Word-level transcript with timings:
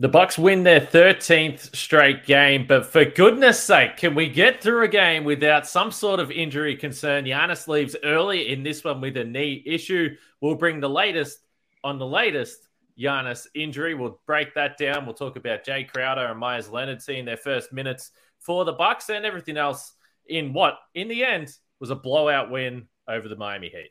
The 0.00 0.08
Bucks 0.08 0.38
win 0.38 0.62
their 0.62 0.80
13th 0.80 1.76
straight 1.76 2.24
game, 2.24 2.64
but 2.66 2.86
for 2.86 3.04
goodness 3.04 3.62
sake, 3.62 3.98
can 3.98 4.14
we 4.14 4.30
get 4.30 4.62
through 4.62 4.82
a 4.82 4.88
game 4.88 5.24
without 5.24 5.66
some 5.66 5.90
sort 5.90 6.20
of 6.20 6.30
injury 6.30 6.74
concern? 6.74 7.26
Giannis 7.26 7.68
leaves 7.68 7.94
early 8.02 8.50
in 8.50 8.62
this 8.62 8.82
one 8.82 9.02
with 9.02 9.18
a 9.18 9.24
knee 9.24 9.62
issue. 9.66 10.16
We'll 10.40 10.54
bring 10.54 10.80
the 10.80 10.88
latest 10.88 11.40
on 11.84 11.98
the 11.98 12.06
latest 12.06 12.66
Giannis 12.98 13.46
injury. 13.54 13.94
We'll 13.94 14.18
break 14.26 14.54
that 14.54 14.78
down. 14.78 15.04
We'll 15.04 15.12
talk 15.12 15.36
about 15.36 15.66
Jae 15.66 15.86
Crowder 15.86 16.28
and 16.28 16.40
Meyers 16.40 16.70
Leonard 16.70 17.02
seeing 17.02 17.26
their 17.26 17.36
first 17.36 17.70
minutes 17.70 18.12
for 18.38 18.64
the 18.64 18.72
Bucks 18.72 19.10
and 19.10 19.26
everything 19.26 19.58
else 19.58 19.92
in 20.26 20.54
what, 20.54 20.78
in 20.94 21.08
the 21.08 21.22
end, 21.22 21.54
was 21.78 21.90
a 21.90 21.94
blowout 21.94 22.50
win 22.50 22.88
over 23.06 23.28
the 23.28 23.36
Miami 23.36 23.68
Heat. 23.68 23.90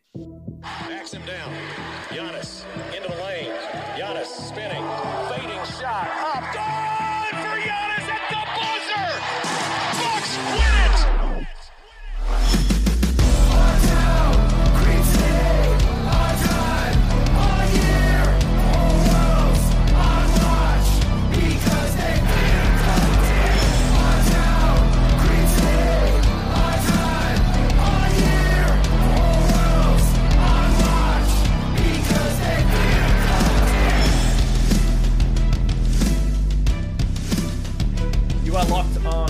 Backs 0.61 1.13
him 1.13 1.21
down. 1.27 1.53
Giannis 2.07 2.63
into 2.95 3.09
the 3.09 3.23
lane. 3.23 3.51
Giannis 3.95 4.25
spinning, 4.25 4.83
shot 5.89 6.28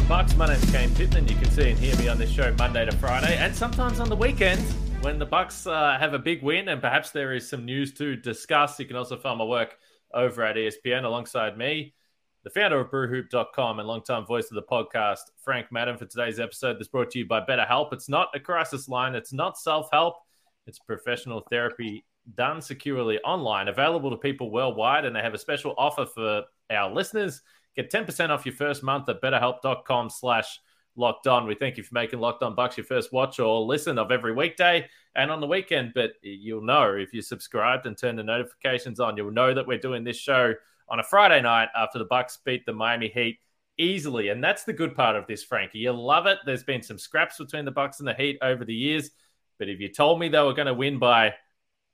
Bucks. 0.10 0.36
My 0.36 0.48
name's 0.48 0.72
Kane 0.72 0.90
Pitman. 0.96 1.28
You 1.28 1.36
can 1.36 1.52
see 1.52 1.70
and 1.70 1.78
hear 1.78 1.96
me 1.98 2.08
on 2.08 2.18
this 2.18 2.32
show 2.32 2.52
Monday 2.58 2.84
to 2.84 2.92
Friday, 2.96 3.38
and 3.38 3.56
sometimes 3.56 4.00
on 4.00 4.10
the 4.10 4.16
weekend 4.16 4.60
when 5.02 5.20
the 5.20 5.26
Bucks 5.26 5.68
uh, 5.68 6.00
have 6.00 6.16
a 6.16 6.20
big 6.20 6.42
win, 6.42 6.70
and 6.70 6.82
perhaps 6.82 7.12
there 7.12 7.32
is 7.36 7.48
some 7.48 7.64
news 7.64 7.94
to 7.94 8.16
discuss. 8.16 8.80
You 8.80 8.88
can 8.88 8.96
also 8.96 9.18
find 9.18 9.38
my 9.38 9.44
work 9.44 9.78
over 10.12 10.42
at 10.44 10.56
ESPN 10.56 11.04
alongside 11.04 11.60
me, 11.60 11.94
the 12.44 12.50
founder 12.50 12.80
of 12.80 12.90
BrewHoop.com 12.90 13.78
and 13.78 13.88
longtime 13.88 14.26
voice 14.26 14.50
of 14.50 14.56
the 14.56 14.64
podcast, 14.64 15.20
Frank 15.44 15.72
Madden. 15.72 15.96
For 15.96 16.08
today's 16.08 16.40
episode, 16.40 16.80
that's 16.80 16.88
brought 16.88 17.12
to 17.12 17.20
you 17.20 17.28
by 17.28 17.42
BetterHelp. 17.42 17.94
It's 17.94 18.10
not 18.10 18.30
a 18.34 18.40
crisis 18.40 18.90
line. 18.90 19.14
It's 19.14 19.32
not 19.32 19.60
self-help. 19.60 20.16
It's 20.66 20.80
professional 20.80 21.44
therapy 21.52 22.04
done 22.36 22.64
securely 22.64 23.20
online, 23.20 23.68
available 23.68 24.10
to 24.10 24.18
people 24.18 24.50
worldwide, 24.50 25.06
and 25.06 25.16
they 25.16 25.22
have 25.22 25.36
a 25.36 25.40
special 25.40 25.76
offer 25.78 26.08
for 26.08 26.46
our 26.72 26.92
listeners. 26.92 27.44
Get 27.80 27.90
10% 27.90 28.30
off 28.30 28.46
your 28.46 28.56
first 28.56 28.84
month 28.84 29.08
at 29.08 29.22
betterhelp.com 29.22 30.10
slash 30.10 30.60
locked 30.98 31.28
on. 31.28 31.48
We 31.48 31.56
thank 31.56 31.78
you 31.78 31.84
for 31.84 31.94
making 31.94 32.20
Locked 32.20 32.44
On 32.44 32.54
Bucks 32.54 32.76
your 32.76 32.86
first 32.86 33.14
watch 33.14 33.40
or 33.40 33.62
listen 33.62 33.98
of 33.98 34.12
every 34.12 34.34
weekday 34.34 34.86
and 35.16 35.32
on 35.32 35.40
the 35.40 35.48
weekend. 35.48 35.94
But 35.96 36.12
you'll 36.22 36.62
know 36.62 36.92
if 36.96 37.14
you 37.14 37.22
subscribed 37.22 37.86
and 37.86 37.98
turn 37.98 38.18
the 38.18 38.24
notifications 38.24 39.00
on, 39.00 39.16
you'll 39.16 39.32
know 39.32 39.54
that 39.54 39.66
we're 39.66 39.78
doing 39.78 40.04
this 40.04 40.18
show 40.18 40.56
on 40.90 41.00
a 41.00 41.04
Friday 41.04 41.42
night 41.42 41.70
after 41.74 42.00
the 42.00 42.04
Bucks 42.04 42.38
beat 42.44 42.66
the 42.66 42.74
Miami 42.74 43.08
Heat 43.08 43.40
easily. 43.78 44.28
And 44.28 44.44
that's 44.44 44.66
the 44.66 44.74
good 44.74 44.94
part 44.94 45.16
of 45.16 45.26
this, 45.26 45.46
Frankie. 45.46 45.80
You 45.80 45.94
love 45.94 46.26
it. 46.26 46.40
There's 46.46 46.66
been 46.66 46.84
some 46.84 46.98
scraps 46.98 47.38
between 47.38 47.64
the 47.64 47.72
Bucks 47.72 48.00
and 48.00 48.08
the 48.10 48.14
Heat 48.14 48.40
over 48.42 48.66
the 48.66 48.76
years. 48.76 49.10
But 49.58 49.70
if 49.70 49.80
you 49.80 49.88
told 49.88 50.20
me 50.20 50.28
they 50.28 50.42
were 50.42 50.54
going 50.54 50.66
to 50.66 50.74
win 50.74 51.00
by 51.00 51.36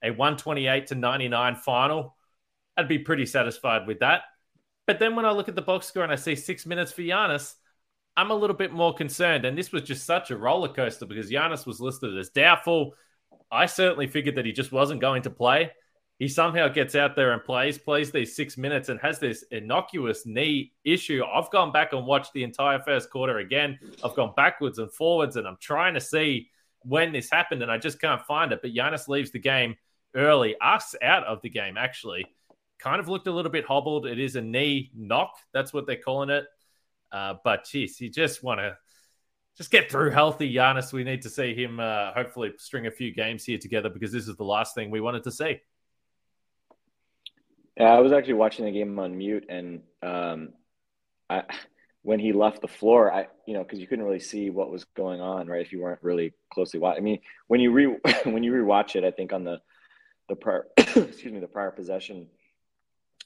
a 0.03 0.09
128 0.09 0.87
to 0.87 0.95
99 0.95 1.57
final, 1.57 2.15
I'd 2.75 2.87
be 2.87 2.97
pretty 2.97 3.27
satisfied 3.27 3.85
with 3.85 3.99
that. 3.99 4.23
But 4.87 4.99
then 4.99 5.15
when 5.15 5.25
I 5.25 5.31
look 5.31 5.49
at 5.49 5.55
the 5.55 5.61
box 5.61 5.87
score 5.87 6.03
and 6.03 6.11
I 6.11 6.15
see 6.15 6.35
six 6.35 6.65
minutes 6.65 6.91
for 6.91 7.01
Giannis, 7.01 7.55
I'm 8.17 8.31
a 8.31 8.35
little 8.35 8.55
bit 8.55 8.71
more 8.71 8.93
concerned. 8.93 9.45
And 9.45 9.57
this 9.57 9.71
was 9.71 9.81
just 9.81 10.05
such 10.05 10.31
a 10.31 10.37
roller 10.37 10.69
coaster 10.69 11.05
because 11.05 11.29
Giannis 11.29 11.65
was 11.65 11.81
listed 11.81 12.17
as 12.17 12.29
doubtful. 12.29 12.93
I 13.51 13.65
certainly 13.65 14.07
figured 14.07 14.35
that 14.35 14.45
he 14.45 14.51
just 14.51 14.71
wasn't 14.71 15.01
going 15.01 15.23
to 15.23 15.29
play. 15.29 15.71
He 16.17 16.29
somehow 16.29 16.69
gets 16.69 16.95
out 16.95 17.17
there 17.17 17.33
and 17.33 17.43
plays, 17.43 17.77
plays 17.77 18.11
these 18.11 18.37
six 18.37 18.57
minutes, 18.57 18.87
and 18.87 18.99
has 19.01 19.19
this 19.19 19.43
innocuous 19.51 20.25
knee 20.25 20.71
issue. 20.85 21.21
I've 21.25 21.51
gone 21.51 21.73
back 21.73 21.91
and 21.91 22.05
watched 22.05 22.31
the 22.31 22.43
entire 22.43 22.79
first 22.79 23.09
quarter 23.09 23.39
again. 23.39 23.77
I've 24.01 24.15
gone 24.15 24.31
backwards 24.37 24.79
and 24.79 24.89
forwards, 24.93 25.35
and 25.35 25.45
I'm 25.45 25.57
trying 25.59 25.95
to 25.95 25.99
see 25.99 26.49
when 26.83 27.11
this 27.11 27.29
happened, 27.29 27.63
and 27.63 27.71
I 27.71 27.79
just 27.79 27.99
can't 27.99 28.21
find 28.21 28.53
it. 28.53 28.61
But 28.61 28.73
Giannis 28.73 29.09
leaves 29.09 29.31
the 29.31 29.39
game 29.39 29.75
early, 30.15 30.55
us 30.61 30.95
out 31.01 31.25
of 31.25 31.41
the 31.41 31.49
game, 31.49 31.75
actually 31.75 32.25
kind 32.79 32.99
of 32.99 33.07
looked 33.07 33.27
a 33.27 33.31
little 33.31 33.51
bit 33.51 33.65
hobbled. 33.65 34.05
It 34.05 34.19
is 34.19 34.35
a 34.35 34.41
knee 34.41 34.91
knock. 34.95 35.31
That's 35.53 35.73
what 35.73 35.87
they're 35.87 35.95
calling 35.95 36.29
it. 36.29 36.45
Uh, 37.11 37.35
but 37.43 37.65
geez, 37.65 37.99
you 38.01 38.09
just 38.09 38.43
want 38.43 38.59
to 38.59 38.77
just 39.57 39.71
get 39.71 39.89
through 39.89 40.11
healthy, 40.11 40.53
Giannis. 40.53 40.91
We 40.91 41.03
need 41.03 41.21
to 41.21 41.29
see 41.29 41.53
him 41.53 41.79
uh, 41.79 42.11
hopefully 42.13 42.51
string 42.57 42.87
a 42.87 42.91
few 42.91 43.13
games 43.13 43.45
here 43.45 43.57
together 43.57 43.89
because 43.89 44.11
this 44.11 44.27
is 44.27 44.35
the 44.35 44.43
last 44.43 44.75
thing 44.75 44.91
we 44.91 44.99
wanted 44.99 45.23
to 45.23 45.31
see. 45.31 45.61
Yeah, 47.77 47.91
I 47.91 47.99
was 47.99 48.11
actually 48.11 48.35
watching 48.35 48.65
the 48.65 48.71
game 48.71 48.97
on 48.99 49.17
mute, 49.17 49.45
and 49.49 49.81
um, 50.01 50.53
I, 51.29 51.43
when 52.03 52.19
he 52.19 52.31
left 52.31 52.61
the 52.61 52.67
floor, 52.67 53.11
I 53.13 53.27
you 53.45 53.53
know 53.53 53.63
because 53.63 53.79
you 53.79 53.87
couldn't 53.87 54.05
really 54.05 54.19
see 54.19 54.49
what 54.49 54.71
was 54.71 54.85
going 54.95 55.21
on, 55.21 55.47
right? 55.47 55.61
If 55.61 55.71
you 55.71 55.81
weren't 55.81 56.01
really 56.01 56.33
closely 56.53 56.79
watching. 56.79 57.01
I 57.01 57.03
mean, 57.03 57.19
when 57.47 57.59
you 57.59 57.71
re 57.71 57.85
when 58.23 58.43
you 58.43 58.53
rewatch 58.53 58.95
it, 58.95 59.03
I 59.03 59.11
think 59.11 59.33
on 59.33 59.43
the 59.43 59.59
the 60.29 60.35
prior 60.35 60.67
excuse 60.77 61.25
me 61.25 61.39
the 61.39 61.47
prior 61.47 61.71
possession 61.71 62.27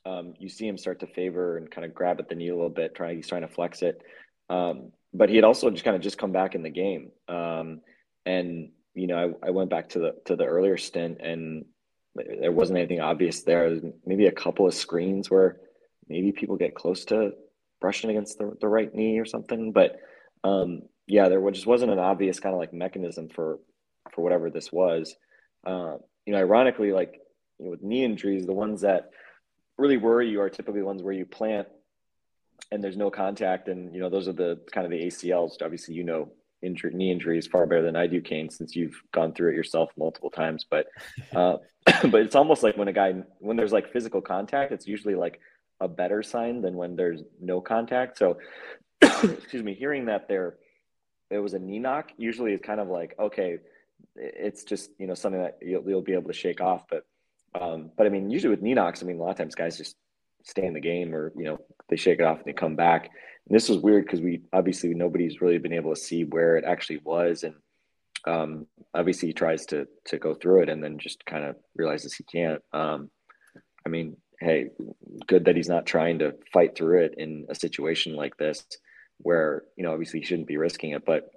um, 0.06 0.34
you 0.40 0.50
see 0.50 0.68
him 0.68 0.78
start 0.78 1.00
to 1.02 1.08
favor 1.08 1.58
and 1.58 1.70
kind 1.70 1.86
of 1.86 1.94
grab 1.94 2.20
at 2.20 2.30
the 2.30 2.36
knee 2.36 2.50
a 2.50 2.56
little 2.56 2.70
bit, 2.70 2.96
trying 2.96 3.18
he's 3.18 3.28
trying 3.28 3.42
to 3.42 3.48
flex 3.48 3.82
it. 3.82 4.02
Um, 4.50 4.92
but 5.14 5.30
he 5.30 5.36
had 5.36 5.46
also 5.46 5.70
just 5.70 5.84
kind 5.84 5.96
of 5.96 6.02
just 6.02 6.18
come 6.18 6.32
back 6.32 6.56
in 6.56 6.64
the 6.64 6.70
game. 6.70 7.12
Um, 7.28 7.82
and 8.26 8.72
you 8.94 9.08
know, 9.08 9.36
I, 9.44 9.48
I, 9.48 9.52
went 9.52 9.70
back 9.70 9.90
to 9.90 10.00
the 10.00 10.16
to 10.26 10.36
the 10.36 10.46
earlier 10.46 10.78
stint, 10.78 11.20
and 11.22 11.66
there 12.16 12.52
wasn't 12.52 12.80
anything 12.80 13.00
obvious 13.00 13.44
there. 13.44 13.80
Maybe 14.06 14.28
a 14.28 14.32
couple 14.32 14.68
of 14.68 14.74
screens 14.74 15.30
where 15.30 15.58
maybe 16.08 16.32
people 16.32 16.58
get 16.58 16.76
close 16.76 17.06
to 17.06 17.32
brushing 17.80 18.10
against 18.10 18.38
the, 18.38 18.56
the 18.60 18.68
right 18.68 18.94
knee 18.94 19.20
or 19.20 19.26
something. 19.26 19.72
But 19.72 20.00
um, 20.44 20.84
yeah, 21.08 21.30
there 21.30 21.50
just 21.52 21.68
wasn't 21.68 21.92
an 21.92 22.00
obvious 22.00 22.40
kind 22.40 22.54
of 22.54 22.60
like 22.60 22.74
mechanism 22.74 23.30
for 23.30 23.60
for 24.12 24.24
whatever 24.24 24.50
this 24.50 24.72
was. 24.72 25.16
Uh, 25.66 25.98
you 26.26 26.34
know, 26.34 26.40
ironically, 26.40 26.92
like 26.92 27.20
you 27.58 27.66
know, 27.66 27.72
with 27.72 27.84
knee 27.84 28.04
injuries, 28.04 28.46
the 28.46 28.54
ones 28.54 28.82
that 28.82 29.12
really 29.80 29.98
worry 29.98 30.30
you 30.30 30.42
are 30.42 30.50
typically 30.50 30.82
ones 30.82 31.02
where 31.02 31.14
you 31.14 31.26
plant 31.26 31.68
and 32.72 32.84
there's 32.84 32.98
no 32.98 33.10
contact. 33.10 33.68
And 33.68 33.94
you 33.94 34.02
know 34.02 34.10
those 34.10 34.28
are 34.28 34.34
the 34.34 34.60
kind 34.72 34.86
of 34.86 34.92
the 34.92 35.04
acls 35.06 35.62
obviously 35.62 35.96
you 35.96 36.04
know 36.04 36.32
injury, 36.62 36.94
knee 36.94 37.12
injuries 37.12 37.48
far 37.48 37.66
better 37.66 37.82
than 37.82 37.96
i 37.96 38.06
do 38.06 38.20
kane 38.20 38.50
since 38.50 38.76
you've 38.76 39.02
gone 39.14 39.34
through 39.34 39.52
it 39.52 39.56
yourself 39.56 39.92
multiple 39.98 40.30
times. 40.30 40.66
But 40.70 40.88
uh, 41.36 41.58
but 42.04 42.22
it's 42.22 42.36
almost 42.36 42.64
like 42.64 42.78
when 42.78 42.88
a 42.88 42.94
guy 42.94 43.14
when 43.40 43.58
there's 43.58 43.74
like 43.74 43.92
physical 43.92 44.22
contact 44.22 44.72
it's 44.72 44.88
usually 44.88 45.16
like 45.16 45.40
a 45.80 45.88
better 45.88 46.22
sign 46.22 46.62
than 46.62 46.76
when 46.76 46.96
there's 46.96 47.24
no 47.40 47.62
contact. 47.62 48.18
So 48.18 48.38
excuse 49.02 49.64
me 49.64 49.74
hearing 49.74 50.06
that 50.06 50.28
there 50.28 50.58
it 51.30 51.40
was 51.40 51.54
a 51.54 51.60
knee 51.60 51.80
knock 51.80 52.12
usually 52.18 52.54
is 52.54 52.62
kind 52.62 52.80
of 52.80 52.90
like 52.90 53.16
okay 53.20 53.60
it's 54.16 54.64
just 54.64 54.92
you 54.98 55.08
know 55.08 55.14
something 55.14 55.42
that 55.42 55.58
you'll, 55.62 55.88
you'll 55.88 56.02
be 56.02 56.14
able 56.14 56.28
to 56.28 56.34
shake 56.34 56.62
off. 56.62 56.84
But 56.90 57.06
um, 57.60 57.92
but 57.98 58.06
I 58.06 58.10
mean, 58.10 58.30
usually 58.30 58.52
with 58.52 58.62
knee 58.62 58.74
knocks, 58.74 59.02
I 59.02 59.06
mean, 59.06 59.18
a 59.18 59.22
lot 59.22 59.32
of 59.32 59.38
times 59.38 59.56
guys 59.56 59.78
just 59.78 59.96
stay 60.44 60.66
in 60.66 60.74
the 60.74 60.80
game 60.80 61.14
or, 61.14 61.32
you 61.36 61.46
know, 61.46 61.60
they 61.90 61.96
shake 61.96 62.20
it 62.20 62.26
off 62.26 62.38
and 62.38 62.46
they 62.46 62.54
come 62.54 62.76
back. 62.76 63.10
And 63.48 63.56
this 63.56 63.70
was 63.70 63.80
weird 63.80 64.06
because 64.06 64.22
we 64.22 64.42
obviously 64.54 64.94
nobody's 64.94 65.42
really 65.42 65.58
been 65.58 65.74
able 65.74 65.94
to 65.94 66.00
see 66.00 66.24
where 66.24 66.58
it 66.58 66.66
actually 66.66 67.00
was. 67.04 67.44
And 67.44 67.56
um, 68.26 68.68
obviously 68.94 69.30
he 69.30 69.34
tries 69.34 69.66
to, 69.68 69.88
to 70.06 70.18
go 70.18 70.36
through 70.36 70.64
it 70.64 70.70
and 70.70 70.84
then 70.84 71.00
just 71.00 71.26
kind 71.26 71.46
of 71.46 71.56
realizes 71.76 72.14
he 72.14 72.24
can't. 72.24 72.62
Um, 72.72 73.10
I 73.86 73.90
mean, 73.90 74.18
hey, 74.40 74.70
good 75.28 75.46
that 75.46 75.56
he's 75.56 75.70
not 75.70 75.86
trying 75.86 76.20
to 76.20 76.36
fight 76.54 76.76
through 76.76 77.04
it 77.04 77.16
in 77.18 77.48
a 77.50 77.56
situation 77.56 78.16
like 78.16 78.38
this 78.38 78.66
where, 79.18 79.64
you 79.76 79.84
know, 79.84 79.92
obviously 79.92 80.20
he 80.20 80.26
shouldn't 80.26 80.48
be 80.48 80.58
risking 80.58 80.92
it. 80.92 81.06
But 81.06 81.30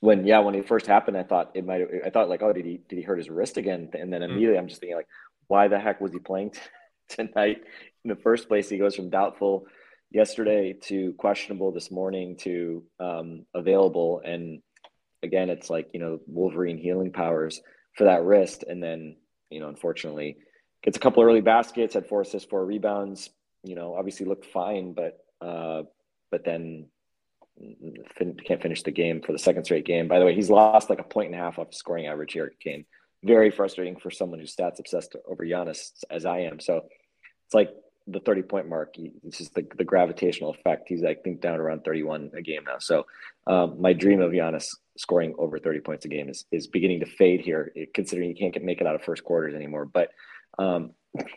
when 0.00 0.26
yeah 0.26 0.38
when 0.38 0.54
it 0.54 0.66
first 0.66 0.86
happened 0.86 1.16
i 1.16 1.22
thought 1.22 1.50
it 1.54 1.64
might 1.64 1.82
i 2.04 2.10
thought 2.10 2.28
like 2.28 2.42
oh 2.42 2.52
did 2.52 2.64
he 2.64 2.80
did 2.88 2.96
he 2.96 3.02
hurt 3.02 3.18
his 3.18 3.28
wrist 3.30 3.56
again 3.56 3.88
and 3.92 4.12
then 4.12 4.22
immediately 4.22 4.58
i'm 4.58 4.66
just 4.66 4.80
thinking 4.80 4.96
like 4.96 5.08
why 5.50 5.66
the 5.66 5.80
heck 5.80 6.00
was 6.00 6.12
he 6.12 6.20
playing 6.20 6.50
t- 6.50 6.60
tonight 7.08 7.62
in 8.04 8.08
the 8.08 8.16
first 8.16 8.48
place? 8.48 8.68
He 8.68 8.78
goes 8.78 8.94
from 8.94 9.10
doubtful 9.10 9.66
yesterday 10.12 10.72
to 10.84 11.12
questionable 11.14 11.72
this 11.72 11.90
morning 11.90 12.36
to 12.36 12.84
um, 13.00 13.46
available. 13.52 14.22
And 14.24 14.62
again, 15.24 15.50
it's 15.50 15.68
like, 15.68 15.90
you 15.92 15.98
know, 15.98 16.20
Wolverine 16.26 16.78
healing 16.78 17.12
powers 17.12 17.60
for 17.96 18.04
that 18.04 18.22
wrist. 18.22 18.64
And 18.66 18.80
then, 18.80 19.16
you 19.50 19.58
know, 19.58 19.68
unfortunately, 19.68 20.36
gets 20.84 20.96
a 20.96 21.00
couple 21.00 21.22
early 21.24 21.40
baskets, 21.40 21.94
had 21.94 22.06
four 22.06 22.22
assists, 22.22 22.48
four 22.48 22.64
rebounds, 22.64 23.28
you 23.64 23.74
know, 23.74 23.96
obviously 23.96 24.26
looked 24.26 24.46
fine, 24.46 24.94
but, 24.94 25.18
uh, 25.40 25.82
but 26.30 26.44
then 26.44 26.86
fin- 28.16 28.38
can't 28.46 28.62
finish 28.62 28.84
the 28.84 28.92
game 28.92 29.20
for 29.20 29.32
the 29.32 29.38
second 29.38 29.64
straight 29.64 29.84
game. 29.84 30.06
By 30.06 30.20
the 30.20 30.24
way, 30.24 30.34
he's 30.34 30.48
lost 30.48 30.88
like 30.88 31.00
a 31.00 31.04
point 31.04 31.32
and 31.32 31.34
a 31.34 31.42
half 31.42 31.58
off 31.58 31.74
scoring 31.74 32.06
average 32.06 32.34
here, 32.34 32.46
at 32.46 32.60
Kane 32.60 32.84
very 33.22 33.50
frustrating 33.50 33.96
for 33.96 34.10
someone 34.10 34.38
who's 34.38 34.54
stats 34.54 34.78
obsessed 34.78 35.16
over 35.28 35.44
Giannis 35.44 35.92
as 36.10 36.24
I 36.24 36.40
am. 36.40 36.60
So 36.60 36.82
it's 37.46 37.54
like 37.54 37.70
the 38.06 38.20
30 38.20 38.42
point 38.42 38.68
mark. 38.68 38.94
It's 38.98 39.38
just 39.38 39.54
the, 39.54 39.66
the 39.76 39.84
gravitational 39.84 40.50
effect. 40.50 40.88
He's, 40.88 41.04
I 41.04 41.14
think, 41.14 41.40
down 41.40 41.60
around 41.60 41.84
31 41.84 42.32
a 42.34 42.42
game 42.42 42.64
now. 42.66 42.78
So 42.78 43.06
um, 43.46 43.80
my 43.80 43.92
dream 43.92 44.20
of 44.20 44.32
Giannis 44.32 44.68
scoring 44.96 45.34
over 45.38 45.58
30 45.58 45.80
points 45.80 46.04
a 46.04 46.08
game 46.08 46.28
is, 46.28 46.44
is 46.50 46.66
beginning 46.66 47.00
to 47.00 47.06
fade 47.06 47.40
here, 47.40 47.72
considering 47.94 48.28
he 48.28 48.34
can't 48.34 48.54
get, 48.54 48.64
make 48.64 48.80
it 48.80 48.86
out 48.86 48.94
of 48.94 49.02
first 49.02 49.24
quarters 49.24 49.54
anymore. 49.54 49.84
But 49.84 50.10
um, 50.58 50.92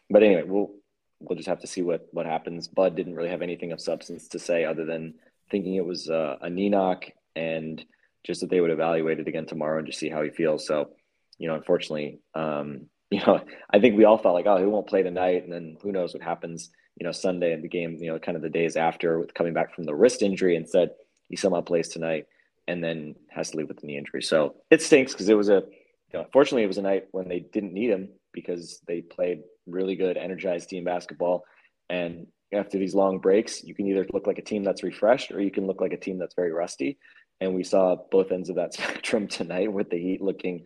but 0.09 0.23
anyway, 0.23 0.43
we'll 0.43 0.71
we'll 1.19 1.37
just 1.37 1.47
have 1.47 1.61
to 1.61 1.67
see 1.67 1.81
what 1.81 2.07
what 2.11 2.25
happens. 2.25 2.67
Bud 2.67 2.95
didn't 2.95 3.15
really 3.15 3.29
have 3.29 3.41
anything 3.41 3.71
of 3.71 3.81
substance 3.81 4.27
to 4.29 4.39
say 4.39 4.65
other 4.65 4.85
than 4.85 5.15
thinking 5.49 5.75
it 5.75 5.85
was 5.85 6.09
uh, 6.09 6.37
a 6.41 6.49
knee 6.49 6.69
knock 6.69 7.05
and 7.35 7.83
just 8.25 8.41
that 8.41 8.49
they 8.49 8.61
would 8.61 8.71
evaluate 8.71 9.19
it 9.19 9.27
again 9.27 9.45
tomorrow 9.45 9.77
and 9.77 9.87
just 9.87 9.99
see 9.99 10.09
how 10.09 10.21
he 10.21 10.29
feels. 10.29 10.65
So, 10.65 10.91
you 11.37 11.47
know, 11.47 11.55
unfortunately, 11.55 12.19
um, 12.35 12.87
you 13.11 13.19
know, 13.25 13.41
I 13.69 13.79
think 13.79 13.95
we 13.95 14.05
all 14.05 14.17
felt 14.17 14.33
like, 14.33 14.47
oh, 14.47 14.57
he 14.57 14.65
won't 14.65 14.87
play 14.87 15.03
tonight, 15.03 15.43
and 15.43 15.51
then 15.51 15.77
who 15.81 15.91
knows 15.91 16.13
what 16.13 16.23
happens, 16.23 16.71
you 16.95 17.05
know, 17.05 17.11
Sunday 17.11 17.53
in 17.53 17.61
the 17.61 17.67
game, 17.67 17.97
you 17.99 18.11
know, 18.11 18.19
kind 18.19 18.35
of 18.35 18.41
the 18.41 18.49
days 18.49 18.75
after 18.75 19.19
with 19.19 19.33
coming 19.33 19.53
back 19.53 19.75
from 19.75 19.83
the 19.83 19.93
wrist 19.93 20.21
injury, 20.21 20.55
and 20.55 20.67
said 20.67 20.91
he 21.29 21.35
somehow 21.35 21.61
plays 21.61 21.89
tonight, 21.89 22.25
and 22.67 22.83
then 22.83 23.15
has 23.29 23.51
to 23.51 23.57
leave 23.57 23.67
with 23.67 23.79
the 23.79 23.87
knee 23.87 23.97
injury. 23.97 24.21
So 24.21 24.55
it 24.71 24.81
stinks 24.81 25.13
because 25.13 25.29
it 25.29 25.37
was 25.37 25.49
a, 25.49 25.63
you 26.11 26.19
know, 26.19 26.25
fortunately, 26.33 26.63
it 26.63 26.67
was 26.67 26.79
a 26.79 26.83
night 26.83 27.07
when 27.11 27.27
they 27.27 27.39
didn't 27.39 27.73
need 27.73 27.89
him 27.89 28.09
because 28.31 28.81
they 28.87 29.01
played 29.01 29.41
really 29.67 29.95
good, 29.95 30.17
energized 30.17 30.69
team 30.69 30.83
basketball, 30.83 31.43
and 31.89 32.27
after 32.53 32.77
these 32.77 32.95
long 32.95 33.19
breaks, 33.19 33.63
you 33.63 33.73
can 33.73 33.87
either 33.87 34.05
look 34.13 34.27
like 34.27 34.37
a 34.37 34.43
team 34.43 34.63
that's 34.63 34.83
refreshed 34.83 35.31
or 35.31 35.41
you 35.41 35.51
can 35.51 35.67
look 35.67 35.81
like 35.81 35.93
a 35.93 35.97
team 35.97 36.17
that's 36.17 36.35
very 36.35 36.51
rusty. 36.51 36.97
And 37.41 37.53
we 37.53 37.63
saw 37.63 37.95
both 38.11 38.31
ends 38.31 38.49
of 38.49 38.55
that 38.55 38.73
spectrum 38.75 39.27
tonight 39.27 39.71
with 39.71 39.89
the 39.89 39.97
Heat 39.97 40.21
looking 40.21 40.65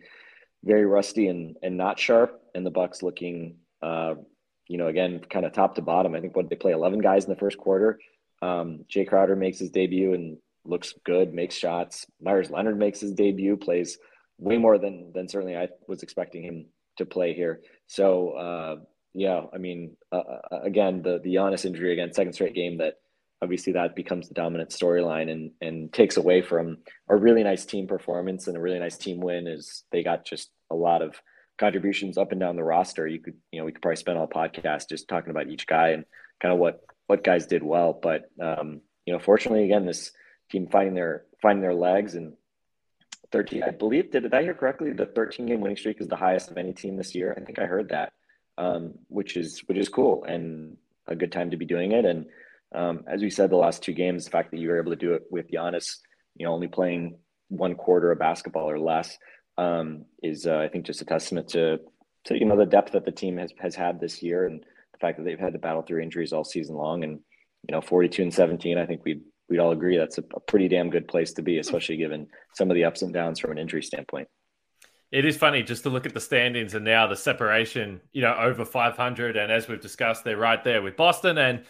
very 0.64 0.86
rusty 0.86 1.28
and, 1.28 1.56
and 1.62 1.76
not 1.76 1.98
sharp, 1.98 2.40
and 2.54 2.64
the 2.64 2.70
Bucks 2.70 3.02
looking, 3.02 3.56
uh, 3.82 4.14
you 4.66 4.78
know, 4.78 4.88
again, 4.88 5.20
kind 5.30 5.46
of 5.46 5.52
top 5.52 5.74
to 5.76 5.82
bottom. 5.82 6.14
I 6.14 6.20
think 6.20 6.36
what 6.36 6.48
they 6.50 6.56
play 6.56 6.72
11 6.72 7.00
guys 7.00 7.24
in 7.24 7.30
the 7.30 7.36
first 7.36 7.58
quarter. 7.58 7.98
Um, 8.42 8.84
Jae 8.90 9.08
Crowder 9.08 9.36
makes 9.36 9.58
his 9.58 9.70
debut 9.70 10.14
and 10.14 10.38
looks 10.64 10.94
good, 11.04 11.34
makes 11.34 11.54
shots. 11.54 12.06
Meyers 12.20 12.50
Leonard 12.50 12.78
makes 12.78 13.00
his 13.00 13.12
debut, 13.12 13.56
plays 13.56 13.98
way 14.38 14.56
more 14.56 14.78
than 14.78 15.12
than 15.12 15.28
certainly 15.28 15.56
I 15.56 15.68
was 15.88 16.02
expecting 16.02 16.44
him 16.44 16.66
to 16.98 17.06
play 17.06 17.34
here. 17.34 17.60
So 17.86 18.30
uh, 18.30 18.76
yeah, 19.14 19.42
I 19.52 19.58
mean, 19.58 19.96
uh, 20.12 20.22
uh, 20.52 20.60
again, 20.62 21.02
the 21.02 21.20
the 21.22 21.34
Giannis 21.34 21.64
injury 21.64 21.92
again, 21.92 22.12
second 22.12 22.34
straight 22.34 22.54
game 22.54 22.78
that 22.78 22.94
obviously 23.42 23.72
that 23.72 23.94
becomes 23.94 24.28
the 24.28 24.34
dominant 24.34 24.70
storyline 24.70 25.30
and 25.30 25.50
and 25.60 25.92
takes 25.92 26.16
away 26.16 26.42
from 26.42 26.78
a 27.08 27.16
really 27.16 27.42
nice 27.42 27.64
team 27.64 27.86
performance 27.86 28.46
and 28.46 28.56
a 28.56 28.60
really 28.60 28.78
nice 28.78 28.96
team 28.96 29.20
win. 29.20 29.46
Is 29.46 29.84
they 29.92 30.02
got 30.02 30.24
just 30.24 30.50
a 30.70 30.74
lot 30.74 31.02
of 31.02 31.20
contributions 31.58 32.18
up 32.18 32.32
and 32.32 32.40
down 32.40 32.56
the 32.56 32.64
roster. 32.64 33.06
You 33.06 33.20
could 33.20 33.34
you 33.52 33.60
know 33.60 33.64
we 33.64 33.72
could 33.72 33.82
probably 33.82 33.96
spend 33.96 34.18
all 34.18 34.28
podcast 34.28 34.88
just 34.88 35.08
talking 35.08 35.30
about 35.30 35.48
each 35.48 35.66
guy 35.66 35.90
and 35.90 36.04
kind 36.40 36.52
of 36.52 36.58
what 36.58 36.82
what 37.06 37.24
guys 37.24 37.46
did 37.46 37.62
well. 37.62 37.92
But 37.92 38.30
um, 38.40 38.80
you 39.06 39.12
know, 39.12 39.18
fortunately, 39.18 39.64
again, 39.64 39.86
this 39.86 40.12
team 40.50 40.68
finding 40.68 40.94
their 40.94 41.24
finding 41.40 41.62
their 41.62 41.74
legs 41.74 42.14
and 42.14 42.34
13 43.30 43.62
i 43.62 43.70
believe 43.70 44.10
did, 44.10 44.22
did 44.22 44.32
i 44.32 44.42
hear 44.42 44.54
correctly 44.54 44.90
the 44.90 45.04
13 45.04 45.44
game 45.44 45.60
winning 45.60 45.76
streak 45.76 46.00
is 46.00 46.08
the 46.08 46.16
highest 46.16 46.50
of 46.50 46.56
any 46.56 46.72
team 46.72 46.96
this 46.96 47.14
year 47.14 47.34
i 47.36 47.44
think 47.44 47.58
i 47.58 47.66
heard 47.66 47.90
that 47.90 48.14
um, 48.58 48.94
which 49.08 49.36
is 49.36 49.60
which 49.66 49.78
is 49.78 49.88
cool 49.88 50.24
and 50.24 50.76
a 51.08 51.16
good 51.16 51.32
time 51.32 51.50
to 51.50 51.56
be 51.56 51.64
doing 51.64 51.92
it. 51.92 52.04
And 52.04 52.26
um, 52.74 53.04
as 53.06 53.22
we 53.22 53.30
said, 53.30 53.50
the 53.50 53.56
last 53.56 53.82
two 53.82 53.92
games, 53.92 54.24
the 54.24 54.30
fact 54.30 54.50
that 54.50 54.58
you 54.58 54.68
were 54.68 54.78
able 54.78 54.92
to 54.92 54.96
do 54.96 55.14
it 55.14 55.22
with 55.30 55.50
Giannis, 55.50 55.96
you 56.36 56.46
know, 56.46 56.52
only 56.52 56.68
playing 56.68 57.18
one 57.48 57.74
quarter 57.74 58.12
of 58.12 58.18
basketball 58.18 58.70
or 58.70 58.78
less, 58.78 59.16
um, 59.56 60.04
is 60.22 60.46
uh, 60.46 60.58
I 60.58 60.68
think 60.68 60.86
just 60.86 61.02
a 61.02 61.04
testament 61.04 61.48
to 61.48 61.78
to 62.24 62.38
you 62.38 62.44
know 62.44 62.56
the 62.56 62.66
depth 62.66 62.92
that 62.92 63.04
the 63.04 63.12
team 63.12 63.38
has 63.38 63.52
has 63.58 63.74
had 63.74 64.00
this 64.00 64.22
year 64.22 64.46
and 64.46 64.60
the 64.60 64.98
fact 64.98 65.18
that 65.18 65.24
they've 65.24 65.38
had 65.38 65.54
to 65.54 65.58
battle 65.58 65.82
through 65.82 66.02
injuries 66.02 66.32
all 66.32 66.44
season 66.44 66.76
long. 66.76 67.04
And 67.04 67.20
you 67.68 67.72
know, 67.72 67.80
42 67.80 68.22
and 68.22 68.34
17, 68.34 68.78
I 68.78 68.86
think 68.86 69.04
we'd 69.04 69.22
we'd 69.48 69.58
all 69.58 69.72
agree 69.72 69.96
that's 69.96 70.18
a, 70.18 70.24
a 70.34 70.40
pretty 70.40 70.68
damn 70.68 70.90
good 70.90 71.08
place 71.08 71.32
to 71.34 71.42
be, 71.42 71.58
especially 71.58 71.96
given 71.96 72.28
some 72.54 72.70
of 72.70 72.74
the 72.74 72.84
ups 72.84 73.02
and 73.02 73.12
downs 73.12 73.40
from 73.40 73.52
an 73.52 73.58
injury 73.58 73.82
standpoint 73.82 74.28
it 75.10 75.24
is 75.24 75.36
funny 75.36 75.62
just 75.62 75.84
to 75.84 75.90
look 75.90 76.06
at 76.06 76.12
the 76.12 76.20
standings 76.20 76.74
and 76.74 76.84
now 76.84 77.06
the 77.06 77.16
separation, 77.16 78.00
you 78.12 78.20
know, 78.20 78.34
over 78.34 78.64
500. 78.64 79.36
And 79.36 79.50
as 79.50 79.66
we've 79.66 79.80
discussed, 79.80 80.22
they're 80.24 80.36
right 80.36 80.62
there 80.62 80.82
with 80.82 80.96
Boston. 80.96 81.38
And 81.38 81.64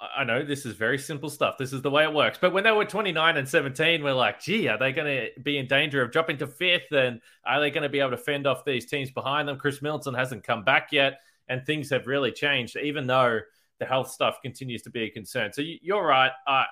I 0.00 0.22
know 0.22 0.44
this 0.44 0.64
is 0.64 0.74
very 0.74 0.98
simple 0.98 1.28
stuff. 1.28 1.58
This 1.58 1.72
is 1.72 1.82
the 1.82 1.90
way 1.90 2.04
it 2.04 2.12
works. 2.12 2.38
But 2.40 2.52
when 2.52 2.62
they 2.62 2.70
were 2.70 2.84
29 2.84 3.36
and 3.36 3.48
17, 3.48 4.02
we're 4.02 4.12
like, 4.12 4.40
gee, 4.40 4.68
are 4.68 4.78
they 4.78 4.92
going 4.92 5.06
to 5.06 5.40
be 5.40 5.58
in 5.58 5.66
danger 5.66 6.02
of 6.02 6.12
dropping 6.12 6.38
to 6.38 6.46
fifth? 6.46 6.92
And 6.92 7.20
are 7.44 7.60
they 7.60 7.70
going 7.70 7.82
to 7.82 7.88
be 7.88 7.98
able 7.98 8.12
to 8.12 8.16
fend 8.16 8.46
off 8.46 8.64
these 8.64 8.86
teams 8.86 9.10
behind 9.10 9.48
them? 9.48 9.58
Khris 9.58 9.82
Middleton 9.82 10.14
hasn't 10.14 10.44
come 10.44 10.62
back 10.62 10.88
yet. 10.92 11.20
And 11.48 11.64
things 11.66 11.90
have 11.90 12.06
really 12.06 12.30
changed, 12.30 12.76
even 12.76 13.06
though 13.06 13.40
the 13.80 13.86
health 13.86 14.10
stuff 14.10 14.38
continues 14.42 14.82
to 14.82 14.90
be 14.90 15.02
a 15.02 15.10
concern. 15.10 15.52
So 15.52 15.62
you're 15.62 16.06
right. 16.06 16.32
Uh, 16.46 16.64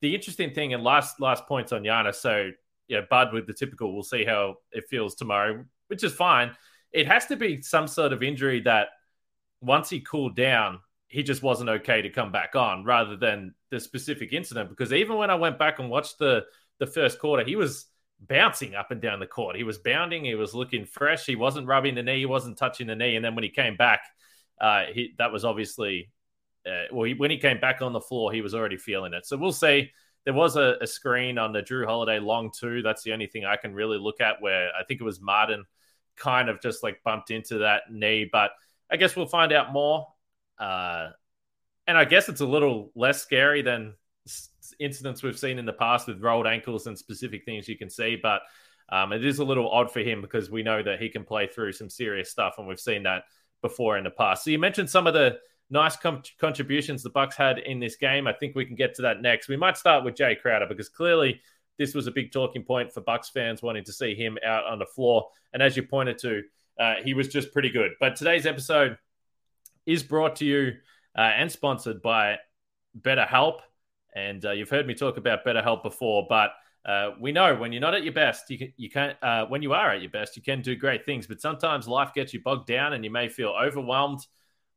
the 0.00 0.14
interesting 0.14 0.52
thing, 0.52 0.74
and 0.74 0.82
last 0.82 1.20
last 1.20 1.46
points 1.46 1.72
on 1.72 1.82
Giannis. 1.82 2.16
So 2.16 2.50
yeah, 2.88 3.00
Bud 3.08 3.32
with 3.32 3.46
the 3.46 3.52
typical, 3.52 3.92
we'll 3.92 4.02
see 4.02 4.24
how 4.24 4.56
it 4.70 4.84
feels 4.88 5.14
tomorrow, 5.14 5.64
which 5.88 6.04
is 6.04 6.12
fine. 6.12 6.52
It 6.92 7.06
has 7.06 7.26
to 7.26 7.36
be 7.36 7.62
some 7.62 7.88
sort 7.88 8.12
of 8.12 8.22
injury 8.22 8.60
that 8.60 8.88
once 9.60 9.88
he 9.88 10.00
cooled 10.00 10.36
down, 10.36 10.80
he 11.12 11.22
just 11.22 11.42
wasn't 11.42 11.68
okay 11.68 12.00
to 12.00 12.08
come 12.08 12.32
back 12.32 12.56
on 12.56 12.84
rather 12.84 13.16
than 13.16 13.54
the 13.70 13.78
specific 13.78 14.32
incident. 14.32 14.70
Because 14.70 14.94
even 14.94 15.18
when 15.18 15.28
I 15.28 15.34
went 15.34 15.58
back 15.58 15.78
and 15.78 15.90
watched 15.90 16.18
the 16.18 16.44
the 16.78 16.86
first 16.86 17.18
quarter, 17.18 17.44
he 17.44 17.54
was 17.54 17.84
bouncing 18.18 18.74
up 18.74 18.90
and 18.90 19.02
down 19.02 19.20
the 19.20 19.26
court. 19.26 19.56
He 19.56 19.62
was 19.62 19.76
bounding. 19.76 20.24
He 20.24 20.34
was 20.34 20.54
looking 20.54 20.86
fresh. 20.86 21.26
He 21.26 21.36
wasn't 21.36 21.66
rubbing 21.66 21.96
the 21.96 22.02
knee. 22.02 22.20
He 22.20 22.26
wasn't 22.26 22.56
touching 22.56 22.86
the 22.86 22.96
knee. 22.96 23.14
And 23.14 23.22
then 23.22 23.34
when 23.34 23.44
he 23.44 23.50
came 23.50 23.76
back, 23.76 24.00
uh, 24.58 24.84
he, 24.90 25.12
that 25.18 25.30
was 25.30 25.44
obviously 25.44 26.10
uh, 26.66 26.84
well. 26.90 27.04
He, 27.04 27.12
when 27.12 27.30
he 27.30 27.36
came 27.36 27.60
back 27.60 27.82
on 27.82 27.92
the 27.92 28.00
floor, 28.00 28.32
he 28.32 28.40
was 28.40 28.54
already 28.54 28.78
feeling 28.78 29.12
it. 29.12 29.26
So 29.26 29.36
we'll 29.36 29.52
see 29.52 29.90
there 30.24 30.32
was 30.32 30.56
a, 30.56 30.76
a, 30.80 30.86
screen 30.86 31.36
on 31.36 31.52
the 31.52 31.60
Jrue 31.60 31.84
Holiday 31.84 32.20
long 32.20 32.50
two. 32.58 32.80
That's 32.80 33.02
the 33.02 33.12
only 33.12 33.26
thing 33.26 33.44
I 33.44 33.56
can 33.56 33.74
really 33.74 33.98
look 33.98 34.22
at 34.22 34.40
where 34.40 34.70
I 34.78 34.82
think 34.84 35.02
it 35.02 35.04
was 35.04 35.20
Martin 35.20 35.66
kind 36.16 36.48
of 36.48 36.62
just 36.62 36.82
like 36.82 37.02
bumped 37.04 37.30
into 37.30 37.58
that 37.58 37.82
knee. 37.90 38.26
But 38.32 38.52
I 38.90 38.96
guess 38.96 39.14
we'll 39.14 39.26
find 39.26 39.52
out 39.52 39.74
more. 39.74 40.06
Uh, 40.58 41.08
and 41.86 41.98
I 41.98 42.04
guess 42.04 42.28
it's 42.28 42.40
a 42.40 42.46
little 42.46 42.90
less 42.94 43.22
scary 43.22 43.62
than 43.62 43.94
incidents 44.78 45.22
we've 45.22 45.38
seen 45.38 45.58
in 45.58 45.66
the 45.66 45.72
past 45.72 46.06
with 46.06 46.20
rolled 46.20 46.46
ankles 46.46 46.86
and 46.86 46.96
specific 46.96 47.44
things 47.44 47.68
you 47.68 47.76
can 47.76 47.90
see. 47.90 48.16
But 48.20 48.42
um, 48.88 49.12
it 49.12 49.24
is 49.24 49.38
a 49.38 49.44
little 49.44 49.70
odd 49.70 49.90
for 49.90 50.00
him 50.00 50.20
because 50.20 50.50
we 50.50 50.62
know 50.62 50.82
that 50.82 51.00
he 51.00 51.08
can 51.08 51.24
play 51.24 51.46
through 51.46 51.72
some 51.72 51.90
serious 51.90 52.30
stuff, 52.30 52.54
and 52.58 52.66
we've 52.66 52.80
seen 52.80 53.02
that 53.04 53.24
before 53.62 53.96
in 53.96 54.04
the 54.04 54.10
past. 54.10 54.44
So 54.44 54.50
you 54.50 54.58
mentioned 54.58 54.90
some 54.90 55.06
of 55.06 55.14
the 55.14 55.38
nice 55.70 55.96
com- 55.96 56.22
contributions 56.38 57.02
the 57.02 57.10
Bucks 57.10 57.36
had 57.36 57.58
in 57.58 57.80
this 57.80 57.96
game. 57.96 58.26
I 58.26 58.32
think 58.32 58.54
we 58.54 58.66
can 58.66 58.76
get 58.76 58.94
to 58.96 59.02
that 59.02 59.22
next. 59.22 59.48
We 59.48 59.56
might 59.56 59.78
start 59.78 60.04
with 60.04 60.14
Jae 60.14 60.38
Crowder 60.38 60.66
because 60.66 60.88
clearly 60.88 61.40
this 61.78 61.94
was 61.94 62.06
a 62.06 62.10
big 62.10 62.32
talking 62.32 62.62
point 62.62 62.92
for 62.92 63.00
Bucks 63.00 63.30
fans 63.30 63.62
wanting 63.62 63.84
to 63.84 63.92
see 63.92 64.14
him 64.14 64.36
out 64.44 64.66
on 64.66 64.78
the 64.78 64.86
floor. 64.86 65.28
And 65.52 65.62
as 65.62 65.76
you 65.76 65.82
pointed 65.82 66.18
to, 66.18 66.42
uh, 66.78 66.94
he 67.02 67.14
was 67.14 67.28
just 67.28 67.52
pretty 67.52 67.70
good. 67.70 67.92
But 67.98 68.16
today's 68.16 68.46
episode 68.46 68.98
is 69.86 70.02
brought 70.02 70.36
to 70.36 70.44
you 70.44 70.72
uh, 71.16 71.20
and 71.20 71.50
sponsored 71.50 72.02
by 72.02 72.38
BetterHelp. 73.00 73.60
And 74.14 74.44
uh, 74.44 74.50
you've 74.52 74.70
heard 74.70 74.86
me 74.86 74.94
talk 74.94 75.16
about 75.16 75.44
BetterHelp 75.44 75.82
before, 75.82 76.26
but 76.28 76.52
uh, 76.84 77.12
we 77.20 77.32
know 77.32 77.54
when 77.54 77.72
you're 77.72 77.80
not 77.80 77.94
at 77.94 78.02
your 78.02 78.12
best, 78.12 78.50
you 78.50 78.58
can, 78.58 78.72
you 78.76 78.90
can't. 78.90 79.16
Uh, 79.22 79.46
when 79.46 79.62
you 79.62 79.72
are 79.72 79.90
at 79.90 80.02
your 80.02 80.10
best, 80.10 80.36
you 80.36 80.42
can 80.42 80.60
do 80.60 80.74
great 80.74 81.06
things. 81.06 81.26
But 81.26 81.40
sometimes 81.40 81.86
life 81.86 82.12
gets 82.12 82.34
you 82.34 82.42
bogged 82.42 82.66
down, 82.66 82.92
and 82.92 83.04
you 83.04 83.10
may 83.10 83.28
feel 83.28 83.50
overwhelmed 83.50 84.26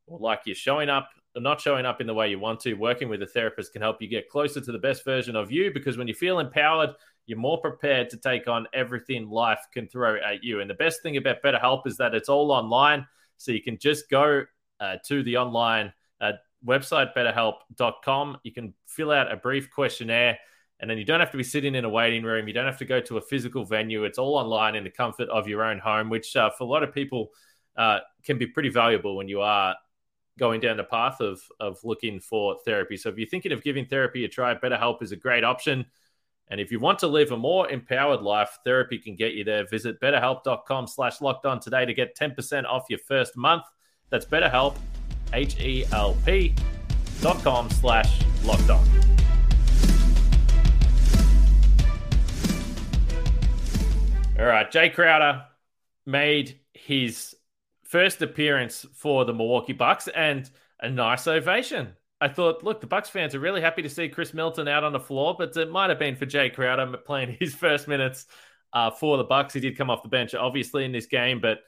or 0.06 0.18
like 0.20 0.42
you're 0.46 0.54
showing 0.54 0.88
up 0.88 1.10
or 1.34 1.42
not 1.42 1.60
showing 1.60 1.84
up 1.84 2.00
in 2.00 2.06
the 2.06 2.14
way 2.14 2.30
you 2.30 2.38
want 2.38 2.60
to, 2.60 2.74
working 2.74 3.08
with 3.08 3.22
a 3.22 3.26
therapist 3.26 3.72
can 3.72 3.82
help 3.82 4.00
you 4.00 4.08
get 4.08 4.30
closer 4.30 4.60
to 4.60 4.72
the 4.72 4.78
best 4.78 5.04
version 5.04 5.36
of 5.36 5.52
you 5.52 5.70
because 5.72 5.98
when 5.98 6.08
you 6.08 6.14
feel 6.14 6.38
empowered, 6.38 6.90
you're 7.26 7.38
more 7.38 7.60
prepared 7.60 8.08
to 8.08 8.16
take 8.16 8.48
on 8.48 8.66
everything 8.72 9.28
life 9.28 9.60
can 9.72 9.86
throw 9.86 10.16
at 10.16 10.42
you. 10.42 10.60
And 10.60 10.70
the 10.70 10.74
best 10.74 11.02
thing 11.02 11.16
about 11.18 11.42
BetterHelp 11.42 11.86
is 11.86 11.98
that 11.98 12.14
it's 12.14 12.28
all 12.28 12.50
online. 12.52 13.06
So 13.36 13.52
you 13.52 13.62
can 13.62 13.76
just 13.78 14.08
go 14.08 14.44
uh, 14.80 14.96
to 15.06 15.22
the 15.22 15.36
online 15.36 15.92
uh, 16.20 16.32
website, 16.64 17.14
betterhelp.com. 17.14 18.38
You 18.42 18.52
can 18.52 18.74
fill 18.86 19.12
out 19.12 19.32
a 19.32 19.36
brief 19.36 19.70
questionnaire. 19.70 20.38
And 20.78 20.90
then 20.90 20.98
you 20.98 21.04
don't 21.04 21.20
have 21.20 21.30
to 21.30 21.38
be 21.38 21.42
sitting 21.42 21.74
in 21.74 21.84
a 21.86 21.88
waiting 21.88 22.22
room. 22.22 22.46
You 22.46 22.52
don't 22.52 22.66
have 22.66 22.78
to 22.78 22.84
go 22.84 23.00
to 23.00 23.16
a 23.16 23.20
physical 23.20 23.64
venue. 23.64 24.04
It's 24.04 24.18
all 24.18 24.34
online 24.34 24.74
in 24.74 24.84
the 24.84 24.90
comfort 24.90 25.28
of 25.30 25.48
your 25.48 25.64
own 25.64 25.78
home, 25.78 26.10
which 26.10 26.36
uh, 26.36 26.50
for 26.50 26.64
a 26.64 26.66
lot 26.66 26.82
of 26.82 26.92
people 26.92 27.30
uh, 27.76 28.00
can 28.24 28.36
be 28.36 28.46
pretty 28.46 28.68
valuable 28.68 29.16
when 29.16 29.26
you 29.26 29.40
are 29.40 29.74
going 30.38 30.60
down 30.60 30.76
the 30.76 30.84
path 30.84 31.20
of 31.20 31.40
of 31.60 31.78
looking 31.82 32.20
for 32.20 32.58
therapy. 32.66 32.96
So 32.96 33.08
if 33.08 33.16
you're 33.16 33.28
thinking 33.28 33.52
of 33.52 33.62
giving 33.62 33.86
therapy 33.86 34.24
a 34.26 34.28
try, 34.28 34.54
BetterHelp 34.54 35.02
is 35.02 35.12
a 35.12 35.16
great 35.16 35.44
option. 35.44 35.86
And 36.48 36.60
if 36.60 36.70
you 36.70 36.78
want 36.78 36.98
to 37.00 37.08
live 37.08 37.32
a 37.32 37.36
more 37.36 37.68
empowered 37.70 38.22
life, 38.22 38.58
therapy 38.64 38.98
can 38.98 39.16
get 39.16 39.32
you 39.32 39.44
there. 39.44 39.66
Visit 39.66 40.00
betterhelp.com 40.00 40.86
slash 40.86 41.20
locked 41.20 41.44
on 41.44 41.58
today 41.58 41.84
to 41.84 41.92
get 41.92 42.16
10% 42.16 42.64
off 42.66 42.84
your 42.88 43.00
first 43.00 43.36
month. 43.36 43.64
That's 44.10 44.24
betterhelp, 44.24 44.76
H-E-L-P 45.32 46.54
dot 47.20 47.42
com 47.42 47.70
slash 47.70 48.20
locked 48.44 48.70
on. 48.70 48.86
All 54.38 54.44
right, 54.44 54.70
Jae 54.70 54.92
Crowder 54.92 55.44
made 56.04 56.60
his 56.74 57.34
first 57.84 58.20
appearance 58.20 58.84
for 58.94 59.24
the 59.24 59.32
Milwaukee 59.32 59.72
Bucks. 59.72 60.08
And 60.08 60.48
a 60.80 60.90
nice 60.90 61.26
ovation. 61.26 61.94
I 62.20 62.28
thought, 62.28 62.64
look, 62.64 62.80
the 62.80 62.86
Bucks 62.86 63.08
fans 63.08 63.34
are 63.34 63.40
really 63.40 63.60
happy 63.60 63.82
to 63.82 63.90
see 63.90 64.08
Khris 64.08 64.32
Middleton 64.32 64.68
out 64.68 64.84
on 64.84 64.92
the 64.92 65.00
floor, 65.00 65.36
but 65.38 65.56
it 65.56 65.70
might 65.70 65.90
have 65.90 65.98
been 65.98 66.16
for 66.16 66.26
Jae 66.26 66.52
Crowder 66.52 66.96
playing 66.98 67.36
his 67.40 67.54
first 67.54 67.88
minutes 67.88 68.26
uh, 68.72 68.90
for 68.90 69.16
the 69.16 69.24
Bucks. 69.24 69.54
He 69.54 69.60
did 69.60 69.76
come 69.76 69.90
off 69.90 70.02
the 70.02 70.08
bench, 70.08 70.34
obviously, 70.34 70.84
in 70.84 70.92
this 70.92 71.06
game, 71.06 71.40
but 71.40 71.58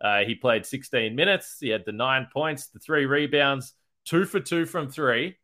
uh, 0.00 0.20
he 0.20 0.34
played 0.34 0.66
16 0.66 1.14
minutes. 1.14 1.56
He 1.60 1.68
had 1.68 1.84
the 1.86 1.92
nine 1.92 2.28
points, 2.32 2.68
the 2.68 2.78
three 2.78 3.06
rebounds, 3.06 3.72
two 4.04 4.24
for 4.24 4.40
two 4.40 4.66
from 4.66 4.90
three. 4.90 5.36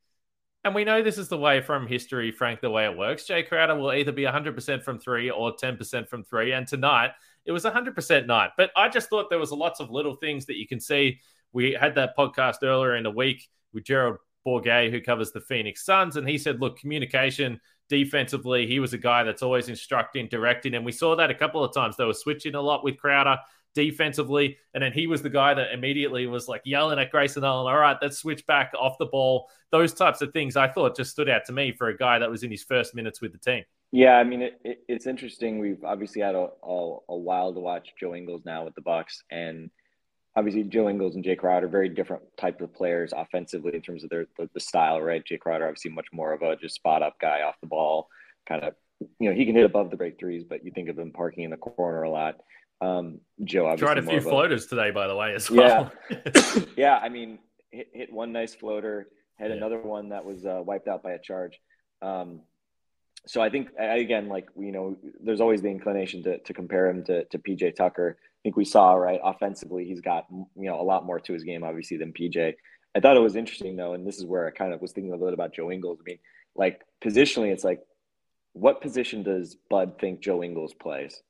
And 0.64 0.74
we 0.74 0.84
know 0.84 1.02
this 1.02 1.18
is 1.18 1.28
the 1.28 1.38
way 1.38 1.60
from 1.60 1.88
history, 1.88 2.30
Frank, 2.30 2.60
the 2.60 2.70
way 2.70 2.84
it 2.84 2.96
works. 2.96 3.24
Jae 3.24 3.48
Crowder 3.48 3.74
will 3.74 3.92
either 3.92 4.12
be 4.12 4.22
100% 4.22 4.82
from 4.82 4.98
three 4.98 5.28
or 5.28 5.56
10% 5.56 6.08
from 6.08 6.22
three. 6.22 6.52
And 6.52 6.66
tonight, 6.66 7.10
it 7.44 7.52
was 7.52 7.64
100% 7.64 8.26
night. 8.26 8.50
But 8.56 8.70
I 8.76 8.88
just 8.88 9.08
thought 9.08 9.28
there 9.28 9.40
was 9.40 9.50
lots 9.50 9.80
of 9.80 9.90
little 9.90 10.14
things 10.14 10.46
that 10.46 10.58
you 10.58 10.68
can 10.68 10.78
see. 10.78 11.20
We 11.52 11.72
had 11.72 11.96
that 11.96 12.16
podcast 12.16 12.62
earlier 12.62 12.94
in 12.94 13.02
the 13.02 13.10
week 13.10 13.48
with 13.72 13.84
Gerald 13.84 14.18
Bourguet, 14.46 14.92
who 14.92 15.00
covers 15.00 15.32
the 15.32 15.40
Phoenix 15.40 15.84
Suns. 15.84 16.16
And 16.16 16.28
he 16.28 16.38
said, 16.38 16.60
look, 16.60 16.78
communication 16.78 17.60
defensively, 17.88 18.66
he 18.66 18.78
was 18.78 18.92
a 18.92 18.98
guy 18.98 19.24
that's 19.24 19.42
always 19.42 19.68
instructing, 19.68 20.28
directing. 20.28 20.74
And 20.74 20.84
we 20.84 20.92
saw 20.92 21.16
that 21.16 21.30
a 21.30 21.34
couple 21.34 21.64
of 21.64 21.74
times. 21.74 21.96
They 21.96 22.04
were 22.04 22.14
switching 22.14 22.54
a 22.54 22.60
lot 22.60 22.84
with 22.84 22.98
Crowder 22.98 23.38
defensively. 23.74 24.58
And 24.74 24.82
then 24.82 24.92
he 24.92 25.06
was 25.06 25.22
the 25.22 25.30
guy 25.30 25.54
that 25.54 25.72
immediately 25.72 26.26
was 26.26 26.48
like 26.48 26.62
yelling 26.64 26.98
at 26.98 27.10
Grayson 27.10 27.44
Allen, 27.44 27.72
all 27.72 27.78
right, 27.78 27.96
let's 28.00 28.18
switch 28.18 28.46
back 28.46 28.72
off 28.78 28.98
the 28.98 29.06
ball. 29.06 29.48
Those 29.70 29.92
types 29.92 30.22
of 30.22 30.32
things 30.32 30.56
I 30.56 30.68
thought 30.68 30.96
just 30.96 31.12
stood 31.12 31.28
out 31.28 31.44
to 31.46 31.52
me 31.52 31.72
for 31.72 31.88
a 31.88 31.96
guy 31.96 32.18
that 32.18 32.30
was 32.30 32.42
in 32.42 32.50
his 32.50 32.64
first 32.64 32.94
minutes 32.94 33.20
with 33.20 33.32
the 33.32 33.38
team. 33.38 33.64
Yeah, 33.92 34.16
I 34.16 34.24
mean, 34.24 34.40
it, 34.40 34.60
it, 34.64 34.84
it's 34.88 35.06
interesting. 35.06 35.58
We've 35.58 35.84
obviously 35.84 36.22
had 36.22 36.34
a, 36.34 36.48
a, 36.62 36.96
a, 37.10 37.16
while 37.16 37.52
to 37.52 37.60
watch 37.60 37.92
Joe 38.00 38.14
Ingles 38.14 38.40
now 38.46 38.64
with 38.64 38.74
the 38.74 38.80
Bucks, 38.80 39.22
and 39.30 39.70
obviously 40.34 40.64
Joe 40.64 40.88
Ingles 40.88 41.14
and 41.14 41.22
Jae 41.22 41.36
Crowder 41.36 41.66
are 41.66 41.70
very 41.70 41.90
different 41.90 42.22
types 42.38 42.62
of 42.62 42.72
players 42.72 43.12
offensively 43.14 43.74
in 43.74 43.82
terms 43.82 44.02
of 44.02 44.08
their 44.08 44.26
the, 44.38 44.48
the 44.54 44.60
style, 44.60 45.00
right? 45.02 45.22
Jae 45.22 45.38
Crowder 45.38 45.66
obviously 45.66 45.90
much 45.90 46.06
more 46.10 46.32
of 46.32 46.40
a 46.40 46.56
just 46.56 46.74
spot 46.74 47.02
up 47.02 47.20
guy 47.20 47.42
off 47.42 47.60
the 47.60 47.66
ball, 47.66 48.08
kind 48.48 48.64
of 48.64 48.74
you 49.18 49.28
know 49.28 49.36
he 49.36 49.44
can 49.44 49.54
hit 49.54 49.66
above 49.66 49.90
the 49.90 49.96
break 49.96 50.18
threes, 50.18 50.44
but 50.48 50.64
you 50.64 50.70
think 50.70 50.88
of 50.88 50.98
him 50.98 51.12
parking 51.12 51.44
in 51.44 51.50
the 51.50 51.58
corner 51.58 52.02
a 52.02 52.10
lot. 52.10 52.36
Um, 52.82 53.20
Joe 53.44 53.66
obviously 53.66 53.86
tried 53.86 53.98
a 53.98 54.02
few 54.02 54.20
floaters 54.20 54.66
a, 54.66 54.68
today, 54.70 54.90
by 54.90 55.06
the 55.06 55.14
way, 55.14 55.34
as 55.34 55.50
well. 55.50 55.92
Yeah, 56.10 56.64
yeah. 56.76 56.98
I 56.98 57.08
mean, 57.08 57.38
hit, 57.70 57.88
hit 57.92 58.12
one 58.12 58.32
nice 58.32 58.54
floater, 58.54 59.08
had 59.38 59.50
yeah. 59.50 59.56
another 59.56 59.80
one 59.80 60.08
that 60.08 60.24
was 60.24 60.44
uh, 60.44 60.60
wiped 60.64 60.88
out 60.88 61.02
by 61.02 61.12
a 61.12 61.18
charge. 61.18 61.60
Um, 62.02 62.40
so 63.26 63.40
I 63.40 63.50
think 63.50 63.68
again, 63.78 64.28
like 64.28 64.48
you 64.58 64.72
know, 64.72 64.96
there's 65.22 65.40
always 65.40 65.62
the 65.62 65.68
inclination 65.68 66.24
to, 66.24 66.38
to 66.38 66.52
compare 66.52 66.88
him 66.88 67.04
to, 67.04 67.24
to 67.26 67.38
PJ 67.38 67.76
Tucker. 67.76 68.18
I 68.20 68.40
think 68.42 68.56
we 68.56 68.64
saw 68.64 68.94
right 68.94 69.20
offensively, 69.22 69.84
he's 69.84 70.00
got 70.00 70.26
you 70.30 70.48
know 70.56 70.80
a 70.80 70.82
lot 70.82 71.06
more 71.06 71.20
to 71.20 71.32
his 71.32 71.44
game, 71.44 71.62
obviously, 71.62 71.96
than 71.96 72.12
PJ. 72.12 72.54
I 72.94 73.00
thought 73.00 73.16
it 73.16 73.20
was 73.20 73.36
interesting 73.36 73.76
though, 73.76 73.94
and 73.94 74.04
this 74.04 74.18
is 74.18 74.24
where 74.24 74.46
I 74.46 74.50
kind 74.50 74.72
of 74.72 74.82
was 74.82 74.90
thinking 74.90 75.12
a 75.12 75.14
little 75.14 75.28
bit 75.28 75.34
about 75.34 75.54
Joe 75.54 75.70
Ingles. 75.70 75.98
I 76.00 76.04
mean, 76.04 76.18
like 76.56 76.82
positionally, 77.00 77.52
it's 77.52 77.64
like, 77.64 77.80
what 78.54 78.82
position 78.82 79.22
does 79.22 79.56
Bud 79.70 79.98
think 80.00 80.20
Joe 80.20 80.42
Ingles 80.42 80.74
plays? 80.74 81.22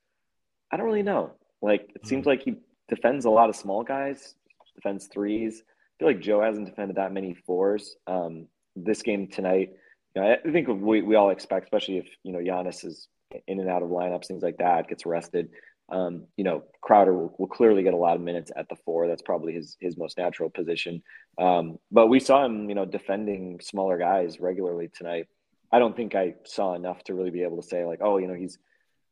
I 0.71 0.78
don't 0.78 0.87
really 0.87 1.02
know. 1.02 1.32
Like 1.62 1.90
it 1.95 2.07
seems 2.07 2.25
hmm. 2.25 2.31
like 2.31 2.42
he 2.42 2.57
defends 2.88 3.25
a 3.25 3.31
lot 3.31 3.49
of 3.49 3.57
small 3.57 3.83
guys, 3.83 4.35
defends 4.75 5.07
threes. 5.07 5.62
I 5.66 5.95
feel 5.99 6.09
like 6.09 6.21
Joe 6.21 6.42
hasn't 6.42 6.66
defended 6.66 6.97
that 6.97 7.12
many 7.12 7.35
fours. 7.35 7.97
Um, 8.07 8.49
this 8.75 9.02
game 9.02 9.28
tonight, 9.28 9.71
you 10.14 10.23
know, 10.23 10.37
I 10.45 10.50
think 10.50 10.69
we, 10.69 11.02
we 11.02 11.14
all 11.14 11.31
expect, 11.31 11.64
especially 11.64 11.99
if 11.99 12.09
you 12.23 12.33
know 12.33 12.40
Giannis 12.40 12.85
is 12.85 13.09
in 13.47 13.61
and 13.61 13.71
out 13.71 13.83
of 13.83 13.88
lineups, 13.88 14.26
things 14.26 14.42
like 14.42 14.59
that, 14.59 14.88
gets 14.88 15.07
arrested. 15.07 15.50
Um, 15.88 16.25
you 16.37 16.45
know, 16.45 16.64
Crowder 16.81 17.12
will, 17.12 17.35
will, 17.38 17.47
clearly 17.47 17.83
get 17.83 17.92
a 17.92 17.99
lot 17.99 18.16
of 18.16 18.23
minutes 18.23 18.50
at 18.57 18.69
the 18.69 18.76
four. 18.76 19.07
That's 19.07 19.23
probably 19.23 19.52
his 19.52 19.76
his 19.81 19.97
most 19.97 20.16
natural 20.19 20.50
position. 20.50 21.02
Um, 21.38 21.78
but 21.90 22.09
we 22.09 22.19
saw 22.19 22.45
him, 22.45 22.69
you 22.69 22.75
know, 22.75 22.85
defending 22.85 23.61
smaller 23.61 23.99
guys 23.99 24.40
regularly 24.40 24.90
tonight. 24.95 25.26
I 25.71 25.78
don't 25.78 25.97
think 25.97 26.14
I 26.14 26.35
saw 26.45 26.75
enough 26.75 27.02
to 27.04 27.14
really 27.14 27.31
be 27.31 27.42
able 27.42 27.61
to 27.61 27.66
say 27.66 27.85
like, 27.85 28.00
oh, 28.02 28.19
you 28.19 28.26
know, 28.26 28.35
he's 28.35 28.59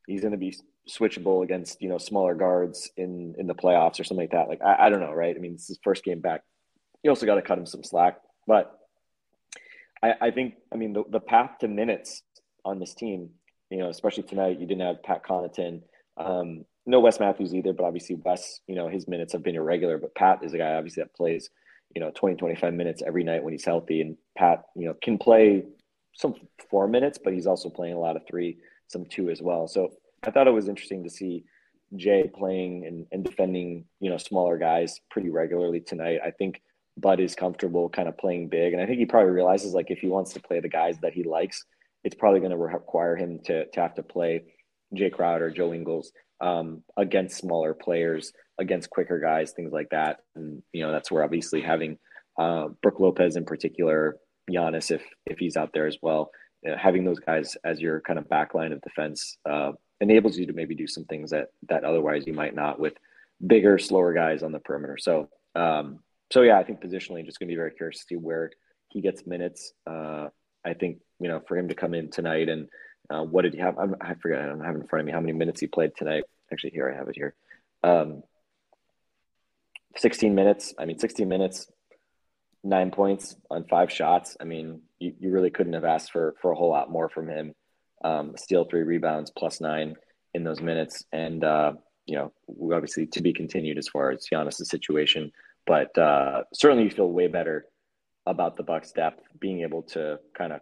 he's 0.06 0.20
going 0.20 0.32
to 0.32 0.38
be 0.38 0.54
switchable 0.88 1.42
against 1.44 1.80
you 1.80 1.88
know 1.88 1.98
smaller 1.98 2.34
guards 2.34 2.90
in 2.96 3.34
in 3.38 3.46
the 3.46 3.54
playoffs 3.54 4.00
or 4.00 4.04
something 4.04 4.24
like 4.24 4.32
that. 4.32 4.48
Like 4.48 4.62
I, 4.62 4.86
I 4.86 4.88
don't 4.90 5.00
know, 5.00 5.12
right? 5.12 5.34
I 5.36 5.38
mean, 5.38 5.52
this 5.52 5.70
is 5.70 5.78
first 5.82 6.04
game 6.04 6.20
back. 6.20 6.42
You 7.02 7.10
also 7.10 7.26
got 7.26 7.36
to 7.36 7.42
cut 7.42 7.58
him 7.58 7.66
some 7.66 7.84
slack, 7.84 8.18
but 8.46 8.78
I, 10.02 10.14
I 10.20 10.30
think 10.30 10.54
I 10.72 10.76
mean 10.76 10.92
the, 10.92 11.04
the 11.08 11.20
path 11.20 11.58
to 11.60 11.68
minutes 11.68 12.22
on 12.64 12.78
this 12.78 12.94
team, 12.94 13.30
you 13.70 13.78
know, 13.78 13.88
especially 13.88 14.24
tonight, 14.24 14.60
you 14.60 14.66
didn't 14.66 14.86
have 14.86 15.02
Pat 15.02 15.24
Connaughton, 15.24 15.82
um, 16.16 16.64
no 16.86 17.00
Wes 17.00 17.20
Matthews 17.20 17.54
either, 17.54 17.72
but 17.72 17.84
obviously 17.84 18.16
Wes, 18.16 18.60
you 18.66 18.74
know, 18.74 18.88
his 18.88 19.08
minutes 19.08 19.32
have 19.32 19.42
been 19.42 19.56
irregular, 19.56 19.98
but 19.98 20.14
Pat 20.14 20.40
is 20.42 20.54
a 20.54 20.58
guy 20.58 20.74
obviously 20.74 21.02
that 21.02 21.14
plays, 21.14 21.50
you 21.94 22.00
know, 22.00 22.10
20, 22.14 22.36
25 22.36 22.74
minutes 22.74 23.02
every 23.06 23.24
night 23.24 23.42
when 23.42 23.52
he's 23.52 23.64
healthy. 23.64 24.00
And 24.00 24.16
Pat, 24.36 24.64
you 24.76 24.86
know, 24.86 24.94
can 25.02 25.18
play 25.18 25.64
some 26.14 26.34
four 26.70 26.88
minutes, 26.88 27.18
but 27.22 27.32
he's 27.32 27.46
also 27.46 27.68
playing 27.68 27.94
a 27.94 27.98
lot 27.98 28.16
of 28.16 28.26
three, 28.26 28.58
some 28.88 29.04
two 29.06 29.30
as 29.30 29.40
well. 29.40 29.68
So 29.68 29.90
I 30.22 30.30
thought 30.30 30.48
it 30.48 30.52
was 30.52 30.68
interesting 30.68 31.04
to 31.04 31.10
see 31.10 31.44
Jae 31.96 32.32
playing 32.32 32.86
and, 32.86 33.06
and 33.10 33.24
defending, 33.24 33.84
you 34.00 34.10
know, 34.10 34.18
smaller 34.18 34.58
guys 34.58 35.00
pretty 35.10 35.30
regularly 35.30 35.80
tonight. 35.80 36.20
I 36.24 36.30
think 36.30 36.60
Bud 36.96 37.20
is 37.20 37.34
comfortable 37.34 37.88
kind 37.88 38.08
of 38.08 38.18
playing 38.18 38.48
big. 38.48 38.72
And 38.72 38.82
I 38.82 38.86
think 38.86 38.98
he 38.98 39.06
probably 39.06 39.32
realizes 39.32 39.72
like 39.72 39.90
if 39.90 39.98
he 39.98 40.08
wants 40.08 40.32
to 40.34 40.40
play 40.40 40.60
the 40.60 40.68
guys 40.68 40.98
that 41.02 41.14
he 41.14 41.24
likes, 41.24 41.64
it's 42.04 42.14
probably 42.14 42.40
going 42.40 42.52
to 42.52 42.56
require 42.56 43.16
him 43.16 43.40
to, 43.44 43.66
to 43.66 43.80
have 43.80 43.94
to 43.94 44.02
play 44.02 44.44
Jae 44.94 45.12
Crowder, 45.12 45.50
Joe 45.50 45.72
Ingles 45.72 46.12
um, 46.40 46.82
against 46.96 47.38
smaller 47.38 47.74
players, 47.74 48.32
against 48.58 48.90
quicker 48.90 49.18
guys, 49.18 49.52
things 49.52 49.72
like 49.72 49.88
that. 49.90 50.18
And, 50.36 50.62
you 50.72 50.82
know, 50.82 50.92
that's 50.92 51.10
where 51.10 51.24
obviously 51.24 51.60
having 51.60 51.98
uh, 52.38 52.68
Brook 52.82 53.00
Lopez 53.00 53.36
in 53.36 53.44
particular, 53.44 54.16
Giannis, 54.50 54.90
if, 54.90 55.02
if 55.26 55.38
he's 55.38 55.56
out 55.56 55.70
there 55.72 55.86
as 55.86 55.98
well, 56.02 56.30
you 56.62 56.70
know, 56.70 56.76
having 56.76 57.04
those 57.04 57.20
guys 57.20 57.56
as 57.64 57.80
your 57.80 58.00
kind 58.00 58.18
of 58.18 58.28
backline 58.28 58.72
of 58.72 58.80
defense 58.82 59.36
uh, 59.48 59.72
enables 60.00 60.36
you 60.38 60.46
to 60.46 60.52
maybe 60.52 60.74
do 60.74 60.86
some 60.86 61.04
things 61.04 61.30
that 61.30 61.48
that 61.68 61.84
otherwise 61.84 62.26
you 62.26 62.32
might 62.32 62.54
not 62.54 62.78
with 62.80 62.94
bigger, 63.44 63.78
slower 63.78 64.12
guys 64.12 64.42
on 64.42 64.52
the 64.52 64.58
perimeter. 64.58 64.96
So, 64.98 65.28
um, 65.54 66.00
so 66.32 66.42
yeah, 66.42 66.58
I 66.58 66.64
think 66.64 66.80
positionally, 66.80 67.24
just 67.24 67.38
going 67.38 67.48
to 67.48 67.52
be 67.52 67.56
very 67.56 67.72
curious 67.72 68.00
to 68.00 68.06
see 68.08 68.16
where 68.16 68.50
he 68.88 69.00
gets 69.00 69.26
minutes. 69.26 69.72
Uh, 69.86 70.28
I 70.64 70.74
think 70.74 70.98
you 71.20 71.28
know 71.28 71.40
for 71.46 71.56
him 71.56 71.68
to 71.68 71.74
come 71.74 71.94
in 71.94 72.10
tonight 72.10 72.48
and 72.48 72.68
uh, 73.10 73.22
what 73.24 73.42
did 73.42 73.54
he 73.54 73.60
have? 73.60 73.78
I'm, 73.78 73.96
I 74.00 74.14
forget. 74.14 74.40
I 74.40 74.46
don't 74.46 74.64
have 74.64 74.76
in 74.76 74.86
front 74.86 75.00
of 75.00 75.06
me 75.06 75.12
how 75.12 75.20
many 75.20 75.32
minutes 75.32 75.60
he 75.60 75.66
played 75.66 75.96
tonight. 75.96 76.24
Actually, 76.52 76.70
here 76.70 76.90
I 76.90 76.96
have 76.96 77.08
it 77.08 77.16
here. 77.16 77.34
Um, 77.82 78.22
16 79.96 80.34
minutes. 80.34 80.72
I 80.78 80.84
mean, 80.84 80.98
16 80.98 81.28
minutes, 81.28 81.66
nine 82.62 82.92
points 82.92 83.34
on 83.50 83.64
five 83.64 83.90
shots. 83.90 84.36
I 84.40 84.44
mean, 84.44 84.82
you, 85.00 85.14
you 85.18 85.32
really 85.32 85.50
couldn't 85.50 85.72
have 85.72 85.84
asked 85.84 86.12
for 86.12 86.34
for 86.40 86.52
a 86.52 86.54
whole 86.56 86.70
lot 86.70 86.90
more 86.90 87.08
from 87.08 87.28
him 87.28 87.54
um, 88.02 88.34
steal 88.36 88.64
three 88.64 88.82
rebounds, 88.82 89.30
plus 89.30 89.60
nine 89.60 89.96
in 90.34 90.44
those 90.44 90.60
minutes. 90.60 91.04
And, 91.12 91.44
uh, 91.44 91.72
you 92.06 92.16
know, 92.16 92.32
obviously 92.74 93.06
to 93.06 93.22
be 93.22 93.32
continued 93.32 93.78
as 93.78 93.88
far 93.88 94.10
as 94.10 94.26
Giannis' 94.32 94.66
situation. 94.66 95.32
But 95.66 95.96
uh, 95.98 96.44
certainly 96.52 96.84
you 96.84 96.90
feel 96.90 97.10
way 97.10 97.26
better 97.26 97.66
about 98.26 98.56
the 98.56 98.62
Bucks' 98.62 98.92
depth, 98.92 99.22
being 99.38 99.60
able 99.62 99.82
to 99.82 100.18
kind 100.36 100.52
of, 100.52 100.60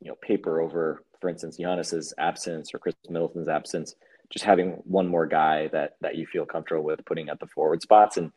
you 0.00 0.08
know, 0.08 0.16
paper 0.20 0.60
over, 0.60 1.02
for 1.20 1.28
instance, 1.30 1.58
Giannis's 1.58 2.14
absence 2.18 2.74
or 2.74 2.78
Khris 2.78 2.94
Middleton's 3.08 3.48
absence, 3.48 3.94
just 4.30 4.44
having 4.44 4.82
one 4.84 5.08
more 5.08 5.26
guy 5.26 5.68
that 5.68 5.96
that 6.00 6.16
you 6.16 6.26
feel 6.26 6.44
comfortable 6.44 6.84
with 6.84 7.04
putting 7.04 7.28
at 7.28 7.40
the 7.40 7.46
forward 7.46 7.82
spots. 7.82 8.16
And, 8.16 8.30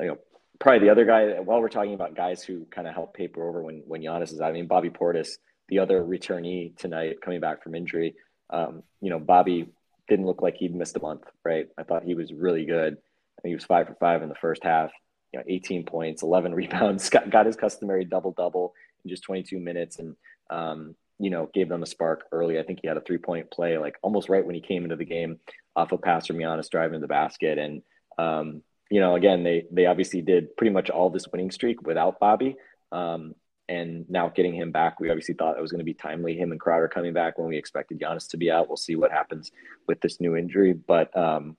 you 0.00 0.06
know, 0.06 0.18
probably 0.60 0.86
the 0.86 0.90
other 0.90 1.04
guy, 1.04 1.40
while 1.40 1.60
we're 1.60 1.68
talking 1.68 1.94
about 1.94 2.16
guys 2.16 2.42
who 2.42 2.64
kind 2.66 2.86
of 2.86 2.94
help 2.94 3.14
paper 3.14 3.46
over 3.46 3.62
when, 3.62 3.82
when 3.86 4.02
Giannis 4.02 4.32
is 4.32 4.40
out, 4.40 4.50
I 4.50 4.52
mean, 4.52 4.66
Bobby 4.66 4.90
Portis– 4.90 5.30
the 5.68 5.78
other 5.78 6.02
returnee 6.02 6.76
tonight 6.76 7.20
coming 7.20 7.40
back 7.40 7.62
from 7.62 7.74
injury. 7.74 8.14
Um, 8.50 8.82
you 9.00 9.10
know, 9.10 9.18
Bobby 9.18 9.68
didn't 10.08 10.26
look 10.26 10.42
like 10.42 10.56
he'd 10.56 10.74
missed 10.74 10.96
a 10.96 11.00
month, 11.00 11.22
right? 11.44 11.68
I 11.78 11.82
thought 11.82 12.04
he 12.04 12.14
was 12.14 12.32
really 12.32 12.64
good. 12.64 12.96
I 13.44 13.48
he 13.48 13.54
was 13.54 13.64
five 13.64 13.86
for 13.86 13.94
five 13.94 14.22
in 14.22 14.28
the 14.28 14.34
first 14.34 14.62
half. 14.62 14.90
You 15.32 15.38
know, 15.40 15.44
18 15.48 15.84
points, 15.84 16.22
11 16.22 16.54
rebounds, 16.54 17.08
got, 17.10 17.30
got 17.30 17.46
his 17.46 17.56
customary 17.56 18.04
double 18.04 18.32
double 18.32 18.74
in 19.04 19.10
just 19.10 19.24
22 19.24 19.58
minutes, 19.58 19.98
and 19.98 20.16
um, 20.50 20.94
you 21.18 21.30
know, 21.30 21.48
gave 21.54 21.68
them 21.68 21.82
a 21.82 21.86
spark 21.86 22.24
early. 22.32 22.58
I 22.58 22.62
think 22.62 22.80
he 22.82 22.88
had 22.88 22.96
a 22.96 23.00
three 23.00 23.18
point 23.18 23.50
play, 23.50 23.78
like 23.78 23.96
almost 24.02 24.28
right 24.28 24.44
when 24.44 24.54
he 24.54 24.60
came 24.60 24.84
into 24.84 24.96
the 24.96 25.04
game, 25.04 25.38
off 25.76 25.92
a 25.92 25.98
pass 25.98 26.26
from 26.26 26.36
Giannis 26.36 26.70
driving 26.70 27.00
the 27.00 27.08
basket, 27.08 27.58
and 27.58 27.82
um, 28.18 28.62
you 28.90 29.00
know, 29.00 29.16
again, 29.16 29.42
they 29.42 29.64
they 29.70 29.86
obviously 29.86 30.22
did 30.22 30.56
pretty 30.56 30.72
much 30.72 30.90
all 30.90 31.10
this 31.10 31.28
winning 31.28 31.50
streak 31.50 31.86
without 31.86 32.20
Bobby. 32.20 32.56
Um, 32.92 33.34
and 33.68 34.08
now 34.10 34.28
getting 34.28 34.54
him 34.54 34.72
back, 34.72 35.00
we 35.00 35.10
obviously 35.10 35.34
thought 35.34 35.56
it 35.56 35.62
was 35.62 35.70
going 35.70 35.80
to 35.80 35.84
be 35.84 35.94
timely. 35.94 36.36
Him 36.36 36.52
and 36.52 36.60
Crowder 36.60 36.88
coming 36.88 37.12
back 37.12 37.38
when 37.38 37.48
we 37.48 37.56
expected 37.56 37.98
Giannis 37.98 38.28
to 38.30 38.36
be 38.36 38.50
out. 38.50 38.68
We'll 38.68 38.76
see 38.76 38.96
what 38.96 39.10
happens 39.10 39.52
with 39.88 40.00
this 40.00 40.20
new 40.20 40.36
injury, 40.36 40.74
but 40.74 41.16
um, 41.16 41.56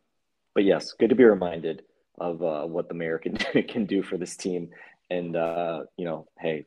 but 0.54 0.64
yes, 0.64 0.94
good 0.94 1.10
to 1.10 1.16
be 1.16 1.24
reminded 1.24 1.84
of 2.18 2.42
uh, 2.42 2.64
what 2.64 2.88
the 2.88 2.94
mayor 2.94 3.18
can 3.18 3.36
can 3.68 3.86
do 3.86 4.04
for 4.04 4.18
this 4.18 4.36
team. 4.36 4.70
And 5.10 5.36
uh, 5.36 5.84
you 5.98 6.06
know, 6.06 6.28
hey, 6.40 6.66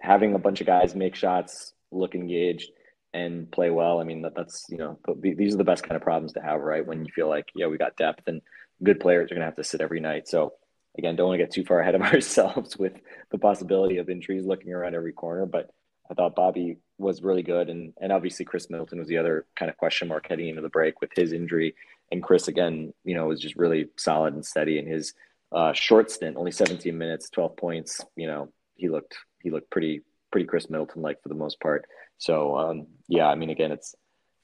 having 0.00 0.34
a 0.34 0.38
bunch 0.38 0.60
of 0.60 0.66
guys 0.66 0.94
make 0.94 1.14
shots, 1.14 1.72
look 1.90 2.14
engaged, 2.14 2.70
and 3.14 3.50
play 3.50 3.70
well. 3.70 4.00
I 4.00 4.04
mean, 4.04 4.22
that, 4.22 4.34
that's 4.34 4.66
you 4.68 4.76
know, 4.76 4.98
these 5.20 5.54
are 5.54 5.58
the 5.58 5.64
best 5.64 5.84
kind 5.84 5.96
of 5.96 6.02
problems 6.02 6.34
to 6.34 6.40
have, 6.40 6.60
right? 6.60 6.86
When 6.86 7.04
you 7.04 7.12
feel 7.12 7.28
like 7.28 7.46
yeah, 7.54 7.66
we 7.66 7.78
got 7.78 7.96
depth 7.96 8.26
and 8.26 8.42
good 8.82 9.00
players 9.00 9.30
are 9.30 9.34
going 9.34 9.42
to 9.42 9.46
have 9.46 9.56
to 9.56 9.64
sit 9.64 9.80
every 9.80 10.00
night. 10.00 10.28
So 10.28 10.52
again, 10.96 11.16
don't 11.16 11.28
want 11.28 11.38
to 11.38 11.44
get 11.44 11.52
too 11.52 11.64
far 11.64 11.80
ahead 11.80 11.94
of 11.94 12.02
ourselves 12.12 12.76
with 12.76 12.94
the 13.30 13.38
possibility 13.38 13.98
of 13.98 14.08
injuries 14.08 14.44
looking 14.44 14.72
around 14.72 14.94
every 14.94 15.12
corner. 15.12 15.46
But 15.46 15.70
I 16.10 16.14
thought 16.14 16.36
Bobby 16.36 16.78
was 16.98 17.22
really 17.22 17.42
good, 17.42 17.70
and 17.70 17.92
and 18.00 18.12
obviously 18.12 18.44
Khris 18.44 18.70
Middleton 18.70 18.98
was 18.98 19.08
the 19.08 19.18
other 19.18 19.46
kind 19.56 19.70
of 19.70 19.76
question 19.76 20.08
mark 20.08 20.26
heading 20.28 20.48
into 20.48 20.62
the 20.62 20.68
break 20.68 21.00
with 21.00 21.10
his 21.14 21.32
injury. 21.32 21.74
And 22.12 22.22
Khris 22.22 22.48
again, 22.48 22.92
you 23.04 23.14
know, 23.14 23.26
was 23.26 23.40
just 23.40 23.56
really 23.56 23.88
solid 23.96 24.34
and 24.34 24.44
steady 24.44 24.78
in 24.78 24.86
his 24.86 25.14
uh, 25.52 25.72
short 25.72 26.10
stint, 26.10 26.36
only 26.36 26.50
17 26.50 26.96
minutes, 26.96 27.30
12 27.30 27.56
points. 27.56 28.04
You 28.16 28.26
know, 28.26 28.52
he 28.74 28.88
looked 28.88 29.16
he 29.42 29.50
looked 29.50 29.70
pretty 29.70 30.02
pretty 30.30 30.46
Khris 30.46 30.68
Middleton 30.68 31.02
like 31.02 31.22
for 31.22 31.28
the 31.28 31.34
most 31.34 31.60
part. 31.60 31.86
So 32.18 32.56
um, 32.58 32.86
yeah, 33.08 33.26
I 33.26 33.34
mean, 33.34 33.50
again, 33.50 33.72
it's 33.72 33.94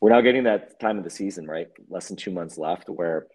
we're 0.00 0.10
now 0.10 0.22
getting 0.22 0.44
that 0.44 0.80
time 0.80 0.96
of 0.96 1.04
the 1.04 1.10
season, 1.10 1.46
right? 1.46 1.68
Less 1.88 2.08
than 2.08 2.16
two 2.16 2.30
months 2.30 2.56
left, 2.56 2.88
where 2.88 3.26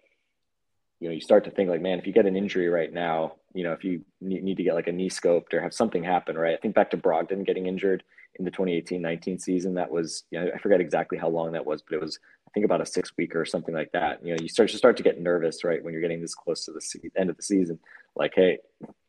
you 1.00 1.08
know 1.08 1.14
you 1.14 1.20
start 1.20 1.44
to 1.44 1.50
think 1.50 1.68
like, 1.68 1.82
man, 1.82 1.98
if 1.98 2.06
you 2.06 2.12
get 2.12 2.26
an 2.26 2.36
injury 2.36 2.68
right 2.68 2.92
now, 2.92 3.34
you 3.54 3.64
know, 3.64 3.72
if 3.72 3.84
you 3.84 4.02
need 4.20 4.56
to 4.56 4.62
get 4.62 4.74
like 4.74 4.86
a 4.86 4.92
knee 4.92 5.10
scoped 5.10 5.52
or 5.54 5.60
have 5.60 5.74
something 5.74 6.04
happen, 6.04 6.36
right? 6.36 6.54
I 6.54 6.58
think 6.58 6.74
back 6.74 6.90
to 6.90 6.96
Brogdon 6.96 7.44
getting 7.44 7.66
injured 7.66 8.02
in 8.38 8.44
the 8.44 8.50
2018-19 8.50 9.40
season. 9.40 9.74
That 9.74 9.90
was, 9.90 10.24
you 10.30 10.38
know, 10.38 10.50
I 10.54 10.58
forget 10.58 10.80
exactly 10.80 11.18
how 11.18 11.28
long 11.28 11.52
that 11.52 11.64
was, 11.64 11.82
but 11.82 11.94
it 11.94 12.00
was, 12.00 12.18
I 12.46 12.50
think 12.52 12.66
about 12.66 12.82
a 12.82 12.86
six 12.86 13.12
week 13.16 13.34
or 13.34 13.44
something 13.46 13.74
like 13.74 13.92
that. 13.92 14.24
You 14.24 14.34
know, 14.34 14.38
you 14.42 14.48
start 14.48 14.68
to 14.70 14.76
start 14.76 14.96
to 14.98 15.02
get 15.02 15.20
nervous, 15.20 15.64
right, 15.64 15.82
when 15.82 15.92
you're 15.92 16.02
getting 16.02 16.20
this 16.20 16.34
close 16.34 16.64
to 16.66 16.72
the 16.72 17.10
end 17.16 17.30
of 17.30 17.36
the 17.36 17.42
season. 17.42 17.78
Like, 18.14 18.32
hey, 18.34 18.58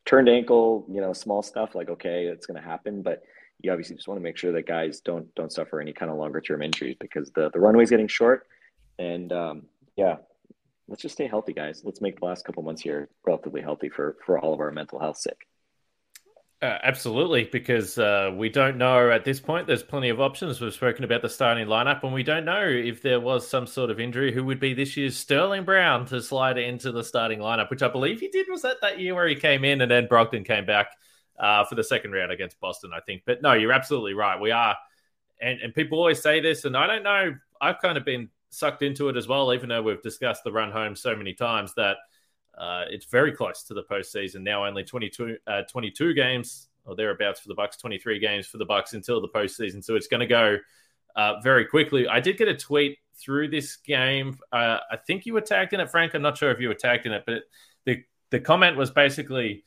turned 0.05 0.29
ankle, 0.29 0.85
you 0.89 1.01
know, 1.01 1.13
small 1.13 1.43
stuff. 1.43 1.75
Like, 1.75 1.89
okay, 1.89 2.25
it's 2.25 2.45
going 2.45 2.61
to 2.61 2.67
happen, 2.67 3.01
but 3.01 3.23
you 3.61 3.71
obviously 3.71 3.95
just 3.95 4.07
want 4.07 4.19
to 4.19 4.23
make 4.23 4.37
sure 4.37 4.51
that 4.51 4.67
guys 4.67 5.01
don't 5.01 5.33
don't 5.35 5.51
suffer 5.51 5.81
any 5.81 5.91
kind 5.91 6.11
of 6.11 6.17
longer 6.17 6.39
term 6.39 6.61
injuries 6.61 6.95
because 6.99 7.31
the 7.31 7.49
the 7.51 7.59
runway's 7.59 7.89
getting 7.89 8.07
short. 8.07 8.47
And 8.99 9.31
um, 9.33 9.63
yeah, 9.95 10.17
let's 10.87 11.01
just 11.01 11.13
stay 11.13 11.27
healthy, 11.27 11.53
guys. 11.53 11.81
Let's 11.83 12.01
make 12.01 12.19
the 12.19 12.25
last 12.25 12.45
couple 12.45 12.63
months 12.63 12.81
here 12.81 13.09
relatively 13.25 13.61
healthy 13.61 13.89
for 13.89 14.17
for 14.25 14.39
all 14.39 14.53
of 14.53 14.59
our 14.59 14.71
mental 14.71 14.99
health 14.99 15.17
sick. 15.17 15.47
Uh, 16.59 16.79
absolutely, 16.81 17.47
because 17.51 17.99
uh, 17.99 18.31
we 18.35 18.49
don't 18.49 18.77
know 18.77 19.11
at 19.11 19.23
this 19.23 19.39
point. 19.39 19.67
There's 19.67 19.83
plenty 19.83 20.09
of 20.09 20.19
options. 20.19 20.59
We've 20.59 20.73
spoken 20.73 21.03
about 21.03 21.21
the 21.21 21.29
starting 21.29 21.67
lineup, 21.67 22.03
and 22.03 22.11
we 22.11 22.23
don't 22.23 22.45
know 22.45 22.65
if 22.67 23.03
there 23.03 23.19
was 23.19 23.47
some 23.47 23.67
sort 23.67 23.91
of 23.91 23.99
injury 23.99 24.31
who 24.31 24.43
would 24.45 24.59
be 24.59 24.73
this 24.73 24.97
year's 24.97 25.15
Sterling 25.15 25.65
Brown 25.65 26.07
to 26.07 26.19
slide 26.19 26.57
into 26.57 26.91
the 26.91 27.03
starting 27.03 27.39
lineup, 27.39 27.69
which 27.69 27.83
I 27.83 27.89
believe 27.89 28.19
he 28.19 28.29
did. 28.29 28.47
Was 28.49 28.63
that 28.63 28.77
that 28.81 28.99
year 28.99 29.13
where 29.13 29.27
he 29.27 29.35
came 29.35 29.63
in 29.63 29.81
and 29.81 29.91
then 29.91 30.07
Brogdon 30.07 30.43
came 30.43 30.65
back 30.65 30.87
uh, 31.37 31.63
for 31.65 31.75
the 31.75 31.83
second 31.83 32.11
round 32.11 32.31
against 32.31 32.59
Boston, 32.59 32.89
I 32.91 33.01
think. 33.01 33.21
But 33.27 33.43
no, 33.43 33.53
you're 33.53 33.71
absolutely 33.71 34.15
right. 34.15 34.41
We 34.41 34.49
are, 34.49 34.75
and, 35.39 35.59
and 35.61 35.75
people 35.75 35.99
always 35.99 36.23
say 36.23 36.39
this, 36.39 36.65
and 36.65 36.75
I 36.75 36.87
don't 36.87 37.03
know. 37.03 37.35
I've 37.61 37.79
kind 37.81 37.99
of 37.99 38.05
been 38.05 38.29
sucked 38.57 38.81
into 38.81 39.09
it 39.09 39.17
as 39.17 39.27
well, 39.27 39.53
even 39.53 39.69
though 39.69 39.81
we've 39.81 40.01
discussed 40.01 40.43
the 40.43 40.51
run 40.51 40.71
home 40.71 40.95
so 40.95 41.15
many 41.15 41.33
times 41.33 41.73
that 41.75 41.97
uh, 42.57 42.85
it's 42.89 43.05
very 43.05 43.31
close 43.31 43.63
to 43.63 43.73
the 43.73 43.83
postseason 43.83 44.41
now. 44.41 44.65
Only 44.65 44.83
22, 44.83 45.37
uh, 45.45 45.61
22 45.69 46.13
games 46.13 46.69
or 46.85 46.95
thereabouts 46.95 47.39
for 47.39 47.49
the 47.49 47.53
Bucks, 47.53 47.77
23 47.77 48.19
games 48.19 48.47
for 48.47 48.57
the 48.57 48.65
Bucks 48.65 48.93
until 48.93 49.21
the 49.21 49.27
postseason. 49.27 49.83
So 49.83 49.95
it's 49.95 50.07
going 50.07 50.21
to 50.21 50.27
go 50.27 50.57
uh, 51.15 51.39
very 51.41 51.65
quickly. 51.65 52.07
I 52.07 52.19
did 52.19 52.37
get 52.37 52.47
a 52.47 52.55
tweet 52.55 52.97
through 53.15 53.49
this 53.49 53.75
game. 53.77 54.37
Uh, 54.51 54.79
I 54.89 54.97
think 54.97 55.25
you 55.25 55.33
were 55.33 55.41
tagged 55.41 55.73
in 55.73 55.79
it, 55.79 55.89
Frank. 55.89 56.13
I'm 56.13 56.21
not 56.21 56.37
sure 56.37 56.51
if 56.51 56.59
you 56.59 56.67
were 56.67 56.75
tagged 56.75 57.05
in 57.05 57.13
it, 57.13 57.23
but 57.25 57.43
the 57.85 58.03
the 58.29 58.39
comment 58.39 58.75
was 58.75 58.91
basically 58.91 59.63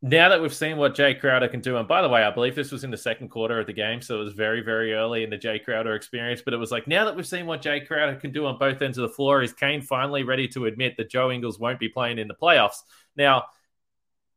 now 0.00 0.28
that 0.28 0.40
we've 0.40 0.54
seen 0.54 0.76
what 0.76 0.94
Jae 0.94 1.18
Crowder 1.18 1.48
can 1.48 1.60
do, 1.60 1.76
and 1.76 1.88
by 1.88 2.02
the 2.02 2.08
way, 2.08 2.22
I 2.22 2.30
believe 2.30 2.54
this 2.54 2.70
was 2.70 2.84
in 2.84 2.90
the 2.90 2.96
second 2.96 3.30
quarter 3.30 3.58
of 3.58 3.66
the 3.66 3.72
game, 3.72 4.00
so 4.00 4.20
it 4.20 4.24
was 4.24 4.32
very, 4.32 4.60
very 4.60 4.94
early 4.94 5.24
in 5.24 5.30
the 5.30 5.36
Jae 5.36 5.64
Crowder 5.64 5.94
experience. 5.94 6.40
But 6.40 6.54
it 6.54 6.58
was 6.58 6.70
like 6.70 6.86
now 6.86 7.04
that 7.04 7.16
we've 7.16 7.26
seen 7.26 7.46
what 7.46 7.62
Jae 7.62 7.84
Crowder 7.84 8.14
can 8.14 8.30
do 8.30 8.46
on 8.46 8.58
both 8.58 8.80
ends 8.80 8.96
of 8.96 9.02
the 9.02 9.14
floor, 9.14 9.42
is 9.42 9.52
Kane 9.52 9.82
finally 9.82 10.22
ready 10.22 10.46
to 10.48 10.66
admit 10.66 10.96
that 10.96 11.10
Joe 11.10 11.32
Ingles 11.32 11.58
won't 11.58 11.80
be 11.80 11.88
playing 11.88 12.18
in 12.18 12.28
the 12.28 12.34
playoffs? 12.34 12.82
Now, 13.16 13.46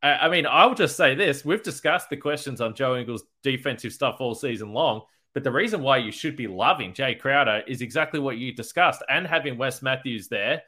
I, 0.02 0.12
I 0.12 0.28
mean, 0.28 0.46
I'll 0.48 0.74
just 0.74 0.96
say 0.96 1.14
this: 1.14 1.44
we've 1.44 1.62
discussed 1.62 2.10
the 2.10 2.16
questions 2.16 2.60
on 2.60 2.74
Joe 2.74 2.96
Ingles' 2.96 3.22
defensive 3.44 3.92
stuff 3.92 4.16
all 4.18 4.34
season 4.34 4.72
long. 4.72 5.02
But 5.32 5.44
the 5.44 5.52
reason 5.52 5.80
why 5.80 5.98
you 5.98 6.12
should 6.12 6.36
be 6.36 6.46
loving 6.46 6.92
Jae 6.92 7.18
Crowder 7.18 7.62
is 7.66 7.80
exactly 7.80 8.20
what 8.20 8.36
you 8.36 8.52
discussed, 8.52 9.02
and 9.08 9.26
having 9.26 9.56
Wes 9.56 9.80
Matthews 9.80 10.26
there. 10.26 10.62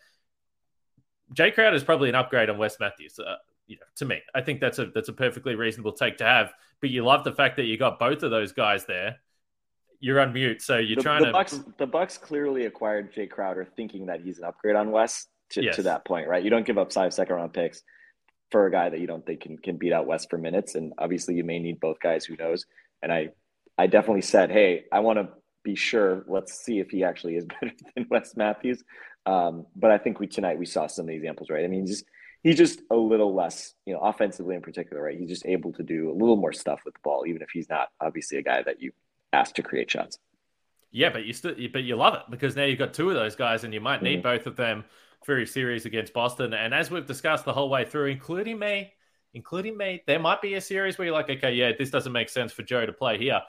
Jae 1.35 1.53
Crowder 1.53 1.75
is 1.75 1.85
probably 1.85 2.09
an 2.11 2.15
upgrade 2.15 2.49
on 2.49 2.59
Wes 2.59 2.79
Matthews. 2.79 3.19
Uh, 3.19 3.37
you 3.67 3.77
know, 3.77 3.83
to 3.97 4.05
me, 4.05 4.21
I 4.35 4.41
think 4.41 4.61
that's 4.61 4.79
a 4.79 4.87
that's 4.87 5.09
a 5.09 5.13
perfectly 5.13 5.55
reasonable 5.55 5.93
take 5.93 6.19
to 6.19 6.25
have. 6.25 6.53
But 6.81 6.91
you 6.91 7.05
love 7.05 7.25
the 7.25 7.33
fact 7.33 7.57
that 7.57 7.65
you 7.65 7.79
got 7.79 7.99
both 7.99 8.23
of 8.23 8.31
those 8.31 8.53
guys 8.53 8.85
there. 8.85 9.17
You're 10.01 10.21
on 10.21 10.33
mute, 10.33 10.61
so 10.61 10.77
you're 10.77 10.97
the, 10.97 11.03
trying 11.03 11.21
the 11.21 11.27
to. 11.27 11.33
Bucks, 11.33 11.61
the 11.79 11.87
Bucks 11.87 12.19
clearly 12.19 12.67
acquired 12.67 13.15
Jae 13.15 13.31
Crowder, 13.31 13.67
thinking 13.77 14.07
that 14.07 14.21
he's 14.21 14.39
an 14.39 14.45
upgrade 14.45 14.77
on 14.77 14.91
Wes 14.91 15.29
To, 15.51 15.63
yes. 15.63 15.77
to 15.77 15.83
that 15.85 16.05
point, 16.05 16.29
right? 16.29 16.45
You 16.45 16.51
don't 16.51 16.67
give 16.67 16.77
up 16.77 16.93
five 16.93 17.15
second 17.15 17.37
round 17.37 17.55
picks 17.55 17.83
for 18.51 18.67
a 18.67 18.71
guy 18.71 18.91
that 18.91 19.01
you 19.01 19.07
don't 19.07 19.25
think 19.25 19.41
can 19.41 19.57
can 19.57 19.77
beat 19.77 19.93
out 19.93 20.07
Wes 20.07 20.27
for 20.27 20.37
minutes, 20.37 20.75
and 20.75 20.93
obviously 20.99 21.35
you 21.35 21.45
may 21.45 21.59
need 21.59 21.81
both 21.81 21.99
guys. 22.01 22.25
Who 22.25 22.37
knows? 22.37 22.67
And 23.03 23.13
I, 23.13 23.31
I 23.77 23.87
definitely 23.87 24.23
said, 24.23 24.51
hey, 24.51 24.85
I 24.93 25.01
want 25.01 25.19
to 25.19 25.29
be 25.63 25.75
sure. 25.75 26.25
Let's 26.27 26.55
see 26.55 26.79
if 26.81 26.91
he 26.91 27.05
actually 27.05 27.37
is 27.37 27.45
better 27.61 27.73
than 27.95 28.07
Wes 28.11 28.37
Matthews. 28.37 28.85
Um, 29.27 29.67
but 29.75 29.91
I 29.91 29.99
think 29.99 30.21
we 30.21 30.27
tonight 30.27 30.59
we 30.59 30.67
saw 30.67 30.87
some 30.87 31.05
of 31.05 31.09
the 31.09 31.15
examples, 31.15 31.49
right? 31.51 31.65
I 31.65 31.69
mean, 31.69 31.87
just 31.87 32.05
he's 32.45 32.57
just 32.57 32.81
a 32.91 32.95
little 32.95 33.35
less, 33.35 33.75
you 33.87 33.95
know, 33.95 34.01
offensively 34.01 34.55
in 34.55 34.61
particular, 34.61 35.03
right? 35.03 35.19
He's 35.19 35.31
just 35.31 35.47
able 35.47 35.73
to 35.73 35.83
do 35.83 36.11
a 36.11 36.15
little 36.15 36.37
more 36.37 36.53
stuff 36.53 36.83
with 36.85 36.95
the 36.95 37.01
ball, 37.03 37.25
even 37.27 37.43
if 37.43 37.49
he's 37.51 37.69
not 37.69 37.89
obviously 38.01 38.39
a 38.39 38.43
guy 38.43 38.63
that 38.63 38.81
you 38.81 38.93
ask 39.33 39.57
to 39.57 39.63
create 39.63 39.91
shots. 39.91 40.19
Yeah, 40.93 41.09
but 41.09 41.25
you 41.25 41.33
still, 41.33 41.55
but 41.73 41.83
you 41.83 41.97
love 41.97 42.15
it 42.15 42.23
because 42.31 42.55
now 42.55 42.65
you've 42.65 42.79
got 42.79 42.95
two 42.95 43.09
of 43.09 43.17
those 43.17 43.35
guys, 43.35 43.65
and 43.65 43.75
you 43.75 43.81
might 43.81 44.03
need 44.03 44.23
mm-hmm. 44.23 44.37
both 44.37 44.47
of 44.47 44.55
them 44.55 44.85
for 45.25 45.37
your 45.37 45.47
series 45.47 45.87
against 45.87 46.13
Boston. 46.13 46.55
And 46.55 46.73
as 46.73 46.91
we've 46.91 47.07
discussed 47.07 47.45
the 47.45 47.53
whole 47.53 47.71
way 47.71 47.85
through, 47.85 48.07
including 48.07 48.59
me, 48.59 48.93
including 49.33 49.77
me, 49.77 50.03
there 50.07 50.21
might 50.21 50.41
be 50.41 50.55
a 50.55 50.61
series 50.61 50.97
where 50.97 51.07
you're 51.07 51.15
like, 51.15 51.31
okay, 51.31 51.55
yeah, 51.55 51.73
this 51.77 51.91
doesn't 51.91 52.13
make 52.13 52.29
sense 52.29 52.53
for 52.53 52.63
Joe 52.63 52.87
to 52.87 52.93
play 52.93 53.19
here. 53.19 53.41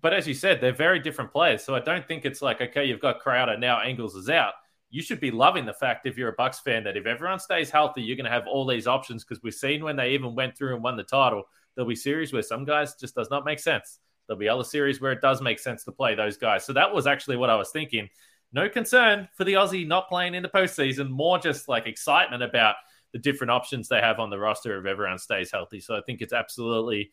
But 0.00 0.14
as 0.14 0.26
you 0.26 0.32
said, 0.32 0.60
they're 0.60 0.72
very 0.72 1.00
different 1.00 1.32
players, 1.32 1.62
so 1.62 1.74
I 1.74 1.80
don't 1.80 2.06
think 2.06 2.24
it's 2.24 2.40
like, 2.40 2.60
okay, 2.60 2.84
you've 2.84 3.00
got 3.00 3.20
Crowder 3.20 3.58
now, 3.58 3.84
Ingles 3.84 4.14
is 4.14 4.30
out 4.30 4.54
you 4.94 5.02
should 5.02 5.18
be 5.18 5.32
loving 5.32 5.66
the 5.66 5.74
fact 5.74 6.06
if 6.06 6.16
you're 6.16 6.28
a 6.28 6.34
Bucks 6.34 6.60
fan 6.60 6.84
that 6.84 6.96
if 6.96 7.04
everyone 7.04 7.40
stays 7.40 7.68
healthy, 7.68 8.00
you're 8.00 8.14
going 8.16 8.26
to 8.26 8.30
have 8.30 8.46
all 8.46 8.64
these 8.64 8.86
options 8.86 9.24
because 9.24 9.42
we've 9.42 9.52
seen 9.52 9.82
when 9.82 9.96
they 9.96 10.10
even 10.10 10.36
went 10.36 10.56
through 10.56 10.72
and 10.72 10.84
won 10.84 10.96
the 10.96 11.02
title, 11.02 11.42
there'll 11.74 11.88
be 11.88 11.96
series 11.96 12.32
where 12.32 12.42
some 12.42 12.64
guys 12.64 12.94
just 12.94 13.12
does 13.12 13.28
not 13.28 13.44
make 13.44 13.58
sense. 13.58 13.98
There'll 14.28 14.38
be 14.38 14.48
other 14.48 14.62
series 14.62 15.00
where 15.00 15.10
it 15.10 15.20
does 15.20 15.42
make 15.42 15.58
sense 15.58 15.82
to 15.84 15.90
play 15.90 16.14
those 16.14 16.36
guys. 16.36 16.64
So 16.64 16.72
that 16.74 16.94
was 16.94 17.08
actually 17.08 17.38
what 17.38 17.50
I 17.50 17.56
was 17.56 17.72
thinking. 17.72 18.08
No 18.52 18.68
concern 18.68 19.28
for 19.34 19.42
the 19.42 19.54
Aussie 19.54 19.84
not 19.84 20.08
playing 20.08 20.36
in 20.36 20.44
the 20.44 20.48
postseason, 20.48 21.10
more 21.10 21.40
just 21.40 21.68
like 21.68 21.88
excitement 21.88 22.44
about 22.44 22.76
the 23.12 23.18
different 23.18 23.50
options 23.50 23.88
they 23.88 23.98
have 23.98 24.20
on 24.20 24.30
the 24.30 24.38
roster 24.38 24.78
if 24.78 24.86
everyone 24.86 25.18
stays 25.18 25.50
healthy. 25.50 25.80
So 25.80 25.96
I 25.96 26.02
think 26.06 26.22
it's 26.22 26.32
absolutely 26.32 27.10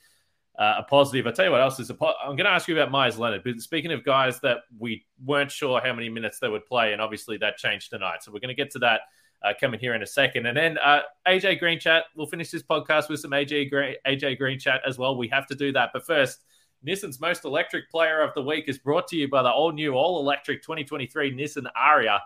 uh, 0.57 0.75
a 0.79 0.83
positive. 0.83 1.27
I 1.27 1.31
tell 1.31 1.45
you 1.45 1.51
what 1.51 1.61
else 1.61 1.79
is 1.79 1.89
a 1.89 1.93
po- 1.93 2.13
I'm 2.21 2.35
going 2.35 2.45
to 2.45 2.51
ask 2.51 2.67
you 2.67 2.77
about 2.77 2.91
Meyers 2.91 3.17
Leonard. 3.17 3.43
But 3.43 3.59
speaking 3.61 3.91
of 3.91 4.03
guys 4.03 4.39
that 4.41 4.59
we 4.77 5.05
weren't 5.23 5.51
sure 5.51 5.81
how 5.81 5.93
many 5.93 6.09
minutes 6.09 6.39
they 6.39 6.49
would 6.49 6.65
play, 6.65 6.93
and 6.93 7.01
obviously 7.01 7.37
that 7.37 7.57
changed 7.57 7.89
tonight. 7.89 8.23
So 8.23 8.31
we're 8.31 8.39
going 8.39 8.55
to 8.55 8.61
get 8.61 8.71
to 8.71 8.79
that 8.79 9.01
uh, 9.43 9.53
coming 9.59 9.79
here 9.79 9.95
in 9.95 10.03
a 10.03 10.07
second, 10.07 10.45
and 10.45 10.55
then 10.55 10.77
uh, 10.77 11.01
AJ 11.27 11.59
Green 11.59 11.79
chat. 11.79 12.05
We'll 12.15 12.27
finish 12.27 12.51
this 12.51 12.63
podcast 12.63 13.09
with 13.09 13.19
some 13.19 13.31
AJ 13.31 13.69
Green, 13.69 13.95
AJ 14.05 14.37
Green 14.37 14.59
chat 14.59 14.81
as 14.85 14.97
well. 14.97 15.15
We 15.17 15.29
have 15.29 15.47
to 15.47 15.55
do 15.55 15.71
that, 15.73 15.91
but 15.93 16.05
first. 16.05 16.39
Nissan's 16.83 17.19
most 17.19 17.45
electric 17.45 17.91
player 17.91 18.21
of 18.21 18.33
the 18.33 18.41
week 18.41 18.65
is 18.67 18.79
brought 18.79 19.07
to 19.09 19.15
you 19.15 19.29
by 19.29 19.43
the 19.43 19.51
all 19.51 19.71
new, 19.71 19.93
all 19.93 20.19
electric 20.19 20.63
2023 20.63 21.31
Nissan 21.31 21.67
Ariya. 21.77 22.19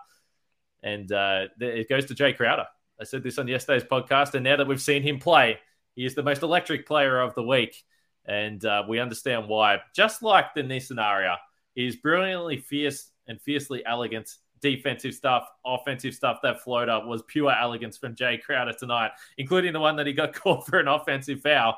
And 0.81 1.11
uh, 1.11 1.47
it 1.59 1.89
goes 1.89 2.05
to 2.05 2.15
Jae 2.15 2.37
Crowder. 2.37 2.65
I 2.97 3.03
said 3.03 3.21
this 3.21 3.37
on 3.37 3.49
yesterday's 3.49 3.83
podcast. 3.83 4.33
And 4.33 4.45
now 4.45 4.55
that 4.55 4.65
we've 4.65 4.81
seen 4.81 5.03
him 5.03 5.19
play, 5.19 5.59
he 5.95 6.05
is 6.05 6.15
the 6.15 6.23
most 6.23 6.41
electric 6.41 6.87
player 6.87 7.19
of 7.19 7.35
the 7.35 7.43
week 7.43 7.83
and 8.27 8.63
uh, 8.65 8.83
we 8.87 8.99
understand 8.99 9.47
why. 9.47 9.79
Just 9.93 10.23
like 10.23 10.53
the 10.53 10.61
Nissan 10.61 10.97
Ariya, 10.97 11.37
is 11.75 11.97
brilliantly 11.97 12.57
fierce 12.57 13.11
and 13.27 13.39
fiercely 13.41 13.85
elegant 13.85 14.29
defensive 14.61 15.13
stuff, 15.13 15.47
offensive 15.65 16.13
stuff. 16.13 16.39
That 16.41 16.61
floater 16.61 17.01
was 17.05 17.21
pure 17.27 17.51
elegance 17.51 17.97
from 17.97 18.15
Jae 18.15 18.41
Crowder 18.41 18.73
tonight, 18.73 19.11
including 19.37 19.73
the 19.73 19.79
one 19.79 19.95
that 19.97 20.07
he 20.07 20.13
got 20.13 20.33
called 20.41 20.65
for 20.65 20.79
an 20.79 20.87
offensive 20.87 21.41
foul. 21.41 21.75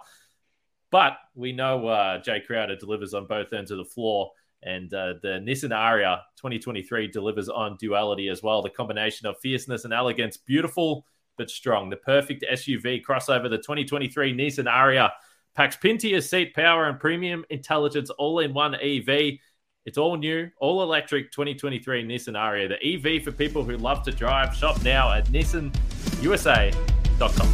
But 0.91 1.17
we 1.35 1.51
know 1.51 1.87
uh, 1.87 2.21
Jae 2.21 2.45
Crowder 2.45 2.75
delivers 2.75 3.13
on 3.13 3.27
both 3.27 3.51
ends 3.53 3.71
of 3.71 3.77
the 3.77 3.85
floor. 3.85 4.31
And 4.63 4.91
uh, 4.93 5.13
the 5.21 5.39
Nissan 5.39 5.69
Ariya 5.69 6.21
2023 6.37 7.09
delivers 7.09 7.47
on 7.47 7.77
duality 7.77 8.29
as 8.29 8.41
well. 8.41 8.61
The 8.61 8.69
combination 8.69 9.27
of 9.27 9.37
fierceness 9.39 9.85
and 9.85 9.93
elegance, 9.93 10.37
beautiful 10.37 11.05
but 11.37 11.49
strong. 11.49 11.89
The 11.89 11.97
perfect 11.97 12.43
SUV 12.51 13.03
crossover, 13.03 13.49
the 13.49 13.57
2023 13.57 14.33
Nissan 14.33 14.65
Ariya 14.65 15.11
Packs 15.57 15.75
Pintier 15.75 16.21
seat 16.21 16.53
power 16.53 16.85
and 16.85 16.99
premium 16.99 17.43
intelligence 17.49 18.11
all 18.11 18.41
in 18.41 18.53
one 18.53 18.75
EV. 18.75 19.39
It's 19.87 19.97
all 19.97 20.15
new, 20.15 20.51
all 20.59 20.83
electric 20.83 21.31
2023 21.31 22.03
Nissan 22.03 22.35
Ariya. 22.35 22.69
The 22.69 23.17
EV 23.17 23.23
for 23.23 23.31
people 23.31 23.63
who 23.63 23.75
love 23.75 24.03
to 24.03 24.11
drive. 24.11 24.53
Shop 24.53 24.83
now 24.83 25.11
at 25.11 25.25
nissanusa.com. 25.29 27.53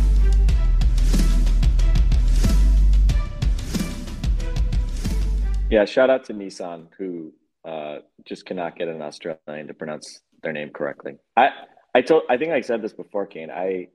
Yeah, 5.69 5.85
shout 5.85 6.09
out 6.09 6.25
to 6.25 6.33
Nissan 6.33 6.87
who 6.97 7.31
uh, 7.63 7.99
just 8.25 8.45
cannot 8.45 8.75
get 8.75 8.89
an 8.89 9.01
Australian 9.01 9.67
to 9.67 9.73
pronounce 9.73 10.23
their 10.41 10.51
name 10.51 10.71
correctly. 10.71 11.19
I 11.37 11.51
I 11.95 12.01
told 12.01 12.23
I 12.29 12.35
think 12.35 12.51
I 12.51 12.59
said 12.59 12.81
this 12.81 12.91
before, 12.91 13.27
Kane. 13.27 13.49
I 13.49 13.87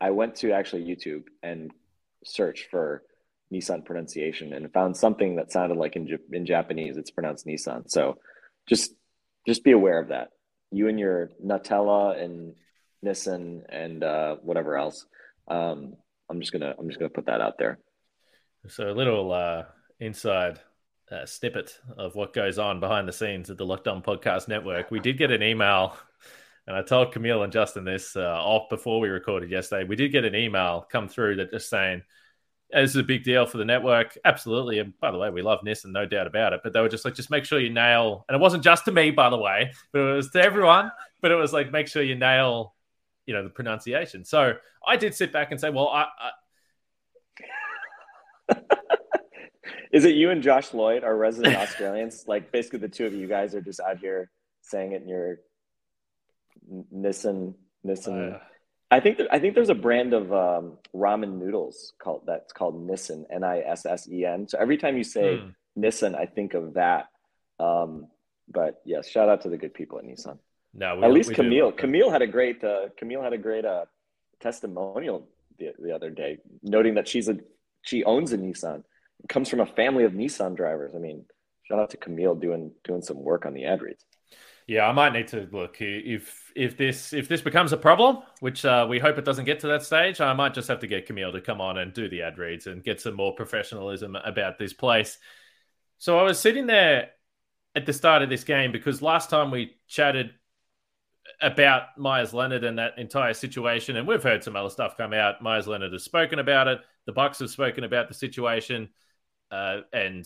I 0.00 0.08
went 0.08 0.36
to 0.36 0.52
actually 0.52 0.86
YouTube 0.86 1.24
and 1.42 1.70
searched 2.24 2.70
for 2.70 3.02
Nissan 3.52 3.84
pronunciation 3.84 4.52
and 4.52 4.72
found 4.72 4.96
something 4.96 5.36
that 5.36 5.52
sounded 5.52 5.76
like 5.76 5.96
in 5.96 6.18
in 6.32 6.46
Japanese 6.46 6.96
it's 6.96 7.10
pronounced 7.10 7.46
Nissan. 7.46 7.90
So 7.90 8.18
just 8.68 8.94
just 9.46 9.64
be 9.64 9.72
aware 9.72 10.00
of 10.00 10.08
that. 10.08 10.30
You 10.70 10.88
and 10.88 10.98
your 10.98 11.30
Nutella 11.44 12.22
and 12.22 12.54
Nissan 13.04 13.62
and 13.68 14.02
uh, 14.02 14.36
whatever 14.36 14.76
else. 14.76 15.04
Um, 15.48 15.96
I'm 16.30 16.40
just 16.40 16.52
gonna 16.52 16.74
I'm 16.78 16.88
just 16.88 16.98
gonna 16.98 17.10
put 17.10 17.26
that 17.26 17.40
out 17.40 17.58
there. 17.58 17.78
So 18.68 18.90
a 18.90 18.94
little 18.94 19.32
uh, 19.32 19.64
inside 20.00 20.60
uh, 21.10 21.26
snippet 21.26 21.78
of 21.96 22.14
what 22.14 22.32
goes 22.32 22.58
on 22.58 22.80
behind 22.80 23.06
the 23.06 23.12
scenes 23.12 23.50
at 23.50 23.58
the 23.58 23.66
Locked 23.66 23.88
On 23.88 24.02
Podcast 24.02 24.48
Network. 24.48 24.90
We 24.90 25.00
did 25.00 25.18
get 25.18 25.30
an 25.30 25.42
email, 25.42 25.96
and 26.66 26.76
I 26.76 26.82
told 26.82 27.12
Camille 27.12 27.42
and 27.42 27.52
Justin 27.52 27.84
this 27.84 28.16
uh, 28.16 28.20
off 28.20 28.70
before 28.70 29.00
we 29.00 29.08
recorded 29.08 29.50
yesterday. 29.50 29.86
We 29.86 29.96
did 29.96 30.12
get 30.12 30.24
an 30.24 30.34
email 30.34 30.86
come 30.90 31.08
through 31.08 31.36
that 31.36 31.50
just 31.50 31.68
saying 31.68 32.02
this 32.80 32.90
is 32.90 32.96
a 32.96 33.02
big 33.02 33.22
deal 33.22 33.44
for 33.46 33.58
the 33.58 33.64
network. 33.64 34.16
Absolutely. 34.24 34.78
And 34.78 34.98
by 34.98 35.10
the 35.10 35.18
way, 35.18 35.30
we 35.30 35.42
love 35.42 35.60
Nissan, 35.64 35.92
no 35.92 36.06
doubt 36.06 36.26
about 36.26 36.52
it. 36.52 36.60
But 36.62 36.72
they 36.72 36.80
were 36.80 36.88
just 36.88 37.04
like, 37.04 37.14
just 37.14 37.30
make 37.30 37.44
sure 37.44 37.60
you 37.60 37.70
nail, 37.70 38.24
and 38.28 38.34
it 38.34 38.40
wasn't 38.40 38.64
just 38.64 38.86
to 38.86 38.92
me, 38.92 39.10
by 39.10 39.30
the 39.30 39.38
way, 39.38 39.72
but 39.92 40.00
it 40.00 40.14
was 40.14 40.30
to 40.30 40.42
everyone. 40.42 40.90
But 41.20 41.30
it 41.30 41.36
was 41.36 41.52
like, 41.52 41.70
make 41.70 41.88
sure 41.88 42.02
you 42.02 42.14
nail, 42.14 42.74
you 43.26 43.34
know, 43.34 43.44
the 43.44 43.50
pronunciation. 43.50 44.24
So 44.24 44.54
I 44.86 44.96
did 44.96 45.14
sit 45.14 45.32
back 45.32 45.50
and 45.50 45.60
say, 45.60 45.70
well, 45.70 45.88
I, 45.88 46.06
I... 48.48 48.54
is 49.92 50.04
it 50.04 50.14
you 50.14 50.30
and 50.30 50.42
Josh 50.42 50.72
Lloyd, 50.72 51.04
our 51.04 51.16
resident 51.16 51.56
Australians? 51.56 52.24
Like 52.28 52.50
basically 52.50 52.78
the 52.80 52.88
two 52.88 53.06
of 53.06 53.12
you 53.14 53.26
guys 53.26 53.54
are 53.54 53.60
just 53.60 53.80
out 53.80 53.98
here 53.98 54.30
saying 54.62 54.92
it 54.92 55.02
in 55.02 55.08
your 55.08 55.40
Nissan, 56.94 57.54
Nissan. 57.84 58.34
Uh, 58.34 58.38
I 58.92 59.00
think 59.00 59.18
I 59.30 59.38
think 59.38 59.54
there's 59.54 59.70
a 59.70 59.74
brand 59.74 60.12
of 60.12 60.32
um, 60.34 60.76
ramen 60.94 61.38
noodles 61.38 61.94
called 61.98 62.24
that's 62.26 62.52
called 62.52 62.86
Nissen 62.86 63.24
N 63.30 63.42
I 63.42 63.60
S 63.60 63.86
S 63.86 64.06
E 64.06 64.26
N. 64.26 64.46
So 64.46 64.58
every 64.58 64.76
time 64.76 64.98
you 64.98 65.04
say 65.04 65.38
hmm. 65.38 65.48
Nissen, 65.74 66.14
I 66.14 66.26
think 66.26 66.52
of 66.52 66.74
that. 66.74 67.08
Um, 67.58 68.08
but 68.48 68.82
yes, 68.84 69.08
shout 69.08 69.30
out 69.30 69.40
to 69.42 69.48
the 69.48 69.56
good 69.56 69.72
people 69.72 69.98
at 69.98 70.04
Nissan. 70.04 70.38
No, 70.74 70.96
we, 70.96 71.04
at 71.04 71.12
least 71.12 71.32
Camille. 71.32 71.72
Camille 71.72 72.10
had 72.10 72.20
a 72.20 72.26
great 72.26 72.62
uh, 72.62 72.88
Camille 72.98 73.22
had 73.22 73.32
a 73.32 73.38
great 73.38 73.64
uh, 73.64 73.86
testimonial 74.40 75.26
the, 75.58 75.72
the 75.78 75.94
other 75.94 76.10
day, 76.10 76.38
noting 76.62 76.94
that 76.94 77.08
she's 77.08 77.30
a 77.30 77.38
she 77.80 78.04
owns 78.04 78.32
a 78.34 78.38
Nissan. 78.38 78.84
It 79.22 79.28
comes 79.30 79.48
from 79.48 79.60
a 79.60 79.66
family 79.66 80.04
of 80.04 80.12
Nissan 80.12 80.54
drivers. 80.54 80.94
I 80.94 80.98
mean, 80.98 81.24
shout 81.64 81.78
out 81.78 81.90
to 81.90 81.96
Camille 81.96 82.34
doing 82.34 82.72
doing 82.84 83.00
some 83.00 83.22
work 83.22 83.46
on 83.46 83.54
the 83.54 83.64
ad 83.64 83.80
reads. 83.80 84.04
Yeah, 84.66 84.86
I 84.86 84.92
might 84.92 85.12
need 85.12 85.28
to 85.28 85.48
look 85.50 85.76
if 85.80 86.52
if 86.54 86.76
this 86.76 87.12
if 87.12 87.28
this 87.28 87.40
becomes 87.40 87.72
a 87.72 87.76
problem, 87.76 88.18
which 88.40 88.64
uh, 88.64 88.86
we 88.88 88.98
hope 88.98 89.18
it 89.18 89.24
doesn't 89.24 89.44
get 89.44 89.60
to 89.60 89.66
that 89.68 89.82
stage. 89.82 90.20
I 90.20 90.32
might 90.34 90.54
just 90.54 90.68
have 90.68 90.80
to 90.80 90.86
get 90.86 91.06
Camille 91.06 91.32
to 91.32 91.40
come 91.40 91.60
on 91.60 91.78
and 91.78 91.92
do 91.92 92.08
the 92.08 92.22
ad 92.22 92.38
reads 92.38 92.66
and 92.66 92.82
get 92.82 93.00
some 93.00 93.14
more 93.14 93.34
professionalism 93.34 94.16
about 94.16 94.58
this 94.58 94.72
place. 94.72 95.18
So 95.98 96.18
I 96.18 96.22
was 96.22 96.38
sitting 96.38 96.66
there 96.66 97.10
at 97.74 97.86
the 97.86 97.92
start 97.92 98.22
of 98.22 98.28
this 98.28 98.44
game 98.44 98.72
because 98.72 99.02
last 99.02 99.30
time 99.30 99.50
we 99.50 99.76
chatted 99.88 100.30
about 101.40 101.98
Meyers 101.98 102.34
Leonard 102.34 102.64
and 102.64 102.78
that 102.78 102.98
entire 102.98 103.34
situation, 103.34 103.96
and 103.96 104.06
we've 104.06 104.22
heard 104.22 104.44
some 104.44 104.56
other 104.56 104.70
stuff 104.70 104.96
come 104.96 105.12
out. 105.12 105.42
Meyers 105.42 105.66
Leonard 105.66 105.92
has 105.92 106.04
spoken 106.04 106.38
about 106.38 106.68
it. 106.68 106.80
The 107.06 107.12
Bucks 107.12 107.38
have 107.40 107.50
spoken 107.50 107.84
about 107.84 108.08
the 108.08 108.14
situation, 108.14 108.90
uh, 109.50 109.80
and 109.92 110.24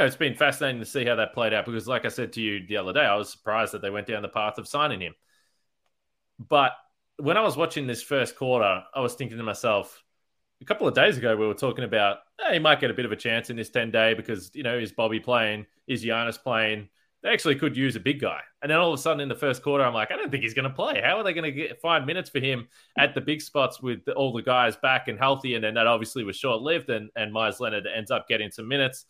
know, 0.00 0.06
it's 0.06 0.16
been 0.16 0.34
fascinating 0.34 0.80
to 0.80 0.86
see 0.86 1.04
how 1.04 1.16
that 1.16 1.34
played 1.34 1.54
out 1.54 1.66
because, 1.66 1.86
like 1.86 2.04
I 2.04 2.08
said 2.08 2.32
to 2.34 2.40
you 2.40 2.66
the 2.66 2.76
other 2.76 2.92
day, 2.92 3.04
I 3.04 3.14
was 3.14 3.30
surprised 3.30 3.72
that 3.72 3.82
they 3.82 3.90
went 3.90 4.06
down 4.06 4.22
the 4.22 4.28
path 4.28 4.58
of 4.58 4.66
signing 4.66 5.00
him. 5.00 5.14
But 6.38 6.72
when 7.18 7.36
I 7.36 7.42
was 7.42 7.56
watching 7.56 7.86
this 7.86 8.02
first 8.02 8.36
quarter, 8.36 8.82
I 8.92 9.00
was 9.00 9.14
thinking 9.14 9.38
to 9.38 9.44
myself, 9.44 10.02
a 10.60 10.64
couple 10.64 10.88
of 10.88 10.94
days 10.94 11.16
ago, 11.18 11.36
we 11.36 11.46
were 11.46 11.54
talking 11.54 11.84
about 11.84 12.18
hey, 12.40 12.54
he 12.54 12.58
might 12.58 12.80
get 12.80 12.90
a 12.90 12.94
bit 12.94 13.04
of 13.04 13.12
a 13.12 13.16
chance 13.16 13.50
in 13.50 13.56
this 13.56 13.70
10 13.70 13.90
day 13.90 14.14
because, 14.14 14.50
you 14.54 14.62
know, 14.62 14.76
is 14.76 14.92
Bobby 14.92 15.20
playing? 15.20 15.66
Is 15.86 16.04
Giannis 16.04 16.42
playing? 16.42 16.88
They 17.22 17.30
actually 17.30 17.54
could 17.54 17.76
use 17.76 17.96
a 17.96 18.00
big 18.00 18.20
guy. 18.20 18.40
And 18.60 18.70
then 18.70 18.78
all 18.78 18.92
of 18.92 18.98
a 18.98 19.02
sudden 19.02 19.20
in 19.20 19.28
the 19.28 19.34
first 19.34 19.62
quarter, 19.62 19.84
I'm 19.84 19.94
like, 19.94 20.10
I 20.10 20.16
don't 20.16 20.30
think 20.30 20.42
he's 20.42 20.52
going 20.52 20.68
to 20.68 20.74
play. 20.74 21.00
How 21.02 21.16
are 21.16 21.22
they 21.22 21.32
going 21.32 21.44
to 21.44 21.52
get 21.52 21.80
find 21.80 22.04
minutes 22.04 22.28
for 22.28 22.40
him 22.40 22.68
at 22.98 23.14
the 23.14 23.20
big 23.20 23.40
spots 23.40 23.80
with 23.80 24.06
all 24.08 24.32
the 24.32 24.42
guys 24.42 24.76
back 24.76 25.08
and 25.08 25.18
healthy? 25.18 25.54
And 25.54 25.64
then 25.64 25.74
that 25.74 25.86
obviously 25.86 26.24
was 26.24 26.36
short 26.36 26.60
lived, 26.60 26.90
and, 26.90 27.08
and 27.16 27.32
Meyers 27.32 27.60
Leonard 27.60 27.86
ends 27.86 28.10
up 28.10 28.28
getting 28.28 28.50
some 28.50 28.68
minutes 28.68 29.06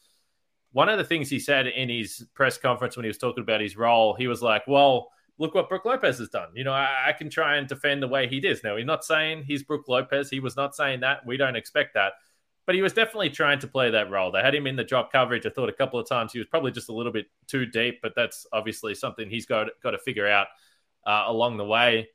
one 0.74 0.88
of 0.88 0.98
the 0.98 1.04
things 1.04 1.30
he 1.30 1.38
said 1.38 1.68
in 1.68 1.88
his 1.88 2.26
press 2.34 2.58
conference 2.58 2.96
when 2.96 3.04
he 3.04 3.08
was 3.08 3.16
talking 3.16 3.42
about 3.42 3.60
his 3.60 3.76
role, 3.76 4.12
he 4.14 4.26
was 4.26 4.42
like, 4.42 4.66
well, 4.66 5.08
look 5.38 5.54
what 5.54 5.68
Brook 5.68 5.84
Lopez 5.84 6.18
has 6.18 6.28
done. 6.30 6.48
You 6.52 6.64
know, 6.64 6.72
I, 6.72 7.06
I, 7.06 7.12
can 7.12 7.30
try 7.30 7.58
and 7.58 7.68
defend 7.68 8.02
the 8.02 8.08
way 8.08 8.26
he 8.26 8.40
does. 8.40 8.64
Now, 8.64 8.76
he's 8.76 8.84
not 8.84 9.04
saying 9.04 9.44
he's 9.46 9.62
Brook 9.62 9.84
Lopez. 9.86 10.30
He 10.30 10.40
was 10.40 10.56
not 10.56 10.74
saying 10.74 11.00
that. 11.00 11.24
We 11.24 11.36
don't 11.36 11.54
expect 11.54 11.94
that. 11.94 12.14
But 12.66 12.74
he 12.74 12.82
was 12.82 12.92
definitely 12.92 13.30
trying 13.30 13.60
to 13.60 13.68
play 13.68 13.88
that 13.92 14.10
role. 14.10 14.32
They 14.32 14.42
had 14.42 14.52
him 14.52 14.66
in 14.66 14.74
the 14.74 14.82
drop 14.82 15.12
coverage. 15.12 15.46
I 15.46 15.50
thought 15.50 15.68
a 15.68 15.72
couple 15.72 16.00
of 16.00 16.08
times 16.08 16.32
he 16.32 16.40
was 16.40 16.48
probably 16.48 16.72
just 16.72 16.88
a 16.88 16.92
little 16.92 17.12
bit 17.12 17.26
too 17.46 17.66
deep, 17.66 18.00
but 18.02 18.14
that's 18.16 18.44
obviously 18.52 18.96
something 18.96 19.30
he's 19.30 19.46
got, 19.46 19.68
got 19.80 19.92
to 19.92 19.98
figure 19.98 20.26
out 20.26 20.48
uh, 21.06 21.24
along 21.28 21.56
the 21.56 21.64
way 21.64 22.08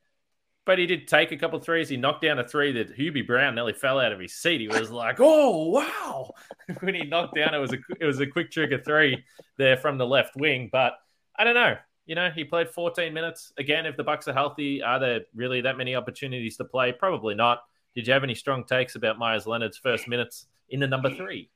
but 0.69 0.77
he 0.77 0.85
did 0.85 1.07
take 1.07 1.31
a 1.31 1.35
couple 1.35 1.57
threes. 1.57 1.89
He 1.89 1.97
knocked 1.97 2.21
down 2.21 2.37
a 2.37 2.47
three 2.47 2.71
that 2.73 2.95
Hubie 2.95 3.25
Brown 3.25 3.55
nearly 3.55 3.73
fell 3.73 3.99
out 3.99 4.11
of 4.11 4.19
his 4.19 4.35
seat. 4.35 4.61
He 4.61 4.67
was 4.67 4.91
like, 4.91 5.15
"Oh 5.19 5.69
wow!" 5.69 6.31
when 6.81 6.93
he 6.93 7.05
knocked 7.05 7.33
down, 7.33 7.55
it 7.55 7.57
was 7.57 7.73
a 7.73 7.77
it 7.99 8.05
was 8.05 8.19
a 8.19 8.27
quick 8.27 8.51
trigger 8.51 8.77
three 8.77 9.25
there 9.57 9.77
from 9.77 9.97
the 9.97 10.05
left 10.05 10.35
wing. 10.35 10.69
But 10.71 10.93
I 11.35 11.43
don't 11.43 11.55
know. 11.55 11.75
You 12.05 12.13
know, 12.13 12.29
he 12.29 12.43
played 12.43 12.69
14 12.69 13.11
minutes. 13.11 13.51
Again, 13.57 13.87
if 13.87 13.97
the 13.97 14.03
Bucks 14.03 14.27
are 14.27 14.33
healthy, 14.33 14.83
are 14.83 14.99
there 14.99 15.21
really 15.33 15.61
that 15.61 15.75
many 15.75 15.95
opportunities 15.95 16.57
to 16.57 16.65
play? 16.65 16.91
Probably 16.91 17.33
not. 17.33 17.63
Did 17.95 18.05
you 18.05 18.13
have 18.13 18.23
any 18.23 18.35
strong 18.35 18.63
takes 18.63 18.93
about 18.93 19.17
Meyers 19.17 19.47
Leonard's 19.47 19.79
first 19.79 20.07
minutes 20.07 20.45
in 20.69 20.79
the 20.79 20.87
number 20.87 21.09
three? 21.09 21.49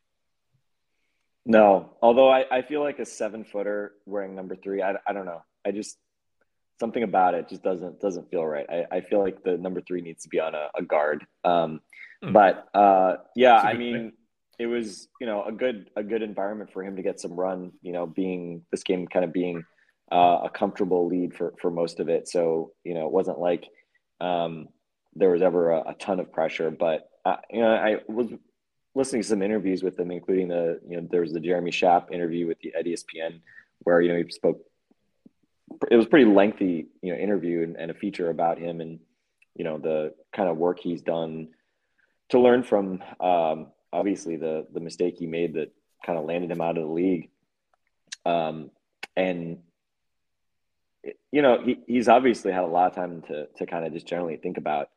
No, 1.46 1.92
although 2.02 2.32
I, 2.32 2.46
I 2.50 2.62
feel 2.64 2.82
like 2.82 2.98
a 2.98 3.06
seven 3.06 3.44
footer 3.44 3.92
wearing 4.08 4.34
number 4.34 4.56
three. 4.56 4.82
I, 4.82 4.96
I 5.06 5.14
don't 5.14 5.28
know. 5.28 5.44
I 5.64 5.70
just 5.70 6.00
something 6.80 7.04
about 7.04 7.34
it 7.36 7.50
just 7.50 7.64
doesn't 7.64 8.00
doesn't 8.00 8.30
feel 8.30 8.46
right. 8.46 8.66
I, 8.70 8.98
I 8.98 9.02
feel 9.02 9.20
like 9.20 9.44
the 9.44 9.58
number 9.58 9.82
three 9.82 10.02
needs 10.02 10.24
to 10.24 10.30
be 10.30 10.40
on 10.40 10.56
a, 10.56 10.70
a 10.76 10.84
guard. 10.84 11.26
Um, 11.44 11.82
hmm. 12.22 12.34
But 12.34 12.68
uh, 12.74 13.18
yeah, 13.36 13.58
I 13.58 13.74
mean, 13.74 13.94
thing. 13.94 14.12
it 14.60 14.68
was 14.68 15.08
you 15.20 15.28
know 15.28 15.44
a 15.44 15.52
good 15.52 15.90
a 15.96 16.04
good 16.04 16.22
environment 16.22 16.72
for 16.72 16.84
him 16.84 16.96
to 16.96 17.02
get 17.02 17.20
some 17.20 17.34
run. 17.34 17.72
You 17.82 17.94
know, 17.94 18.06
being 18.06 18.64
this 18.72 18.84
game 18.84 19.08
kind 19.08 19.26
of 19.26 19.34
being 19.34 19.64
uh, 20.12 20.42
a 20.44 20.50
comfortable 20.50 21.08
lead 21.08 21.34
for 21.34 21.54
for 21.62 21.72
most 21.72 22.00
of 22.00 22.10
it. 22.10 22.28
So 22.28 22.72
you 22.84 22.94
know, 22.94 23.06
it 23.06 23.12
wasn't 23.12 23.40
like 23.40 23.66
um, 24.20 24.70
there 25.16 25.30
was 25.30 25.42
ever 25.42 25.72
a, 25.72 25.90
a 25.90 25.94
ton 25.96 26.20
of 26.20 26.32
pressure. 26.32 26.72
But 26.72 27.10
uh, 27.26 27.38
you 27.50 27.62
know, 27.62 27.70
I 27.70 27.98
was 28.08 28.28
listening 28.96 29.22
to 29.22 29.28
some 29.28 29.42
interviews 29.42 29.84
with 29.84 29.98
them, 29.98 30.12
including 30.12 30.50
the 30.50 30.80
you 30.88 31.00
know 31.00 31.08
there 31.10 31.22
was 31.22 31.34
the 31.34 31.40
Jeremy 31.40 31.72
Schaap 31.72 32.12
interview 32.12 32.48
with 32.48 32.60
the 32.60 32.74
at 32.74 32.86
ESPN 32.86 33.42
where 33.80 34.02
you 34.02 34.12
know 34.12 34.22
he 34.24 34.30
spoke 34.32 34.60
it 35.90 35.96
was 35.96 36.06
pretty 36.06 36.26
lengthy, 36.26 36.88
you 37.02 37.14
know, 37.14 37.20
interview 37.20 37.64
and, 37.64 37.76
and, 37.76 37.92
a 37.92 37.94
feature 37.94 38.30
about 38.30 38.58
him 38.58 38.82
and 38.82 39.00
you 39.56 39.64
know 39.64 39.78
the 39.78 40.14
kind 40.32 40.50
of 40.50 40.58
work 40.58 40.80
he's 40.80 41.02
done 41.02 41.50
to 42.30 42.40
learn 42.40 42.64
from. 42.64 43.04
Um, 43.20 43.68
obviously, 43.92 44.36
the 44.36 44.68
the 44.74 44.80
mistake 44.80 45.18
he 45.18 45.28
made 45.28 45.54
that 45.54 45.72
kind 46.06 46.18
of 46.18 46.26
landed 46.26 46.52
him 46.52 46.62
out 46.62 46.78
of 46.78 46.84
the 46.88 46.94
league, 46.94 47.30
um, 48.26 48.72
and 49.16 49.60
you 51.32 51.42
know 51.42 51.62
he, 51.64 51.80
he's 51.88 52.08
obviously 52.08 52.52
had 52.52 52.64
a 52.64 52.68
lot 52.68 52.88
of 52.88 52.96
time 52.96 53.22
to 53.24 53.48
to 53.58 53.66
kind 53.66 53.86
of 53.86 53.94
just 53.94 54.08
generally 54.08 54.38
think 54.38 54.58
about 54.58 54.90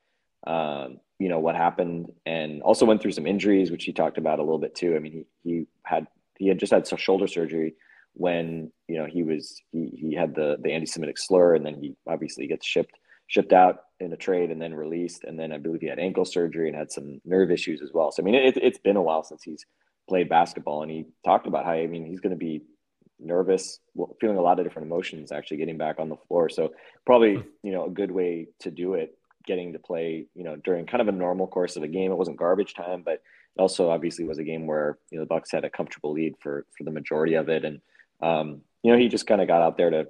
um, 0.47 1.01
you 1.19 1.29
know 1.29 1.39
what 1.39 1.57
happened, 1.57 2.13
and 2.25 2.63
also 2.63 2.87
went 2.87 3.03
through 3.03 3.13
some 3.13 3.27
injuries, 3.27 3.71
which 3.71 3.85
he 3.85 3.93
talked 3.93 4.19
about 4.19 4.39
a 4.39 4.43
little 4.43 4.59
bit 4.59 4.75
too. 4.75 4.97
I 4.97 4.99
mean, 4.99 5.13
he 5.13 5.27
he 5.43 5.67
had 5.83 6.07
he 6.39 6.49
had 6.49 6.59
just 6.59 6.73
had 6.73 6.87
some 6.87 6.99
shoulder 6.99 7.27
surgery 7.27 7.75
when 8.17 8.73
you 8.89 8.97
know 8.99 9.05
he 9.05 9.23
was 9.23 9.61
he, 9.73 9.91
he 9.95 10.15
had 10.15 10.35
the 10.35 10.57
the 10.63 10.73
anti-Semitic 10.73 11.19
slur, 11.19 11.55
and 11.55 11.65
then 11.65 11.75
he 11.75 11.95
obviously 12.09 12.47
gets 12.47 12.67
shipped 12.67 12.95
shipped 13.29 13.53
out 13.53 13.81
in 14.01 14.13
a 14.13 14.17
trade 14.17 14.51
and 14.51 14.61
then 14.61 14.75
released, 14.75 15.25
and 15.25 15.39
then 15.39 15.53
I 15.53 15.59
believe 15.59 15.81
he 15.81 15.89
had 15.89 15.99
ankle 15.99 16.25
surgery 16.25 16.69
and 16.69 16.77
had 16.77 16.93
some 16.93 17.21
nerve 17.25 17.51
issues 17.51 17.83
as 17.83 17.91
well. 17.93 18.11
So 18.11 18.23
I 18.23 18.25
mean, 18.25 18.35
it, 18.35 18.57
it's 18.57 18.79
been 18.79 18.97
a 18.97 19.03
while 19.03 19.23
since 19.23 19.43
he's 19.43 19.65
played 20.09 20.29
basketball, 20.29 20.83
and 20.83 20.91
he 20.91 21.05
talked 21.25 21.47
about 21.47 21.67
how 21.67 21.73
I 21.73 21.87
mean 21.87 22.07
he's 22.07 22.21
going 22.21 22.31
to 22.31 22.37
be 22.37 22.63
nervous, 23.19 23.81
feeling 24.21 24.39
a 24.39 24.43
lot 24.43 24.59
of 24.59 24.65
different 24.65 24.87
emotions 24.87 25.33
actually 25.33 25.57
getting 25.59 25.79
back 25.79 25.99
on 25.99 26.09
the 26.09 26.17
floor. 26.29 26.49
So 26.49 26.73
probably 27.05 27.37
hmm. 27.37 27.49
you 27.63 27.73
know 27.73 27.85
a 27.85 27.91
good 27.91 28.11
way 28.11 28.49
to 28.61 28.71
do 28.71 28.95
it, 28.95 29.19
getting 29.47 29.75
to 29.75 29.79
play 29.79 30.27
you 30.35 30.45
know 30.45 30.57
during 30.57 30.87
kind 30.87 31.03
of 31.03 31.09
a 31.09 31.13
normal 31.13 31.47
course 31.47 31.77
of 31.77 31.83
a 31.83 31.89
game. 31.89 32.11
It 32.11 32.19
wasn't 32.19 32.39
garbage 32.39 32.73
time, 32.73 33.03
but 33.05 33.21
it 33.57 33.61
also 33.61 33.91
obviously 33.91 34.25
was 34.25 34.39
a 34.39 34.45
game 34.45 34.67
where 34.67 34.99
you 35.11 35.19
know 35.19 35.25
the 35.25 35.29
Bucks 35.29 35.53
had 35.53 35.67
a 35.67 35.71
comfortable 35.71 36.13
lead 36.13 36.35
for 36.41 36.65
for 36.77 36.85
the 36.85 36.91
majority 36.91 37.35
of 37.35 37.51
it, 37.51 37.65
and 37.65 37.81
um, 38.21 38.63
you 38.83 38.93
know, 38.93 38.99
he 38.99 39.09
just 39.09 39.27
kind 39.27 39.41
of 39.41 39.49
got 39.49 39.63
out 39.63 39.77
there 39.77 39.91
to 39.91 40.09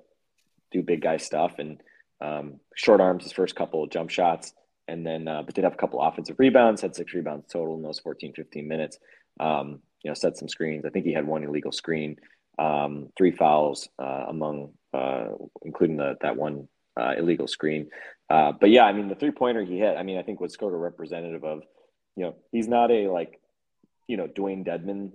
do 0.73 0.83
big 0.83 1.03
guy 1.03 1.16
stuff 1.16 1.55
and 1.59 1.83
um, 2.21 2.61
short 2.75 3.01
arms 3.01 3.25
his 3.25 3.33
first 3.33 3.57
couple 3.57 3.85
of 3.85 3.90
jump 3.90 4.11
shots. 4.11 4.53
And 4.88 5.05
then, 5.05 5.27
uh, 5.27 5.42
but 5.42 5.55
did 5.55 5.64
have 5.64 5.75
a 5.75 5.79
couple 5.79 6.01
offensive 6.01 6.37
rebounds, 6.38 6.81
had 6.81 6.95
six 6.95 7.12
rebounds 7.12 7.47
total 7.53 7.75
in 7.75 7.83
those 7.83 7.99
14, 7.99 8.33
15 8.35 8.69
minutes. 8.69 8.99
Um, 9.40 9.81
you 10.03 10.11
know, 10.11 10.14
set 10.14 10.37
some 10.37 10.49
screens. 10.49 10.85
I 10.85 10.90
think 10.90 11.05
he 11.05 11.12
had 11.12 11.27
one 11.27 11.42
illegal 11.42 11.73
screen, 11.73 12.16
um, 12.59 13.09
three 13.19 13.33
fouls 13.33 13.88
uh, 13.99 14.27
among, 14.29 14.73
uh, 14.95 15.29
including 15.64 15.97
the, 15.97 16.14
that 16.21 16.37
one 16.37 16.69
uh, 16.97 17.14
illegal 17.19 17.49
screen. 17.49 17.88
Uh, 18.31 18.53
but 18.53 18.71
yeah, 18.71 18.85
I 18.85 18.92
mean, 18.92 19.09
the 19.09 19.14
three 19.14 19.33
pointer 19.33 19.64
he 19.64 19.79
hit, 19.79 19.97
I 19.97 20.03
mean, 20.03 20.19
I 20.19 20.23
think 20.23 20.40
was 20.40 20.55
sort 20.55 20.75
of 20.75 20.81
representative 20.81 21.45
of, 21.45 21.62
you 22.14 22.25
know, 22.25 22.37
he's 22.53 22.69
not 22.69 22.90
a 22.90 23.09
like, 23.09 23.40
you 24.07 24.16
know, 24.16 24.27
Dewayne 24.27 24.66
Dedmon 24.66 25.12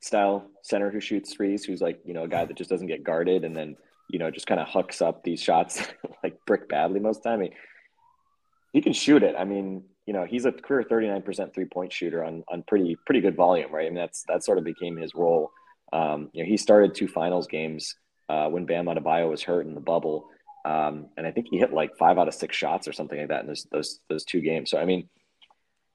style 0.00 0.46
center 0.62 0.90
who 0.90 1.00
shoots 1.00 1.32
threes, 1.32 1.64
who's 1.64 1.80
like, 1.80 2.00
you 2.04 2.14
know, 2.14 2.24
a 2.24 2.28
guy 2.28 2.44
that 2.44 2.56
just 2.56 2.70
doesn't 2.70 2.86
get 2.86 3.04
guarded 3.04 3.44
and 3.44 3.56
then, 3.56 3.76
you 4.08 4.18
know, 4.18 4.30
just 4.30 4.46
kind 4.46 4.60
of 4.60 4.68
hooks 4.68 5.02
up 5.02 5.22
these 5.22 5.42
shots 5.42 5.82
like 6.22 6.38
brick 6.46 6.68
badly 6.68 7.00
most 7.00 7.18
of 7.18 7.22
the 7.24 7.28
time. 7.30 7.40
Mean, 7.40 7.52
he 8.72 8.80
can 8.80 8.92
shoot 8.92 9.22
it. 9.22 9.34
I 9.38 9.44
mean, 9.44 9.84
you 10.06 10.12
know, 10.12 10.24
he's 10.24 10.44
a 10.44 10.52
career 10.52 10.86
39% 10.90 11.54
three 11.54 11.64
point 11.66 11.92
shooter 11.92 12.24
on, 12.24 12.44
on 12.48 12.62
pretty, 12.66 12.96
pretty 13.06 13.20
good 13.20 13.36
volume, 13.36 13.72
right? 13.72 13.86
I 13.86 13.90
mean, 13.90 13.96
that's, 13.96 14.24
that 14.28 14.44
sort 14.44 14.58
of 14.58 14.64
became 14.64 14.96
his 14.96 15.14
role. 15.14 15.50
Um, 15.92 16.30
you 16.32 16.42
know, 16.42 16.48
he 16.48 16.56
started 16.56 16.94
two 16.94 17.08
finals 17.08 17.46
games 17.46 17.94
uh, 18.28 18.48
when 18.48 18.66
Bam 18.66 18.86
Adebayo 18.86 19.28
was 19.28 19.42
hurt 19.42 19.66
in 19.66 19.74
the 19.74 19.80
bubble. 19.80 20.28
Um, 20.64 21.08
and 21.16 21.26
I 21.26 21.30
think 21.30 21.46
he 21.50 21.58
hit 21.58 21.72
like 21.72 21.96
five 21.96 22.18
out 22.18 22.28
of 22.28 22.34
six 22.34 22.56
shots 22.56 22.86
or 22.86 22.92
something 22.92 23.18
like 23.18 23.28
that 23.28 23.42
in 23.42 23.46
those, 23.46 23.66
those, 23.70 24.00
those 24.08 24.24
two 24.24 24.40
games. 24.40 24.70
So, 24.70 24.78
I 24.78 24.84
mean, 24.84 25.08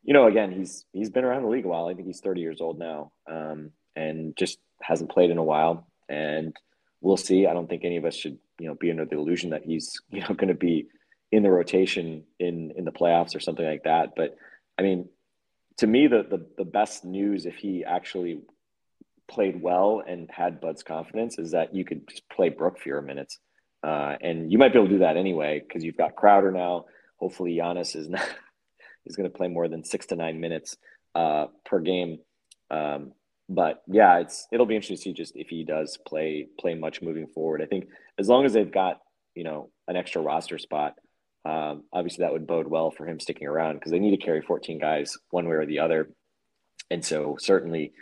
you 0.04 0.14
know, 0.14 0.28
again, 0.28 0.52
he's, 0.52 0.86
he's 0.92 1.10
been 1.10 1.24
around 1.24 1.44
the 1.44 1.50
league 1.50 1.66
a 1.66 1.68
while. 1.68 1.88
I 1.88 1.94
think 1.94 2.08
he's 2.08 2.22
30 2.22 2.42
years 2.42 2.60
old 2.60 2.80
now. 2.80 3.12
Um, 3.30 3.72
and 3.96 4.36
just 4.36 4.60
hasn't 4.82 5.12
played 5.12 5.30
in 5.30 5.38
a 5.38 5.44
while. 5.44 5.88
And 6.10 6.56
we'll 7.02 7.18
see. 7.18 7.48
I 7.48 7.54
don't 7.54 7.70
think 7.70 7.86
any 7.86 7.98
of 7.98 8.06
us 8.06 8.16
should, 8.16 8.38
you 8.60 8.68
know, 8.68 8.76
be 8.76 8.92
under 8.92 9.06
the 9.06 9.18
illusion 9.18 9.52
that 9.52 9.66
he's, 9.66 10.02
you 10.10 10.22
know, 10.22 10.34
going 10.34 10.48
to 10.50 10.54
be 10.54 10.88
in 11.32 11.44
the 11.44 11.52
rotation 11.52 12.24
in 12.40 12.72
in 12.78 12.86
the 12.86 12.92
playoffs 12.92 13.36
or 13.36 13.40
something 13.40 13.66
like 13.66 13.84
that. 13.84 14.14
But 14.16 14.38
I 14.78 14.84
mean, 14.84 15.10
to 15.78 15.88
me, 15.88 16.08
the 16.08 16.24
the, 16.24 16.46
the 16.58 16.66
best 16.66 17.06
news 17.06 17.46
if 17.46 17.56
he 17.56 17.84
actually 17.84 18.42
played 19.28 19.62
well 19.62 20.04
and 20.06 20.30
had 20.30 20.62
Bud's 20.62 20.84
confidence 20.84 21.40
is 21.40 21.52
that 21.52 21.74
you 21.74 21.86
could 21.86 22.08
just 22.08 22.28
play 22.30 22.50
Brook 22.50 22.80
fewer 22.80 23.02
minutes. 23.02 23.40
Uh, 23.84 24.16
and 24.22 24.52
you 24.52 24.58
might 24.58 24.72
be 24.72 24.80
able 24.80 24.88
to 24.88 24.94
do 24.94 25.00
that 25.00 25.18
anyway 25.18 25.60
because 25.60 25.84
you've 25.84 25.98
got 25.98 26.16
Crowder 26.16 26.52
now. 26.52 26.86
Hopefully, 27.18 27.56
Giannis 27.56 27.96
is 27.96 28.08
not 28.08 28.28
is 29.06 29.16
going 29.16 29.30
to 29.30 29.36
play 29.36 29.48
more 29.48 29.68
than 29.68 29.84
six 29.84 30.06
to 30.08 30.16
nine 30.16 30.40
minutes 30.40 30.78
uh, 31.16 31.48
per 31.66 31.80
game. 31.80 32.20
Um, 32.72 33.12
but 33.50 33.84
yeah, 33.88 34.20
it's 34.20 34.48
it'll 34.52 34.66
be 34.66 34.76
interesting 34.76 34.98
to 34.98 35.02
see 35.02 35.14
just 35.14 35.36
if 35.36 35.50
he 35.50 35.64
does 35.64 35.98
play 36.08 36.48
play 36.60 36.74
much 36.76 37.02
moving 37.02 37.28
forward. 37.28 37.62
I 37.62 37.66
think 37.66 37.88
as 38.18 38.30
long 38.30 38.46
as 38.46 38.54
they've 38.54 38.72
got 38.72 39.00
you 39.36 39.44
know 39.44 39.70
an 39.88 39.96
extra 39.96 40.22
roster 40.22 40.58
spot, 40.58 40.96
um, 41.46 41.84
obviously 41.92 42.24
that 42.24 42.32
would 42.32 42.48
bode 42.48 42.68
well 42.68 42.92
for 42.92 43.08
him 43.08 43.20
sticking 43.20 43.48
around 43.48 43.76
because 43.76 43.92
they 43.92 44.00
need 44.00 44.18
to 44.18 44.26
carry 44.26 44.42
14 44.42 44.80
guys 44.80 45.18
one 45.30 45.48
way 45.48 45.56
or 45.56 45.66
the 45.66 45.80
other. 45.80 46.10
And 46.90 47.04
so 47.04 47.38
certainly, 47.40 47.94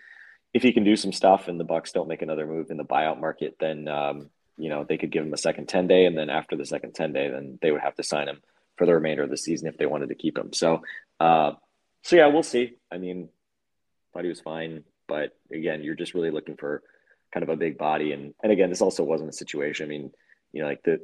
if 0.53 0.63
he 0.63 0.73
can 0.73 0.83
do 0.83 0.95
some 0.95 1.13
stuff 1.13 1.47
and 1.47 1.59
the 1.59 1.65
Bucks 1.65 1.91
don't 1.91 2.07
make 2.07 2.21
another 2.21 2.45
move 2.45 2.69
in 2.69 2.77
the 2.77 2.83
buyout 2.83 3.19
market, 3.19 3.55
then 3.59 3.87
um, 3.87 4.29
you 4.57 4.69
know 4.69 4.85
they 4.87 4.97
could 4.97 5.11
give 5.11 5.25
him 5.25 5.33
a 5.33 5.37
second 5.37 5.67
10 5.67 5.87
day, 5.87 6.05
and 6.05 6.17
then 6.17 6.29
after 6.29 6.55
the 6.55 6.65
second 6.65 6.93
10 6.93 7.13
day, 7.13 7.29
then 7.29 7.57
they 7.61 7.71
would 7.71 7.81
have 7.81 7.95
to 7.95 8.03
sign 8.03 8.27
him 8.27 8.41
for 8.77 8.85
the 8.85 8.93
remainder 8.93 9.23
of 9.23 9.29
the 9.29 9.37
season 9.37 9.67
if 9.67 9.77
they 9.77 9.85
wanted 9.85 10.09
to 10.09 10.15
keep 10.15 10.37
him. 10.37 10.53
So, 10.53 10.81
uh, 11.19 11.53
so 12.03 12.15
yeah, 12.15 12.27
we'll 12.27 12.43
see. 12.43 12.75
I 12.91 12.97
mean, 12.97 13.29
thought 14.13 14.23
he 14.23 14.29
was 14.29 14.39
fine 14.39 14.83
but 15.11 15.35
again, 15.53 15.83
you're 15.83 15.93
just 15.93 16.13
really 16.13 16.31
looking 16.31 16.55
for 16.55 16.83
kind 17.33 17.43
of 17.43 17.49
a 17.49 17.57
big 17.57 17.77
body. 17.77 18.13
And 18.13 18.33
and 18.41 18.49
again, 18.49 18.69
this 18.69 18.81
also 18.81 19.03
wasn't 19.03 19.29
a 19.29 19.33
situation. 19.33 19.85
I 19.85 19.89
mean, 19.89 20.11
you 20.53 20.61
know, 20.61 20.69
like 20.69 20.83
the 20.83 21.01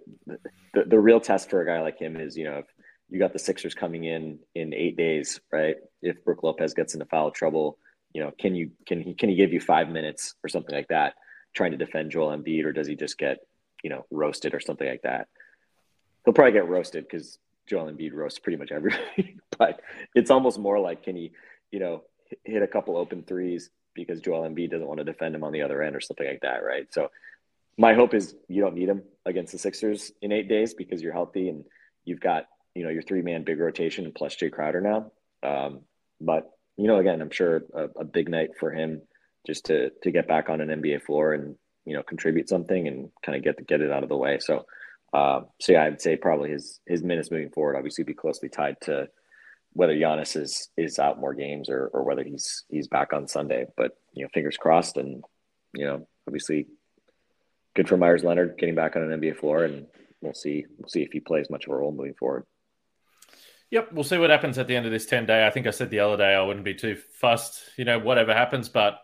the, 0.73 0.85
the 0.85 0.99
real 0.99 1.19
test 1.19 1.49
for 1.49 1.61
a 1.61 1.65
guy 1.65 1.81
like 1.81 1.99
him 1.99 2.15
is, 2.15 2.37
you 2.37 2.45
know, 2.45 2.59
if 2.59 2.65
you 3.09 3.19
got 3.19 3.33
the 3.33 3.39
Sixers 3.39 3.75
coming 3.75 4.05
in 4.05 4.39
in 4.55 4.73
eight 4.73 4.95
days, 4.95 5.41
right? 5.51 5.75
If 6.01 6.23
Brook 6.23 6.41
Lopez 6.41 6.73
gets 6.73 6.93
into 6.93 7.05
foul 7.05 7.31
trouble, 7.31 7.79
you 8.13 8.23
know, 8.23 8.31
can 8.39 8.55
you 8.55 8.71
can 8.85 9.01
he 9.01 9.13
can 9.13 9.27
he 9.27 9.35
give 9.35 9.51
you 9.51 9.59
five 9.59 9.89
minutes 9.89 10.35
or 10.41 10.47
something 10.47 10.73
like 10.73 10.87
that, 10.87 11.15
trying 11.53 11.71
to 11.71 11.77
defend 11.77 12.11
Joel 12.11 12.35
Embiid, 12.37 12.63
or 12.63 12.71
does 12.71 12.87
he 12.87 12.95
just 12.95 13.17
get 13.17 13.39
you 13.83 13.89
know 13.89 14.05
roasted 14.09 14.53
or 14.53 14.61
something 14.61 14.87
like 14.87 15.01
that? 15.01 15.27
He'll 16.23 16.33
probably 16.33 16.53
get 16.53 16.69
roasted 16.69 17.03
because 17.03 17.37
Joel 17.67 17.91
Embiid 17.91 18.13
roasts 18.13 18.39
pretty 18.39 18.57
much 18.57 18.71
everybody. 18.71 19.37
but 19.59 19.81
it's 20.15 20.31
almost 20.31 20.59
more 20.59 20.79
like 20.79 21.03
can 21.03 21.17
he, 21.17 21.31
you 21.71 21.79
know, 21.79 22.03
hit 22.43 22.63
a 22.63 22.67
couple 22.67 22.97
open 22.97 23.23
threes, 23.23 23.69
because 23.97 24.21
Joel 24.21 24.47
Embiid 24.47 24.71
doesn't 24.71 24.87
want 24.87 24.99
to 24.99 25.03
defend 25.03 25.35
him 25.35 25.43
on 25.43 25.51
the 25.51 25.63
other 25.63 25.81
end 25.83 25.95
or 25.95 25.99
something 25.99 26.25
like 26.25 26.41
that, 26.41 26.63
right? 26.63 26.87
So 26.93 27.09
my 27.77 27.93
hope 27.93 28.13
is 28.13 28.35
you 28.47 28.61
don't 28.61 28.75
need 28.75 28.87
him 28.87 29.03
against 29.25 29.51
the 29.51 29.59
Sixers 29.59 30.11
in 30.21 30.31
eight 30.31 30.47
days 30.47 30.73
because 30.73 31.01
you're 31.01 31.13
healthy 31.13 31.49
and 31.49 31.65
you've 32.05 32.21
got 32.21 32.45
you 32.73 32.83
know 32.83 32.89
your 32.89 33.01
three 33.01 33.21
man 33.21 33.43
big 33.43 33.59
rotation 33.59 34.11
plus 34.15 34.35
Jae 34.35 34.51
Crowder 34.51 34.81
now. 34.81 35.11
Um, 35.43 35.81
but 36.21 36.49
you 36.77 36.87
know, 36.87 36.97
again, 36.97 37.21
I'm 37.21 37.31
sure 37.31 37.63
a, 37.73 37.89
a, 37.99 38.03
big 38.05 38.29
night 38.29 38.51
for 38.59 38.71
him 38.71 39.01
just 39.45 39.65
to 39.65 39.89
to 40.03 40.11
get 40.11 40.27
back 40.27 40.49
on 40.49 40.61
an 40.61 40.69
NBA 40.69 41.03
floor 41.03 41.33
and 41.33 41.55
you 41.85 41.95
know 41.95 42.03
contribute 42.03 42.49
something 42.49 42.87
and 42.87 43.09
kind 43.25 43.35
of 43.35 43.43
get 43.43 43.67
get 43.67 43.81
it 43.81 43.91
out 43.91 44.03
of 44.03 44.09
the 44.09 44.17
way. 44.17 44.39
So. 44.39 44.65
Uh, 45.13 45.39
so 45.61 45.71
yeah, 45.71 45.85
I'd 45.85 46.01
say 46.01 46.17
probably 46.17 46.51
his 46.51 46.81
his 46.85 47.01
minutes 47.01 47.31
moving 47.31 47.49
forward 47.49 47.77
obviously 47.77 48.03
be 48.03 48.13
closely 48.13 48.49
tied 48.49 48.75
to 48.81 49.07
whether 49.77 49.93
Giannis 49.93 50.35
is 50.35 50.69
is 50.75 50.97
out 50.97 51.19
more 51.19 51.35
games 51.35 51.69
or 51.69 51.87
or 51.93 52.03
whether 52.03 52.23
he's 52.23 52.63
he's 52.67 52.87
back 52.87 53.13
on 53.13 53.27
Sunday. 53.27 53.67
But 53.77 53.91
you 54.11 54.23
know, 54.23 54.29
fingers 54.33 54.57
crossed, 54.57 54.97
and 54.97 55.23
you 55.73 55.85
know, 55.85 56.07
obviously, 56.27 56.65
good 57.75 57.87
for 57.87 57.95
Meyers 57.95 58.23
Leonard 58.23 58.57
getting 58.57 58.73
back 58.73 58.95
on 58.95 59.03
an 59.03 59.21
NBA 59.21 59.37
floor, 59.37 59.63
and 59.63 59.85
we'll 60.19 60.33
see 60.33 60.65
we'll 60.79 60.89
see 60.89 61.03
if 61.03 61.11
he 61.11 61.19
plays 61.19 61.51
much 61.51 61.67
of 61.67 61.73
a 61.73 61.75
role 61.75 61.91
moving 61.91 62.15
forward. 62.15 62.45
Yep, 63.69 63.93
we'll 63.93 64.03
see 64.03 64.17
what 64.17 64.31
happens 64.31 64.57
at 64.57 64.65
the 64.65 64.75
end 64.75 64.87
of 64.87 64.91
this 64.91 65.05
ten 65.05 65.27
day. 65.27 65.45
I 65.45 65.51
think 65.51 65.67
I 65.67 65.71
said 65.71 65.91
the 65.91 65.99
other 65.99 66.17
day 66.17 66.33
I 66.33 66.41
wouldn't 66.41 66.65
be 66.65 66.73
too 66.73 66.97
fussed, 67.19 67.61
you 67.77 67.85
know, 67.85 67.99
whatever 67.99 68.33
happens, 68.33 68.69
but 68.69 68.99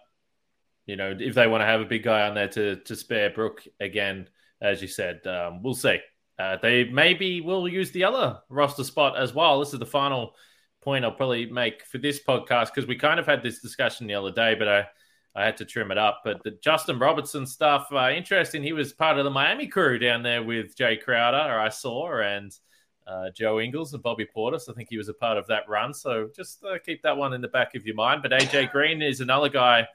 you 0.87 0.95
know, 0.95 1.15
if 1.17 1.35
they 1.35 1.45
want 1.45 1.61
to 1.61 1.67
have 1.67 1.81
a 1.81 1.85
big 1.85 2.01
guy 2.01 2.27
on 2.27 2.33
there 2.33 2.49
to 2.49 2.77
to 2.77 2.95
spare 2.95 3.29
Brook 3.29 3.61
again, 3.79 4.27
as 4.59 4.81
you 4.81 4.87
said, 4.87 5.27
um, 5.27 5.61
we'll 5.61 5.75
see. 5.75 5.99
Uh, 6.39 6.57
they 6.63 6.85
maybe 6.85 7.41
will 7.41 7.67
use 7.67 7.91
the 7.91 8.05
other 8.05 8.39
roster 8.49 8.83
spot 8.83 9.15
as 9.15 9.35
well. 9.35 9.59
This 9.59 9.73
is 9.73 9.79
the 9.79 9.85
final 9.85 10.33
point 10.83 11.05
I'll 11.05 11.11
probably 11.11 11.45
make 11.45 11.85
for 11.85 11.97
this 11.97 12.21
podcast 12.21 12.73
because 12.73 12.87
we 12.87 12.95
kind 12.95 13.19
of 13.19 13.25
had 13.25 13.41
this 13.41 13.59
discussion 13.59 14.07
the 14.07 14.15
other 14.15 14.31
day, 14.31 14.55
but 14.55 14.67
I, 14.67 14.87
I 15.35 15.45
had 15.45 15.57
to 15.57 15.65
trim 15.65 15.91
it 15.91 15.97
up. 15.97 16.21
But 16.23 16.43
the 16.43 16.51
Justin 16.51 16.99
Robertson 16.99 17.45
stuff, 17.45 17.87
uh, 17.91 18.09
interesting. 18.09 18.63
He 18.63 18.73
was 18.73 18.93
part 18.93 19.17
of 19.17 19.23
the 19.23 19.31
Miami 19.31 19.67
crew 19.67 19.97
down 19.97 20.23
there 20.23 20.43
with 20.43 20.75
Jae 20.75 21.01
Crowder, 21.01 21.59
I 21.59 21.69
saw, 21.69 22.19
and 22.21 22.55
uh, 23.07 23.29
Joe 23.31 23.59
Ingles 23.59 23.93
and 23.93 24.03
Bobby 24.03 24.25
Portis. 24.25 24.69
I 24.69 24.73
think 24.73 24.89
he 24.89 24.97
was 24.97 25.09
a 25.09 25.13
part 25.13 25.37
of 25.37 25.47
that 25.47 25.67
run. 25.67 25.93
So 25.93 26.29
just 26.35 26.63
uh, 26.63 26.77
keep 26.85 27.01
that 27.03 27.17
one 27.17 27.33
in 27.33 27.41
the 27.41 27.47
back 27.47 27.75
of 27.75 27.85
your 27.85 27.95
mind. 27.95 28.21
But 28.21 28.31
AJ 28.31 28.71
Green 28.71 29.01
is 29.01 29.21
another 29.21 29.49
guy. 29.49 29.87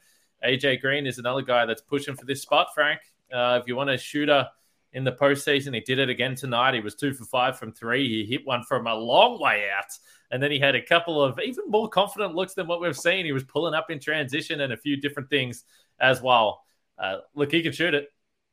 AJ 0.44 0.80
Green 0.80 1.06
is 1.06 1.18
another 1.18 1.42
guy 1.42 1.66
that's 1.66 1.82
pushing 1.82 2.14
for 2.14 2.24
this 2.24 2.42
spot, 2.42 2.68
Frank. 2.74 3.00
Uh, 3.32 3.58
if 3.60 3.68
you 3.68 3.76
want 3.76 3.90
a 3.90 3.98
shooter 3.98 4.46
in 4.92 5.04
the 5.04 5.12
postseason, 5.12 5.74
he 5.74 5.80
did 5.80 5.98
it 5.98 6.08
again 6.08 6.34
tonight. 6.34 6.74
He 6.74 6.80
was 6.80 6.94
two 6.94 7.12
for 7.12 7.24
five 7.24 7.58
from 7.58 7.72
three. 7.72 8.08
He 8.08 8.30
hit 8.30 8.46
one 8.46 8.62
from 8.62 8.86
a 8.86 8.94
long 8.94 9.40
way 9.40 9.66
out. 9.76 9.98
And 10.30 10.42
then 10.42 10.50
he 10.50 10.58
had 10.58 10.74
a 10.74 10.82
couple 10.82 11.22
of 11.22 11.38
even 11.42 11.64
more 11.68 11.88
confident 11.88 12.34
looks 12.34 12.54
than 12.54 12.66
what 12.66 12.80
we've 12.80 12.96
seen. 12.96 13.24
He 13.24 13.32
was 13.32 13.44
pulling 13.44 13.74
up 13.74 13.90
in 13.90 13.98
transition 13.98 14.60
and 14.60 14.72
a 14.72 14.76
few 14.76 14.96
different 14.96 15.30
things 15.30 15.64
as 16.00 16.20
well. 16.20 16.62
Uh, 16.98 17.18
look, 17.34 17.50
he 17.50 17.62
can 17.62 17.72
shoot 17.72 17.94
it. 17.94 18.08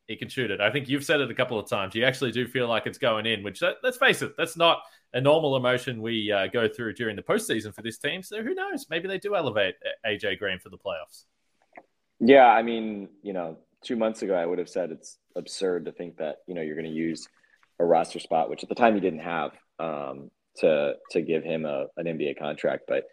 He 0.08 0.16
can 0.16 0.30
shoot 0.30 0.52
it. 0.52 0.62
I 0.62 0.70
think 0.70 0.88
you've 0.88 1.04
said 1.04 1.20
it 1.20 1.32
a 1.32 1.34
couple 1.34 1.60
of 1.60 1.68
times. 1.68 1.96
You 1.96 2.06
actually 2.06 2.32
do 2.32 2.48
feel 2.48 2.68
like 2.68 2.86
it's 2.86 3.00
going 3.00 3.26
in, 3.26 3.44
which 3.44 3.62
let's 3.84 3.98
face 3.98 4.22
it, 4.22 4.34
that's 4.38 4.56
not 4.56 4.84
a 5.14 5.20
normal 5.20 5.56
emotion 5.56 6.02
we 6.02 6.32
uh, 6.32 6.48
go 6.48 6.68
through 6.68 6.94
during 6.94 7.16
the 7.16 7.24
postseason 7.24 7.74
for 7.74 7.82
this 7.82 7.98
team. 7.98 8.22
So 8.22 8.44
who 8.44 8.54
knows? 8.54 8.86
Maybe 8.90 9.08
they 9.08 9.18
do 9.18 9.36
elevate 9.36 9.76
AJ 10.06 10.38
Green 10.38 10.60
for 10.60 10.70
the 10.70 10.78
playoffs. 10.78 11.24
Yeah, 12.20 12.46
I 12.46 12.62
mean, 12.62 13.10
you 13.24 13.34
know, 13.34 13.58
two 13.84 13.96
months 13.96 14.22
ago 14.22 14.36
I 14.36 14.46
would 14.46 14.60
have 14.60 14.70
said 14.70 14.92
it's 14.92 15.18
absurd 15.36 15.86
to 15.86 15.92
think 15.92 16.18
that 16.18 16.38
you 16.48 16.54
know 16.54 16.62
you're 16.62 16.76
going 16.76 16.86
to 16.86 16.92
use 16.92 17.28
a 17.80 17.86
roster 17.86 18.20
spot, 18.20 18.50
which 18.50 18.64
at 18.64 18.70
the 18.70 18.76
time 18.76 18.96
you 18.96 19.02
didn't 19.02 19.20
have. 19.20 19.52
Um, 19.80 20.32
to 20.60 20.96
to 21.12 21.22
give 21.22 21.44
him 21.44 21.66
a 21.66 21.88
an 21.98 22.06
NBA 22.06 22.40
contract. 22.40 22.84
But 22.88 23.06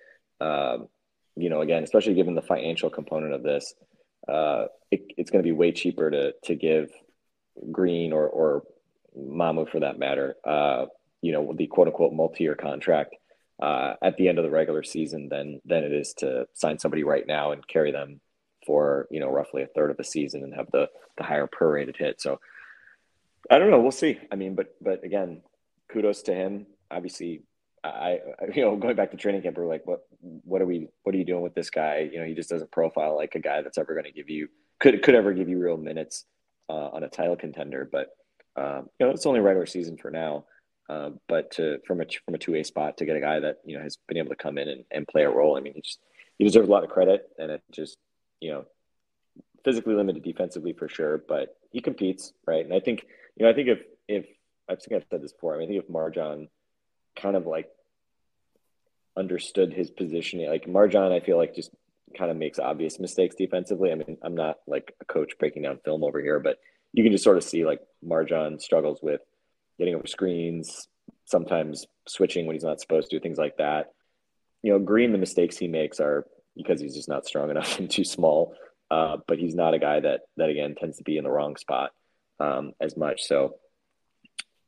um, 0.45 0.89
you 1.37 1.49
know, 1.49 1.61
again, 1.61 1.83
especially 1.83 2.15
given 2.15 2.35
the 2.35 2.43
financial 2.43 2.91
component 2.91 3.33
of 3.33 3.43
this, 3.43 3.75
uh, 4.29 4.67
it, 4.91 5.05
it's 5.17 5.31
going 5.31 5.43
to 5.43 5.49
be 5.49 5.53
way 5.53 5.73
cheaper 5.73 6.11
to 6.11 6.35
to 6.45 6.55
give 6.55 6.91
Green 7.71 8.13
or 8.13 8.29
or 8.29 8.63
Mamu 9.19 9.69
for 9.69 9.81
that 9.81 9.99
matter, 9.99 10.37
uh, 10.45 10.87
you 11.21 11.33
know, 11.33 11.53
the 11.57 11.67
quote 11.67 11.89
unquote 11.89 12.13
multi 12.13 12.45
year 12.45 12.55
contract 12.55 13.15
uh, 13.61 13.95
at 14.03 14.17
the 14.17 14.29
end 14.29 14.39
of 14.39 14.45
the 14.45 14.51
regular 14.51 14.83
season 14.83 15.29
than 15.29 15.61
than 15.65 15.85
it 15.85 15.93
is 15.93 16.15
to 16.15 16.47
sign 16.55 16.79
somebody 16.79 17.05
right 17.05 17.27
now 17.27 17.53
and 17.53 17.67
carry 17.67 17.93
them 17.93 18.21
for 18.67 19.07
you 19.11 19.21
know 19.21 19.31
roughly 19.31 19.63
a 19.63 19.67
third 19.67 19.91
of 19.91 19.97
the 19.97 20.05
season 20.05 20.43
and 20.43 20.55
have 20.55 20.71
the 20.73 20.89
the 21.17 21.25
higher 21.25 21.47
prorated 21.47 21.97
hit. 21.97 22.21
So 22.21 22.41
I 23.51 23.59
don't 23.59 23.71
know. 23.71 23.81
We'll 23.81 23.91
see. 23.91 24.19
I 24.31 24.37
mean, 24.37 24.55
but 24.55 24.75
but 24.81 25.05
again, 25.05 25.43
kudos 25.93 26.23
to 26.23 26.35
him 26.35 26.67
obviously 26.93 27.43
I, 27.85 28.21
you 28.55 28.63
know, 28.63 28.77
going 28.77 28.97
back 28.97 29.11
to 29.11 29.17
training 29.17 29.43
camp, 29.43 29.57
we're 29.57 29.67
like, 29.67 29.87
what, 29.87 30.01
what 30.21 30.63
are 30.63 30.67
we, 30.67 30.89
what 31.03 31.15
are 31.15 31.19
you 31.19 31.25
doing 31.25 31.43
with 31.43 31.55
this 31.55 31.71
guy? 31.71 32.09
You 32.11 32.21
know, 32.21 32.27
he 32.27 32.35
just 32.35 32.51
doesn't 32.51 32.71
profile 32.71 33.17
like 33.17 33.35
a 33.35 33.41
guy 33.41 33.63
that's 33.63 33.79
ever 33.79 33.95
going 33.95 34.05
to 34.05 34.13
give 34.13 34.31
you, 34.31 34.49
could, 34.81 35.03
could 35.03 35.15
ever 35.15 35.33
give 35.33 35.49
you 35.49 35.59
real 35.59 35.77
minutes 35.77 36.25
uh, 36.69 36.89
on 36.89 37.03
a 37.03 37.09
title 37.09 37.37
contender. 37.37 37.89
But, 37.91 38.09
um, 38.57 38.89
you 38.99 39.07
know, 39.07 39.13
it's 39.13 39.27
only 39.27 39.41
regular 39.41 39.67
season 39.67 39.97
for 39.97 40.11
now. 40.11 40.45
Uh, 40.89 41.11
but 41.29 41.51
to, 41.53 41.79
from 41.87 42.01
a, 42.01 42.05
from 42.25 42.35
a 42.35 42.39
two 42.39 42.53
way 42.53 42.63
spot 42.63 42.99
to 42.99 43.05
get 43.05 43.17
a 43.17 43.21
guy 43.21 43.41
that, 43.41 43.59
you 43.65 43.77
know, 43.77 43.83
has 43.83 43.97
been 44.09 44.19
able 44.19 44.29
to 44.29 44.37
come 44.37 44.59
in 44.59 44.69
and, 44.69 44.85
and 44.91 45.09
play 45.09 45.23
a 45.23 45.31
role. 45.31 45.57
I 45.57 45.61
mean, 45.61 45.75
he 45.75 45.81
just, 45.81 46.01
he 46.39 46.45
deserves 46.45 46.69
a 46.69 46.73
lot 46.73 46.85
of 46.85 46.91
credit 46.91 47.29
and 47.39 47.51
it 47.51 47.63
just, 47.71 47.97
you 48.41 48.51
know, 48.51 48.65
physically 49.65 49.95
limited 49.95 50.23
defensively 50.23 50.73
for 50.73 50.89
sure, 50.89 51.23
but 51.29 51.57
he 51.71 51.81
competes. 51.81 52.33
Right. 52.47 52.65
And 52.65 52.75
I 52.75 52.81
think, 52.81 53.07
you 53.37 53.45
know, 53.45 53.51
I 53.51 53.55
think 53.55 53.69
if, 53.69 53.79
if 54.09 54.27
I 54.69 54.75
think 54.75 54.93
I've 54.93 55.07
said 55.11 55.23
this 55.23 55.33
before. 55.33 55.55
I 55.55 55.59
mean, 55.59 55.69
I 55.69 55.73
think 55.73 55.85
if 55.85 55.91
MarJon 55.91 56.49
kind 57.17 57.37
of 57.37 57.47
like 57.47 57.69
understood 59.17 59.73
his 59.73 59.91
positioning, 59.91 60.49
like 60.49 60.67
MarJon, 60.67 61.13
I 61.13 61.25
feel 61.25 61.37
like 61.37 61.55
just 61.55 61.71
kind 62.17 62.31
of 62.31 62.37
makes 62.37 62.59
obvious 62.59 62.99
mistakes 62.99 63.35
defensively. 63.35 63.93
I 63.93 63.95
mean, 63.97 64.19
I'm 64.23 64.35
not 64.35 64.59
like 64.67 64.95
a 65.01 65.05
coach 65.05 65.33
breaking 65.39 65.63
down 65.63 65.81
film 65.85 66.05
over 66.05 66.21
here, 66.21 66.41
but 66.41 66.59
you 66.93 67.03
can 67.03 67.13
just 67.13 67.25
sort 67.25 67.37
of 67.37 67.45
see 67.45 67.65
like 67.65 67.81
MarJon 68.05 68.61
struggles 68.61 69.01
with 69.03 69.21
getting 69.79 69.95
over 69.95 70.07
screens, 70.07 70.89
sometimes 71.25 71.87
switching 72.07 72.47
when 72.47 72.55
he's 72.55 72.65
not 72.65 72.81
supposed 72.81 73.11
to, 73.11 73.21
things 73.21 73.39
like 73.39 73.57
that. 73.59 73.93
You 74.63 74.73
know, 74.73 74.79
Green, 74.79 75.13
the 75.13 75.19
mistakes 75.19 75.57
he 75.57 75.69
makes 75.69 76.01
are 76.01 76.27
because 76.57 76.81
he's 76.81 76.95
just 76.95 77.09
not 77.09 77.27
strong 77.27 77.51
enough 77.51 77.79
and 77.79 77.91
too 77.91 78.05
small. 78.05 78.55
Uh, 78.91 79.17
but 79.27 79.39
he's 79.39 79.55
not 79.55 79.73
a 79.73 79.79
guy 79.79 80.01
that 80.01 80.21
that 80.37 80.51
again 80.51 80.75
tends 80.75 80.99
to 80.99 81.05
be 81.05 81.17
in 81.17 81.25
the 81.25 81.31
wrong 81.31 81.57
spot 81.57 81.93
um, 82.41 82.73
as 82.79 82.95
much. 82.95 83.23
So 83.23 83.57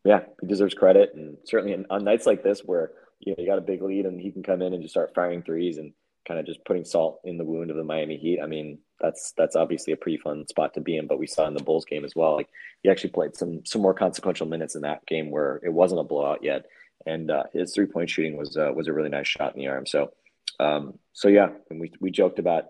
yeah, 0.04 0.20
he 0.40 0.46
deserves 0.46 0.74
credit, 0.74 1.12
and 1.14 1.36
certainly 1.44 1.84
on 1.88 2.04
nights 2.04 2.26
like 2.26 2.42
this 2.42 2.60
where 2.60 2.92
you 3.20 3.32
know 3.32 3.36
you 3.38 3.46
got 3.46 3.58
a 3.58 3.62
big 3.62 3.82
lead 3.82 4.06
and 4.06 4.20
he 4.20 4.30
can 4.30 4.42
come 4.42 4.62
in 4.62 4.74
and 4.74 4.82
just 4.82 4.92
start 4.92 5.14
firing 5.14 5.42
threes 5.42 5.78
and 5.78 5.92
kind 6.26 6.40
of 6.40 6.46
just 6.46 6.64
putting 6.64 6.84
salt 6.84 7.20
in 7.24 7.36
the 7.36 7.44
wound 7.44 7.70
of 7.70 7.76
the 7.76 7.84
Miami 7.84 8.16
Heat. 8.16 8.40
I 8.42 8.46
mean, 8.46 8.78
that's 9.00 9.32
that's 9.36 9.56
obviously 9.56 9.92
a 9.92 9.96
pretty 9.96 10.18
fun 10.18 10.46
spot 10.48 10.74
to 10.74 10.80
be 10.80 10.96
in. 10.96 11.06
But 11.06 11.18
we 11.18 11.26
saw 11.26 11.46
in 11.46 11.54
the 11.54 11.62
Bulls 11.62 11.84
game 11.84 12.04
as 12.04 12.14
well. 12.14 12.34
Like 12.34 12.48
he 12.82 12.90
actually 12.90 13.10
played 13.10 13.36
some 13.36 13.64
some 13.64 13.82
more 13.82 13.94
consequential 13.94 14.46
minutes 14.46 14.74
in 14.74 14.82
that 14.82 15.06
game 15.06 15.30
where 15.30 15.60
it 15.62 15.72
wasn't 15.72 16.00
a 16.00 16.04
blowout 16.04 16.42
yet, 16.42 16.66
and 17.06 17.30
uh, 17.30 17.44
his 17.52 17.74
three 17.74 17.86
point 17.86 18.10
shooting 18.10 18.36
was 18.36 18.56
uh, 18.56 18.72
was 18.74 18.88
a 18.88 18.92
really 18.92 19.10
nice 19.10 19.28
shot 19.28 19.54
in 19.54 19.60
the 19.60 19.68
arm. 19.68 19.86
So 19.86 20.12
um, 20.60 20.98
so 21.12 21.28
yeah, 21.28 21.48
and 21.70 21.80
we 21.80 21.92
we 22.00 22.10
joked 22.10 22.38
about 22.38 22.66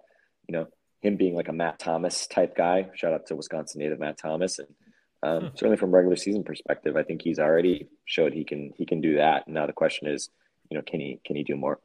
you 0.49 0.53
know 0.53 0.67
him 1.01 1.17
being 1.17 1.35
like 1.35 1.49
a 1.49 1.53
Matt 1.53 1.79
Thomas 1.79 2.27
type 2.27 2.57
guy. 2.57 2.89
Shout 2.95 3.13
out 3.13 3.27
to 3.27 3.37
Wisconsin 3.37 3.81
native 3.81 4.01
Matt 4.01 4.19
Thomas, 4.19 4.59
and 4.59 4.69
um, 5.25 5.41
hmm. 5.41 5.47
certainly 5.55 5.77
from 5.77 5.91
regular 5.91 6.17
season 6.17 6.45
perspective, 6.45 6.97
I 6.97 7.03
think 7.03 7.23
he's 7.23 7.39
already 7.39 7.89
showed 8.05 8.33
he 8.35 8.45
can 8.45 8.73
he 8.77 8.85
can 8.85 9.01
do 9.01 9.17
that. 9.17 9.47
And 9.47 9.55
now 9.55 9.67
the 9.67 9.73
question 9.73 10.07
is, 10.07 10.29
you 10.71 10.77
know, 10.77 10.83
can 10.87 11.01
he 11.01 11.21
can 11.25 11.37
he 11.37 11.43
do 11.43 11.57
more? 11.57 11.81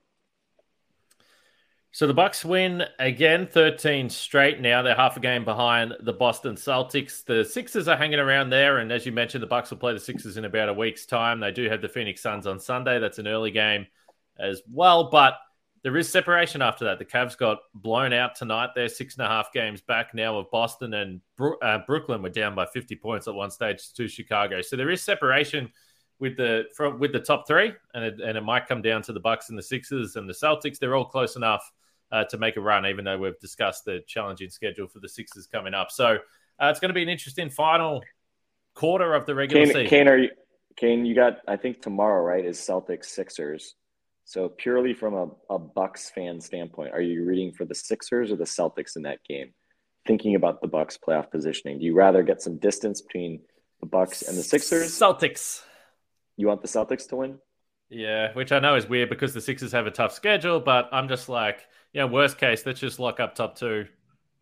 So 1.91 2.05
the 2.05 2.13
Bucks 2.13 2.45
win 2.45 2.83
again, 2.99 3.47
13 3.47 4.09
straight 4.09 4.61
now. 4.61 4.83
They're 4.83 4.95
half 4.95 5.17
a 5.17 5.19
game 5.19 5.43
behind 5.43 5.95
the 6.01 6.13
Boston 6.13 6.53
Celtics. 6.53 7.25
The 7.25 7.43
Sixers 7.43 7.87
are 7.87 7.97
hanging 7.97 8.19
around 8.19 8.51
there, 8.51 8.77
and 8.77 8.91
as 8.91 9.07
you 9.07 9.11
mentioned, 9.11 9.41
the 9.41 9.47
Bucks 9.47 9.71
will 9.71 9.79
play 9.79 9.93
the 9.93 9.99
Sixers 9.99 10.37
in 10.37 10.45
about 10.45 10.69
a 10.69 10.73
week's 10.73 11.07
time. 11.07 11.39
They 11.39 11.51
do 11.51 11.67
have 11.67 11.81
the 11.81 11.89
Phoenix 11.89 12.21
Suns 12.21 12.45
on 12.45 12.59
Sunday. 12.59 12.99
That's 12.99 13.17
an 13.17 13.27
early 13.27 13.49
game 13.49 13.87
as 14.37 14.61
well, 14.71 15.09
but 15.09 15.39
there 15.83 15.95
is 15.97 16.11
separation 16.11 16.61
after 16.61 16.85
that. 16.85 16.99
The 16.99 17.05
Cavs 17.05 17.37
got 17.37 17.59
blown 17.73 18.13
out 18.13 18.35
tonight. 18.35 18.71
They're 18.75 18.89
six 18.89 19.15
and 19.17 19.25
a 19.25 19.29
half 19.29 19.51
games 19.53 19.81
back 19.81 20.13
now 20.13 20.37
of 20.37 20.51
Boston, 20.51 20.93
and 20.93 21.21
uh, 21.61 21.79
Brooklyn 21.87 22.21
were 22.21 22.29
down 22.29 22.55
by 22.55 22.65
50 22.65 22.95
points 22.97 23.27
at 23.27 23.33
one 23.33 23.51
stage 23.51 23.93
to 23.93 24.07
Chicago. 24.07 24.61
So 24.61 24.75
there 24.75 24.89
is 24.89 25.01
separation 25.01 25.71
with 26.19 26.35
the 26.35 26.65
from 26.75 26.99
with 26.99 27.13
the 27.13 27.19
top 27.19 27.47
three, 27.47 27.73
and 27.93 28.03
it, 28.03 28.19
and 28.19 28.37
it 28.37 28.41
might 28.41 28.67
come 28.67 28.81
down 28.81 29.01
to 29.03 29.13
the 29.13 29.19
Bucks 29.19 29.49
and 29.49 29.57
the 29.57 29.63
Sixers 29.63 30.15
and 30.15 30.27
the 30.27 30.33
Celtics. 30.33 30.79
They're 30.79 30.95
all 30.95 31.05
close 31.05 31.35
enough 31.35 31.69
uh, 32.11 32.25
to 32.25 32.37
make 32.37 32.57
a 32.57 32.61
run, 32.61 32.85
even 32.85 33.05
though 33.05 33.17
we've 33.17 33.39
discussed 33.39 33.85
the 33.85 34.01
challenging 34.07 34.49
schedule 34.49 34.87
for 34.87 34.99
the 34.99 35.09
Sixers 35.09 35.47
coming 35.47 35.73
up. 35.73 35.91
So 35.91 36.17
uh, 36.59 36.67
it's 36.67 36.79
going 36.79 36.89
to 36.89 36.93
be 36.93 37.03
an 37.03 37.09
interesting 37.09 37.49
final 37.49 38.03
quarter 38.75 39.13
of 39.13 39.25
the 39.25 39.35
regular 39.35 39.65
Kane, 39.65 39.73
season. 39.73 39.87
Kane, 39.87 40.07
are 40.07 40.17
you? 40.17 40.29
Kane, 40.75 41.05
you 41.05 41.15
got 41.15 41.39
I 41.47 41.55
think 41.55 41.81
tomorrow, 41.81 42.21
right? 42.21 42.45
Is 42.45 42.57
Celtics 42.57 43.05
Sixers. 43.05 43.75
So 44.29 44.47
purely 44.47 44.93
from 44.93 45.15
a, 45.15 45.55
a 45.55 45.57
Bucks 45.57 46.11
fan 46.11 46.39
standpoint, 46.39 46.93
are 46.93 47.01
you 47.01 47.25
reading 47.25 47.51
for 47.51 47.65
the 47.65 47.73
Sixers 47.73 48.31
or 48.31 48.35
the 48.35 48.43
Celtics 48.43 48.95
in 48.95 49.01
that 49.01 49.23
game? 49.27 49.55
Thinking 50.05 50.35
about 50.35 50.61
the 50.61 50.67
Bucks 50.67 50.99
playoff 50.99 51.31
positioning, 51.31 51.79
do 51.79 51.85
you 51.85 51.95
rather 51.95 52.21
get 52.21 52.39
some 52.39 52.59
distance 52.59 53.01
between 53.01 53.41
the 53.79 53.87
Bucks 53.87 54.21
and 54.21 54.37
the 54.37 54.43
Sixers? 54.43 54.91
Celtics. 54.91 55.63
You 56.37 56.45
want 56.45 56.61
the 56.61 56.67
Celtics 56.67 57.09
to 57.09 57.15
win? 57.15 57.39
Yeah, 57.89 58.31
which 58.33 58.51
I 58.51 58.59
know 58.59 58.75
is 58.75 58.87
weird 58.87 59.09
because 59.09 59.33
the 59.33 59.41
Sixers 59.41 59.71
have 59.71 59.87
a 59.87 59.91
tough 59.91 60.13
schedule, 60.13 60.59
but 60.59 60.89
I'm 60.91 61.07
just 61.07 61.27
like, 61.27 61.65
yeah, 61.91 62.03
worst 62.03 62.37
case, 62.37 62.63
let's 62.67 62.79
just 62.79 62.99
lock 62.99 63.19
up 63.19 63.33
top 63.33 63.57
two 63.57 63.87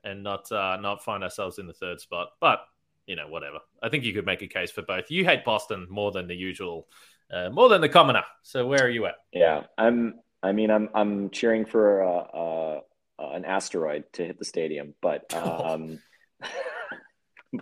and 0.04 0.21
not 0.21 0.52
uh, 0.52 0.76
not 0.82 1.02
find 1.02 1.23
ourselves 1.23 1.60
in 1.60 1.65
the 1.65 1.71
third 1.71 2.02
spot. 2.02 2.32
But 2.41 2.60
you 3.06 3.15
know, 3.15 3.30
whatever. 3.30 3.60
I 3.82 3.88
think 3.88 4.04
you 4.04 4.13
could 4.13 4.26
make 4.26 4.41
a 4.41 4.47
case 4.47 4.69
for 4.69 4.82
both. 4.82 5.10
You 5.10 5.23
hate 5.23 5.45
Boston 5.45 5.88
more 5.89 6.12
than 6.12 6.28
the 6.28 6.36
usual 6.36 6.89
uh, 7.31 7.49
more 7.49 7.69
than 7.69 7.81
the 7.81 7.89
commoner. 7.89 8.23
So 8.43 8.67
where 8.67 8.83
are 8.85 8.89
you 8.89 9.05
at? 9.05 9.15
Yeah, 9.31 9.63
I'm. 9.77 10.15
I 10.43 10.51
mean, 10.51 10.69
I'm 10.71 10.89
I'm 10.93 11.29
cheering 11.29 11.65
for 11.65 12.03
uh, 12.03 12.23
uh, 12.37 12.81
an 13.19 13.45
asteroid 13.45 14.05
to 14.13 14.25
hit 14.25 14.39
the 14.39 14.45
stadium, 14.45 14.93
but 15.01 15.33
um, 15.33 15.99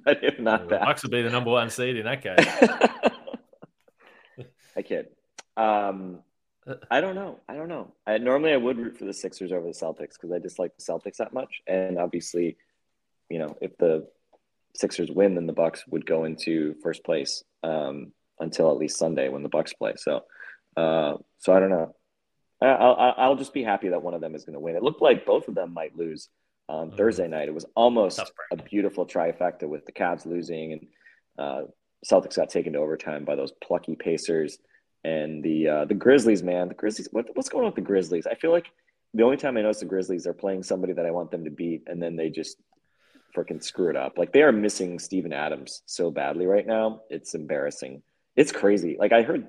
but 0.03 0.23
if 0.23 0.39
not 0.39 0.61
well, 0.61 0.69
that, 0.69 0.81
Bucks 0.81 1.03
would 1.03 1.11
be 1.11 1.21
the 1.21 1.29
number 1.29 1.51
one 1.51 1.69
seed 1.69 1.97
in 1.97 2.05
that 2.05 2.21
case. 2.21 2.47
I 4.77 4.81
kid. 4.81 5.07
Um, 5.55 6.19
I 6.91 6.99
don't 6.99 7.15
know. 7.15 7.39
I 7.47 7.55
don't 7.55 7.69
know. 7.69 7.93
I, 8.05 8.17
normally, 8.17 8.51
I 8.51 8.57
would 8.57 8.77
root 8.77 8.97
for 8.97 9.05
the 9.05 9.13
Sixers 9.13 9.51
over 9.51 9.65
the 9.65 9.71
Celtics 9.71 10.13
because 10.13 10.31
I 10.33 10.39
dislike 10.39 10.75
the 10.75 10.83
Celtics 10.83 11.17
that 11.17 11.31
much, 11.33 11.61
and 11.67 11.97
obviously, 11.97 12.57
you 13.29 13.39
know, 13.39 13.55
if 13.61 13.77
the 13.77 14.07
Sixers 14.75 15.11
win, 15.11 15.35
then 15.35 15.47
the 15.47 15.53
Bucks 15.53 15.85
would 15.87 16.05
go 16.05 16.25
into 16.25 16.75
first 16.83 17.05
place. 17.05 17.43
Um, 17.63 18.11
until 18.39 18.71
at 18.71 18.77
least 18.77 18.97
Sunday 18.97 19.29
when 19.29 19.43
the 19.43 19.49
Bucks 19.49 19.73
play. 19.73 19.93
So, 19.97 20.21
uh, 20.77 21.15
so 21.37 21.53
I 21.53 21.59
don't 21.59 21.69
know. 21.69 21.95
I, 22.61 22.67
I'll, 22.67 23.13
I'll 23.17 23.35
just 23.35 23.53
be 23.53 23.63
happy 23.63 23.89
that 23.89 24.01
one 24.01 24.13
of 24.13 24.21
them 24.21 24.35
is 24.35 24.45
going 24.45 24.53
to 24.53 24.59
win. 24.59 24.75
It 24.75 24.83
looked 24.83 25.01
like 25.01 25.25
both 25.25 25.47
of 25.47 25.55
them 25.55 25.73
might 25.73 25.95
lose 25.95 26.29
on 26.67 26.87
mm-hmm. 26.87 26.97
Thursday 26.97 27.27
night. 27.27 27.47
It 27.47 27.53
was 27.53 27.65
almost 27.75 28.21
a 28.51 28.55
beautiful 28.55 29.05
trifecta 29.05 29.67
with 29.67 29.85
the 29.85 29.91
Cavs 29.91 30.25
losing 30.25 30.73
and 30.73 30.87
uh, 31.37 31.61
Celtics 32.05 32.35
got 32.35 32.49
taken 32.49 32.73
to 32.73 32.79
overtime 32.79 33.25
by 33.25 33.35
those 33.35 33.51
plucky 33.63 33.95
Pacers 33.95 34.57
and 35.03 35.43
the 35.43 35.67
uh, 35.67 35.85
the 35.85 35.93
Grizzlies. 35.93 36.43
Man, 36.43 36.67
the 36.67 36.73
Grizzlies. 36.73 37.09
What, 37.11 37.27
what's 37.33 37.49
going 37.49 37.63
on 37.63 37.69
with 37.69 37.75
the 37.75 37.81
Grizzlies? 37.81 38.27
I 38.27 38.35
feel 38.35 38.51
like 38.51 38.67
the 39.13 39.23
only 39.23 39.37
time 39.37 39.57
I 39.57 39.61
notice 39.61 39.79
the 39.79 39.85
Grizzlies, 39.85 40.23
they're 40.23 40.33
playing 40.33 40.63
somebody 40.63 40.93
that 40.93 41.05
I 41.05 41.11
want 41.11 41.31
them 41.31 41.45
to 41.45 41.51
beat, 41.51 41.83
and 41.87 42.01
then 42.01 42.15
they 42.15 42.29
just 42.29 42.57
freaking 43.35 43.63
screw 43.63 43.89
it 43.89 43.95
up. 43.95 44.17
Like 44.17 44.33
they 44.33 44.43
are 44.43 44.51
missing 44.51 44.99
Steven 44.99 45.33
Adams 45.33 45.81
so 45.85 46.11
badly 46.11 46.45
right 46.45 46.65
now. 46.65 47.01
It's 47.09 47.33
embarrassing. 47.33 48.01
It's 48.35 48.51
crazy. 48.51 48.97
Like 48.99 49.13
I 49.13 49.21
heard, 49.21 49.47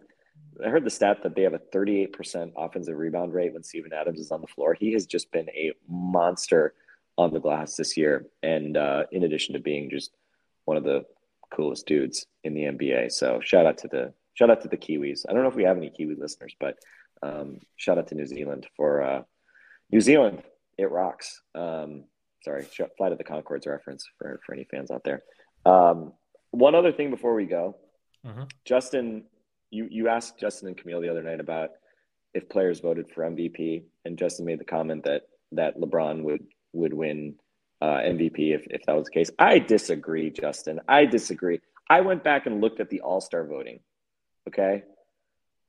I 0.65 0.69
heard 0.69 0.85
the 0.85 0.91
stat 0.91 1.23
that 1.23 1.35
they 1.35 1.43
have 1.43 1.55
a 1.55 1.61
38% 1.75 2.53
offensive 2.57 2.97
rebound 2.97 3.35
rate 3.35 3.53
when 3.53 3.63
Steven 3.63 3.93
Adams 3.93 4.21
is 4.21 4.31
on 4.31 4.41
the 4.41 4.47
floor. 4.47 4.75
He 4.75 4.93
has 4.93 5.07
just 5.07 5.31
been 5.33 5.49
a 5.51 5.73
monster 5.89 6.75
on 7.19 7.33
the 7.33 7.41
glass 7.41 7.77
this 7.77 7.97
year, 7.97 8.27
and 8.43 8.77
uh, 8.77 9.05
in 9.11 9.25
addition 9.25 9.55
to 9.55 9.61
being 9.61 9.91
just 9.91 10.13
one 10.65 10.77
of 10.77 10.85
the 10.85 11.05
coolest 11.51 11.87
dudes 11.87 12.27
in 12.45 12.55
the 12.55 12.63
NBA. 12.63 13.13
So 13.13 13.41
shout 13.43 13.67
out 13.67 13.79
to 13.79 13.89
the 13.89 14.13
shout 14.35 14.51
out 14.51 14.61
to 14.63 14.69
the 14.69 14.77
Kiwis. 14.77 15.25
I 15.29 15.33
don't 15.33 15.43
know 15.43 15.49
if 15.49 15.55
we 15.55 15.65
have 15.65 15.77
any 15.77 15.91
Kiwi 15.91 16.17
listeners, 16.17 16.55
but 16.61 16.79
um, 17.23 17.61
shout 17.77 17.99
out 17.99 18.09
to 18.09 18.15
New 18.15 18.27
Zealand 18.27 18.67
for 18.77 19.03
uh, 19.03 19.23
New 19.91 20.01
Zealand. 20.01 20.43
It 20.79 20.91
rocks. 20.91 21.41
Um, 21.55 22.05
sorry, 22.45 22.65
Flight 22.99 23.13
of 23.13 23.19
the 23.19 23.25
Conchords 23.25 23.67
reference 23.67 24.07
for 24.19 24.41
for 24.45 24.55
any 24.55 24.65
fans 24.65 24.91
out 24.91 25.05
there. 25.05 25.23
Um, 25.65 26.13
one 26.51 26.75
other 26.75 26.93
thing 26.93 27.11
before 27.11 27.35
we 27.35 27.47
go, 27.47 27.77
Mm-hmm. 28.27 28.43
Justin, 28.65 29.25
you 29.71 29.89
you 29.91 30.09
asked 30.09 30.39
Justin 30.39 30.69
and 30.69 30.77
Camille 30.77 31.01
the 31.01 31.09
other 31.09 31.23
night 31.23 31.41
about 31.41 31.71
if 32.35 32.49
players 32.49 32.81
voted 32.81 33.09
for 33.11 33.23
MVP, 33.23 33.85
and 34.05 34.19
Justin 34.19 34.45
made 34.45 34.59
the 34.59 34.65
comment 34.65 35.05
that 35.05 35.29
that 35.53 35.79
LeBron 35.79 36.23
would 36.23 36.45
would 36.73 36.93
win 36.93 37.37
uh, 37.81 37.99
MVP 37.99 38.55
if 38.55 38.67
if 38.69 38.85
that 38.87 38.97
was 38.97 39.07
the 39.07 39.13
case. 39.13 39.31
I 39.39 39.59
disagree, 39.59 40.31
Justin. 40.31 40.81
I 40.89 41.07
disagree. 41.07 41.61
I 41.89 42.01
went 42.01 42.25
back 42.25 42.47
and 42.47 42.61
looked 42.61 42.81
at 42.81 42.91
the 42.91 43.01
All 43.01 43.21
Star 43.21 43.47
voting. 43.47 43.81
Okay, 44.49 44.83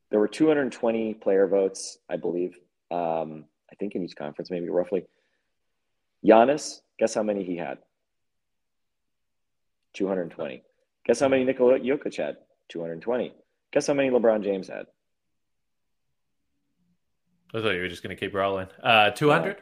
there 0.09 0.19
were 0.19 0.27
220 0.27 1.13
player 1.15 1.47
votes, 1.47 1.97
I 2.09 2.17
believe. 2.17 2.57
Um, 2.89 3.45
I 3.71 3.75
think 3.75 3.95
in 3.95 4.03
each 4.03 4.15
conference, 4.15 4.49
maybe 4.49 4.69
roughly. 4.69 5.05
Giannis, 6.25 6.81
guess 6.97 7.13
how 7.13 7.23
many 7.23 7.43
he 7.43 7.57
had? 7.57 7.77
220. 9.93 10.63
Guess 11.05 11.19
how 11.19 11.27
many 11.27 11.43
Nikola 11.43 11.79
Jokic 11.79 12.17
had? 12.17 12.37
220. 12.69 13.33
Guess 13.71 13.87
how 13.87 13.93
many 13.93 14.09
LeBron 14.09 14.43
James 14.43 14.67
had? 14.67 14.85
I 17.53 17.61
thought 17.61 17.71
you 17.71 17.81
were 17.81 17.87
just 17.87 18.03
going 18.03 18.15
to 18.15 18.19
keep 18.19 18.33
rolling. 18.33 18.67
Uh, 18.83 19.11
200? 19.11 19.57
Uh, 19.57 19.59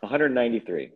193. 0.00 0.90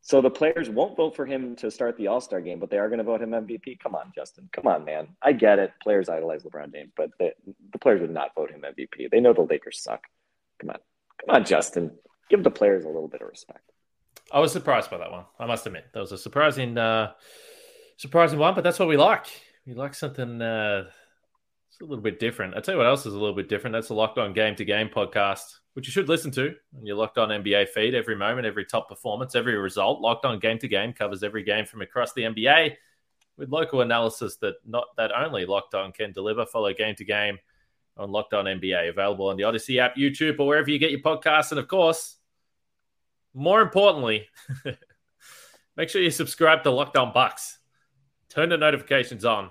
So 0.00 0.20
the 0.20 0.30
players 0.30 0.70
won't 0.70 0.96
vote 0.96 1.16
for 1.16 1.26
him 1.26 1.56
to 1.56 1.70
start 1.70 1.96
the 1.96 2.06
All 2.06 2.20
Star 2.20 2.40
game, 2.40 2.58
but 2.58 2.70
they 2.70 2.78
are 2.78 2.88
going 2.88 2.98
to 2.98 3.04
vote 3.04 3.20
him 3.20 3.30
MVP. 3.30 3.78
Come 3.80 3.94
on, 3.94 4.12
Justin. 4.14 4.48
Come 4.52 4.66
on, 4.66 4.84
man. 4.84 5.08
I 5.22 5.32
get 5.32 5.58
it. 5.58 5.72
Players 5.82 6.08
idolize 6.08 6.44
LeBron 6.44 6.72
James, 6.72 6.92
but 6.96 7.10
the, 7.18 7.32
the 7.72 7.78
players 7.78 8.00
would 8.00 8.10
not 8.10 8.34
vote 8.34 8.50
him 8.50 8.62
MVP. 8.62 9.10
They 9.10 9.20
know 9.20 9.32
the 9.32 9.42
Lakers 9.42 9.82
suck. 9.82 10.04
Come 10.60 10.70
on. 10.70 10.78
Come 11.20 11.36
on, 11.36 11.44
Justin. 11.44 11.92
Give 12.30 12.42
the 12.42 12.50
players 12.50 12.84
a 12.84 12.88
little 12.88 13.08
bit 13.08 13.22
of 13.22 13.28
respect. 13.28 13.70
I 14.30 14.40
was 14.40 14.52
surprised 14.52 14.90
by 14.90 14.98
that 14.98 15.10
one. 15.10 15.24
I 15.38 15.46
must 15.46 15.66
admit. 15.66 15.86
That 15.94 16.00
was 16.00 16.12
a 16.12 16.18
surprising, 16.18 16.76
uh, 16.76 17.12
surprising 17.96 18.38
one, 18.38 18.54
but 18.54 18.62
that's 18.62 18.78
what 18.78 18.88
we 18.88 18.96
like. 18.96 19.26
You 19.68 19.74
like 19.74 19.92
something 19.92 20.40
uh, 20.40 20.86
it's 21.68 21.78
a 21.82 21.84
little 21.84 22.02
bit 22.02 22.18
different. 22.18 22.56
I 22.56 22.60
tell 22.60 22.72
you 22.72 22.78
what 22.78 22.86
else 22.86 23.04
is 23.04 23.12
a 23.12 23.18
little 23.18 23.36
bit 23.36 23.50
different. 23.50 23.74
That's 23.74 23.88
the 23.88 23.94
Locked 23.94 24.16
On 24.16 24.32
Game 24.32 24.56
to 24.56 24.64
Game 24.64 24.88
podcast, 24.88 25.42
which 25.74 25.86
you 25.86 25.92
should 25.92 26.08
listen 26.08 26.30
to 26.30 26.54
on 26.74 26.86
your 26.86 26.96
Locked 26.96 27.18
On 27.18 27.28
NBA 27.28 27.68
feed 27.68 27.94
every 27.94 28.16
moment, 28.16 28.46
every 28.46 28.64
top 28.64 28.88
performance, 28.88 29.34
every 29.34 29.58
result. 29.58 30.00
Locked 30.00 30.24
On 30.24 30.38
Game 30.38 30.58
to 30.60 30.68
Game 30.68 30.94
covers 30.94 31.22
every 31.22 31.42
game 31.42 31.66
from 31.66 31.82
across 31.82 32.14
the 32.14 32.22
NBA. 32.22 32.76
with 33.36 33.50
local 33.50 33.82
analysis 33.82 34.36
that 34.36 34.54
not 34.66 34.86
that 34.96 35.12
only 35.12 35.44
Locked 35.44 35.74
On 35.74 35.92
can 35.92 36.12
deliver. 36.12 36.46
Follow 36.46 36.72
game 36.72 36.94
to 36.94 37.04
game 37.04 37.36
on 37.98 38.10
Locked 38.10 38.32
On 38.32 38.46
NBA, 38.46 38.88
available 38.88 39.28
on 39.28 39.36
the 39.36 39.44
Odyssey 39.44 39.80
app, 39.80 39.96
YouTube, 39.96 40.40
or 40.40 40.46
wherever 40.46 40.70
you 40.70 40.78
get 40.78 40.92
your 40.92 41.00
podcasts. 41.00 41.50
And 41.50 41.60
of 41.60 41.68
course, 41.68 42.16
more 43.34 43.60
importantly, 43.60 44.28
make 45.76 45.90
sure 45.90 46.00
you 46.00 46.10
subscribe 46.10 46.62
to 46.62 46.70
Locked 46.70 46.96
On 46.96 47.12
Bucks. 47.12 47.58
Turn 48.30 48.48
the 48.48 48.56
notifications 48.56 49.26
on 49.26 49.50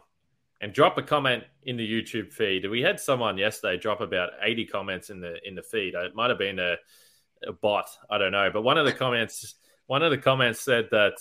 and 0.62 0.74
drop 0.74 0.98
a 0.98 1.04
comment 1.04 1.44
in 1.64 1.78
the 1.78 1.88
YouTube 1.88 2.32
feed. 2.32 2.70
We 2.70 2.82
had 2.82 3.00
someone 3.00 3.38
yesterday 3.38 3.78
drop 3.78 4.02
about 4.02 4.32
80 4.42 4.66
comments 4.66 5.10
in 5.10 5.22
the 5.22 5.36
in 5.48 5.56
the 5.56 5.64
feed. 5.64 5.94
It 5.94 6.16
might 6.16 6.30
have 6.30 6.40
been 6.40 6.60
a, 6.60 6.76
a 7.48 7.54
bot, 7.54 7.90
I 8.10 8.18
don't 8.18 8.32
know. 8.32 8.50
But 8.52 8.64
one 8.64 8.78
of 8.78 8.86
the 8.86 8.94
comments 8.94 9.56
one 9.88 10.04
of 10.04 10.12
the 10.12 10.18
comments 10.18 10.62
said 10.62 10.90
that 10.92 11.14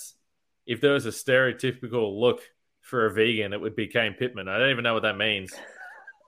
if 0.67 0.81
there 0.81 0.93
was 0.93 1.07
a 1.07 1.11
stereotypical 1.11 2.19
look 2.19 2.41
for 2.81 3.07
a 3.07 3.13
vegan, 3.13 3.53
it 3.53 3.61
would 3.61 3.77
be 3.77 3.87
Kane 3.87 4.15
Pitman. 4.15 4.49
I 4.49 4.59
don't 4.59 4.71
even 4.71 4.85
know 4.85 4.95
what 4.95 5.05
that 5.05 5.17
means. 5.17 5.53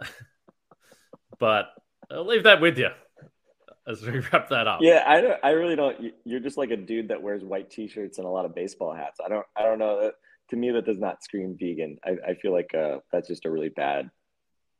but 1.38 1.66
I'll 2.10 2.26
leave 2.26 2.44
that 2.44 2.60
with 2.60 2.78
you 2.78 2.90
as 3.88 4.02
we 4.02 4.20
wrap 4.32 4.50
that 4.50 4.68
up. 4.68 4.80
Yeah, 4.82 5.02
I 5.06 5.20
don't. 5.20 5.40
I 5.42 5.50
really 5.50 5.76
don't. 5.76 6.12
You're 6.24 6.40
just 6.40 6.56
like 6.56 6.70
a 6.70 6.76
dude 6.76 7.08
that 7.08 7.22
wears 7.22 7.42
white 7.42 7.70
t-shirts 7.70 8.18
and 8.18 8.26
a 8.26 8.30
lot 8.30 8.44
of 8.44 8.54
baseball 8.54 8.94
hats. 8.94 9.18
I 9.24 9.28
don't. 9.28 9.46
I 9.56 9.62
don't 9.62 9.78
know. 9.78 10.12
To 10.50 10.56
me, 10.56 10.70
that 10.70 10.86
does 10.86 10.98
not 10.98 11.22
scream 11.22 11.56
vegan. 11.58 11.98
I, 12.04 12.30
I 12.30 12.34
feel 12.34 12.52
like 12.52 12.74
uh, 12.74 12.98
that's 13.12 13.28
just 13.28 13.44
a 13.44 13.50
really 13.50 13.68
bad 13.68 14.10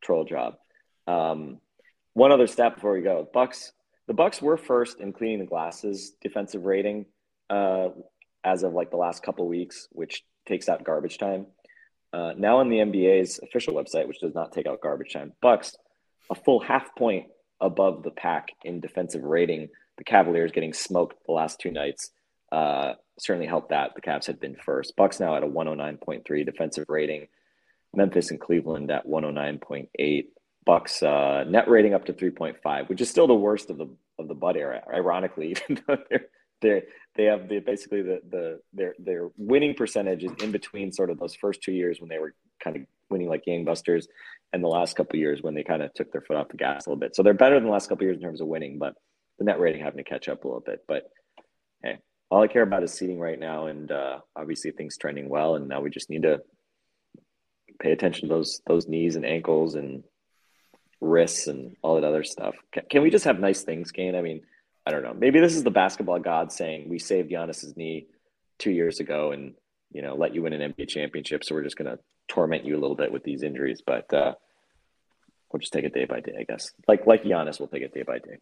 troll 0.03 0.25
job. 0.25 0.55
Um, 1.07 1.61
one 2.15 2.33
other 2.33 2.47
step 2.47 2.77
before 2.77 2.93
we 2.93 3.03
go. 3.03 3.29
Bucks. 3.33 3.73
The 4.07 4.15
Bucks 4.15 4.41
were 4.41 4.57
first 4.57 5.01
in 5.01 5.13
Cleaning 5.13 5.41
the 5.41 5.45
Glass's 5.45 6.13
defensive 6.23 6.65
rating 6.65 7.05
uh, 7.51 7.89
as 8.43 8.63
of 8.63 8.73
like 8.73 8.91
the 8.91 8.97
last 8.97 9.23
couple 9.23 9.47
weeks, 9.47 9.87
which 9.93 10.25
takes 10.47 10.69
out 10.69 10.83
garbage 10.83 11.19
time. 11.19 11.47
Uh, 12.13 12.33
now 12.37 12.57
on 12.57 12.71
the 12.71 12.79
NBA's 12.79 13.39
official 13.43 13.75
website, 13.75 14.09
which 14.09 14.21
does 14.21 14.35
not 14.35 14.53
take 14.53 14.67
out 14.67 14.81
garbage 14.81 15.13
time, 15.13 15.35
Bucks 15.43 15.77
a 16.31 16.35
full 16.35 16.61
half 16.61 16.95
point 16.97 17.27
above 17.61 18.03
the 18.03 18.11
pack 18.11 18.49
in 18.65 18.81
defensive 18.81 19.23
rating. 19.23 19.69
The 19.99 20.05
Cavaliers 20.05 20.53
getting 20.53 20.73
smoked 20.73 21.17
the 21.27 21.33
last 21.33 21.61
two 21.61 21.71
nights 21.71 22.11
uh, 22.53 22.95
certainly 23.19 23.47
helped 23.47 23.71
that. 23.71 23.95
The 23.95 24.01
Cavs 24.01 24.27
had 24.27 24.41
been 24.41 24.57
first. 24.57 24.97
Bucks 24.97 25.21
now 25.21 25.37
at 25.37 25.43
a 25.43 25.47
109.3 25.47 26.45
defensive 26.45 26.87
rating. 26.89 27.29
Memphis 27.95 28.31
and 28.31 28.41
Cleveland 28.41 28.91
at 28.91 29.07
109.8. 29.07 30.27
Bucks 30.65 31.03
uh, 31.03 31.45
net 31.49 31.69
rating 31.69 31.95
up 31.95 32.05
to 32.07 32.13
3.5, 32.13 32.89
which 32.89 33.01
is 33.01 33.09
still 33.09 33.27
the 33.27 33.35
worst 33.35 33.71
of 33.71 33.79
the 33.79 33.89
of 34.19 34.29
the 34.29 34.35
Bud 34.35 34.57
era. 34.57 34.83
Ironically, 34.93 35.51
even 35.71 35.83
though 35.87 35.97
they're 36.11 36.27
they 36.61 36.83
they 37.17 37.25
have 37.25 37.49
the 37.49 37.61
basically 37.61 38.03
the 38.03 38.21
the 38.29 38.61
their 38.73 38.95
their 38.99 39.31
winning 39.37 39.75
percentage 39.75 40.25
is 40.25 40.33
in 40.43 40.53
between 40.53 40.93
sort 40.93 41.11
of 41.11 41.19
those 41.19 41.35
first 41.35 41.63
two 41.63 41.73
years 41.73 42.01
when 42.01 42.09
they 42.09 42.19
were 42.19 42.35
kind 42.63 42.77
of 42.77 42.83
winning 43.11 43.29
like 43.29 43.45
gangbusters 43.47 44.07
and 44.53 44.63
the 44.63 44.69
last 44.69 44.97
couple 44.97 45.19
years 45.19 45.43
when 45.43 45.55
they 45.55 45.63
kind 45.63 45.83
of 45.83 45.93
took 45.95 46.11
their 46.13 46.21
foot 46.21 46.37
off 46.37 46.49
the 46.49 46.57
gas 46.57 46.87
a 46.87 46.91
little 46.91 47.01
bit. 47.01 47.15
So 47.15 47.23
they're 47.23 47.35
better 47.35 47.57
than 47.57 47.65
the 47.65 47.71
last 47.71 47.89
couple 47.89 48.05
years 48.05 48.17
in 48.17 48.23
terms 48.23 48.41
of 48.41 48.47
winning, 48.47 48.79
but 48.79 48.95
the 49.39 49.45
net 49.45 49.61
rating 49.61 49.83
having 49.83 50.03
to 50.03 50.09
catch 50.09 50.29
up 50.29 50.45
a 50.45 50.49
little 50.49 50.61
bit. 50.61 50.85
But 50.89 51.11
hey, 51.83 51.99
all 52.31 52.43
I 52.43 52.49
care 52.49 52.63
about 52.63 52.83
is 52.83 52.93
seating 52.93 53.19
right 53.19 53.39
now, 53.39 53.67
and 53.67 53.91
uh, 53.91 54.19
obviously 54.37 54.71
things 54.71 54.97
trending 54.99 55.29
well. 55.29 55.55
And 55.55 55.69
now 55.69 55.81
we 55.81 55.91
just 55.91 56.11
need 56.11 56.23
to 56.23 56.43
pay 57.81 57.93
attention 57.93 58.29
to 58.29 58.35
those 58.35 58.61
those 58.67 58.87
knees 58.87 59.17
and 59.17 59.25
ankles 59.25 59.75
and 59.75 60.05
wrists 61.01 61.47
and 61.47 61.77
all 61.83 61.95
that 61.95 62.05
other 62.05 62.25
stuff. 62.25 62.55
Can, 62.73 62.85
can 62.91 63.03
we 63.03 63.11
just 63.11 63.25
have 63.25 63.39
nice 63.39 63.63
things, 63.63 63.93
Kane? 63.93 64.15
I 64.15 64.23
mean, 64.23 64.43
I 64.87 64.91
don't 64.91 65.03
know. 65.03 65.15
Maybe 65.15 65.41
this 65.41 65.55
is 65.55 65.63
the 65.63 65.71
basketball 65.71 66.19
god 66.19 66.53
saying 66.53 66.89
we 66.89 66.99
saved 66.99 67.31
Giannis's 67.31 67.77
knee 67.77 68.07
two 68.59 68.73
years 68.73 69.01
ago 69.01 69.33
and 69.33 69.55
you 69.93 70.03
know 70.03 70.15
let 70.15 70.35
you 70.35 70.43
win 70.43 70.53
an 70.53 70.73
NBA 70.73 70.89
championship, 70.89 71.45
so 71.45 71.55
we're 71.55 71.65
just 71.65 71.77
gonna 71.79 71.99
torment 72.29 72.65
you 72.65 72.77
a 72.77 72.81
little 72.81 72.97
bit 72.97 73.13
with 73.13 73.25
these 73.25 73.43
injuries. 73.43 73.83
But 73.85 74.13
uh, 74.13 74.35
we'll 75.51 75.61
just 75.61 75.73
take 75.73 75.85
it 75.85 75.95
day 75.95 76.05
by 76.05 76.21
day, 76.21 76.35
I 76.39 76.45
guess. 76.45 76.73
Like 76.87 77.07
like 77.07 77.25
Giannis, 77.25 77.59
we'll 77.59 77.69
take 77.69 77.83
it 77.83 77.95
day 77.95 78.03
by 78.03 78.19
day. 78.19 78.39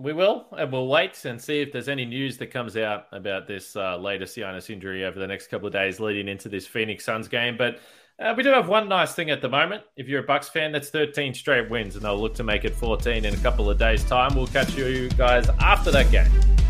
We 0.00 0.12
will, 0.12 0.46
and 0.52 0.72
we'll 0.72 0.88
wait 0.88 1.24
and 1.24 1.40
see 1.40 1.60
if 1.60 1.70
there's 1.70 1.88
any 1.88 2.04
news 2.04 2.38
that 2.38 2.46
comes 2.48 2.76
out 2.76 3.06
about 3.12 3.46
this 3.46 3.76
uh, 3.76 3.96
latest 3.98 4.36
Giannis 4.36 4.70
injury 4.70 5.04
over 5.04 5.18
the 5.18 5.26
next 5.26 5.48
couple 5.48 5.66
of 5.66 5.72
days 5.72 6.00
leading 6.00 6.28
into 6.28 6.48
this 6.48 6.66
Phoenix 6.66 7.04
Suns 7.04 7.28
game. 7.28 7.56
But 7.56 7.78
uh, 8.18 8.34
we 8.36 8.42
do 8.42 8.50
have 8.50 8.68
one 8.68 8.88
nice 8.88 9.14
thing 9.14 9.30
at 9.30 9.42
the 9.42 9.48
moment. 9.48 9.84
If 9.96 10.08
you're 10.08 10.22
a 10.22 10.26
Bucks 10.26 10.48
fan, 10.48 10.72
that's 10.72 10.88
13 10.88 11.34
straight 11.34 11.68
wins, 11.68 11.94
and 11.94 12.04
they'll 12.04 12.20
look 12.20 12.34
to 12.36 12.44
make 12.44 12.64
it 12.64 12.74
14 12.74 13.24
in 13.24 13.34
a 13.34 13.38
couple 13.38 13.68
of 13.68 13.78
days' 13.78 14.04
time. 14.04 14.34
We'll 14.34 14.46
catch 14.46 14.74
you 14.74 15.08
guys 15.10 15.48
after 15.60 15.90
that 15.90 16.10
game. 16.10 16.61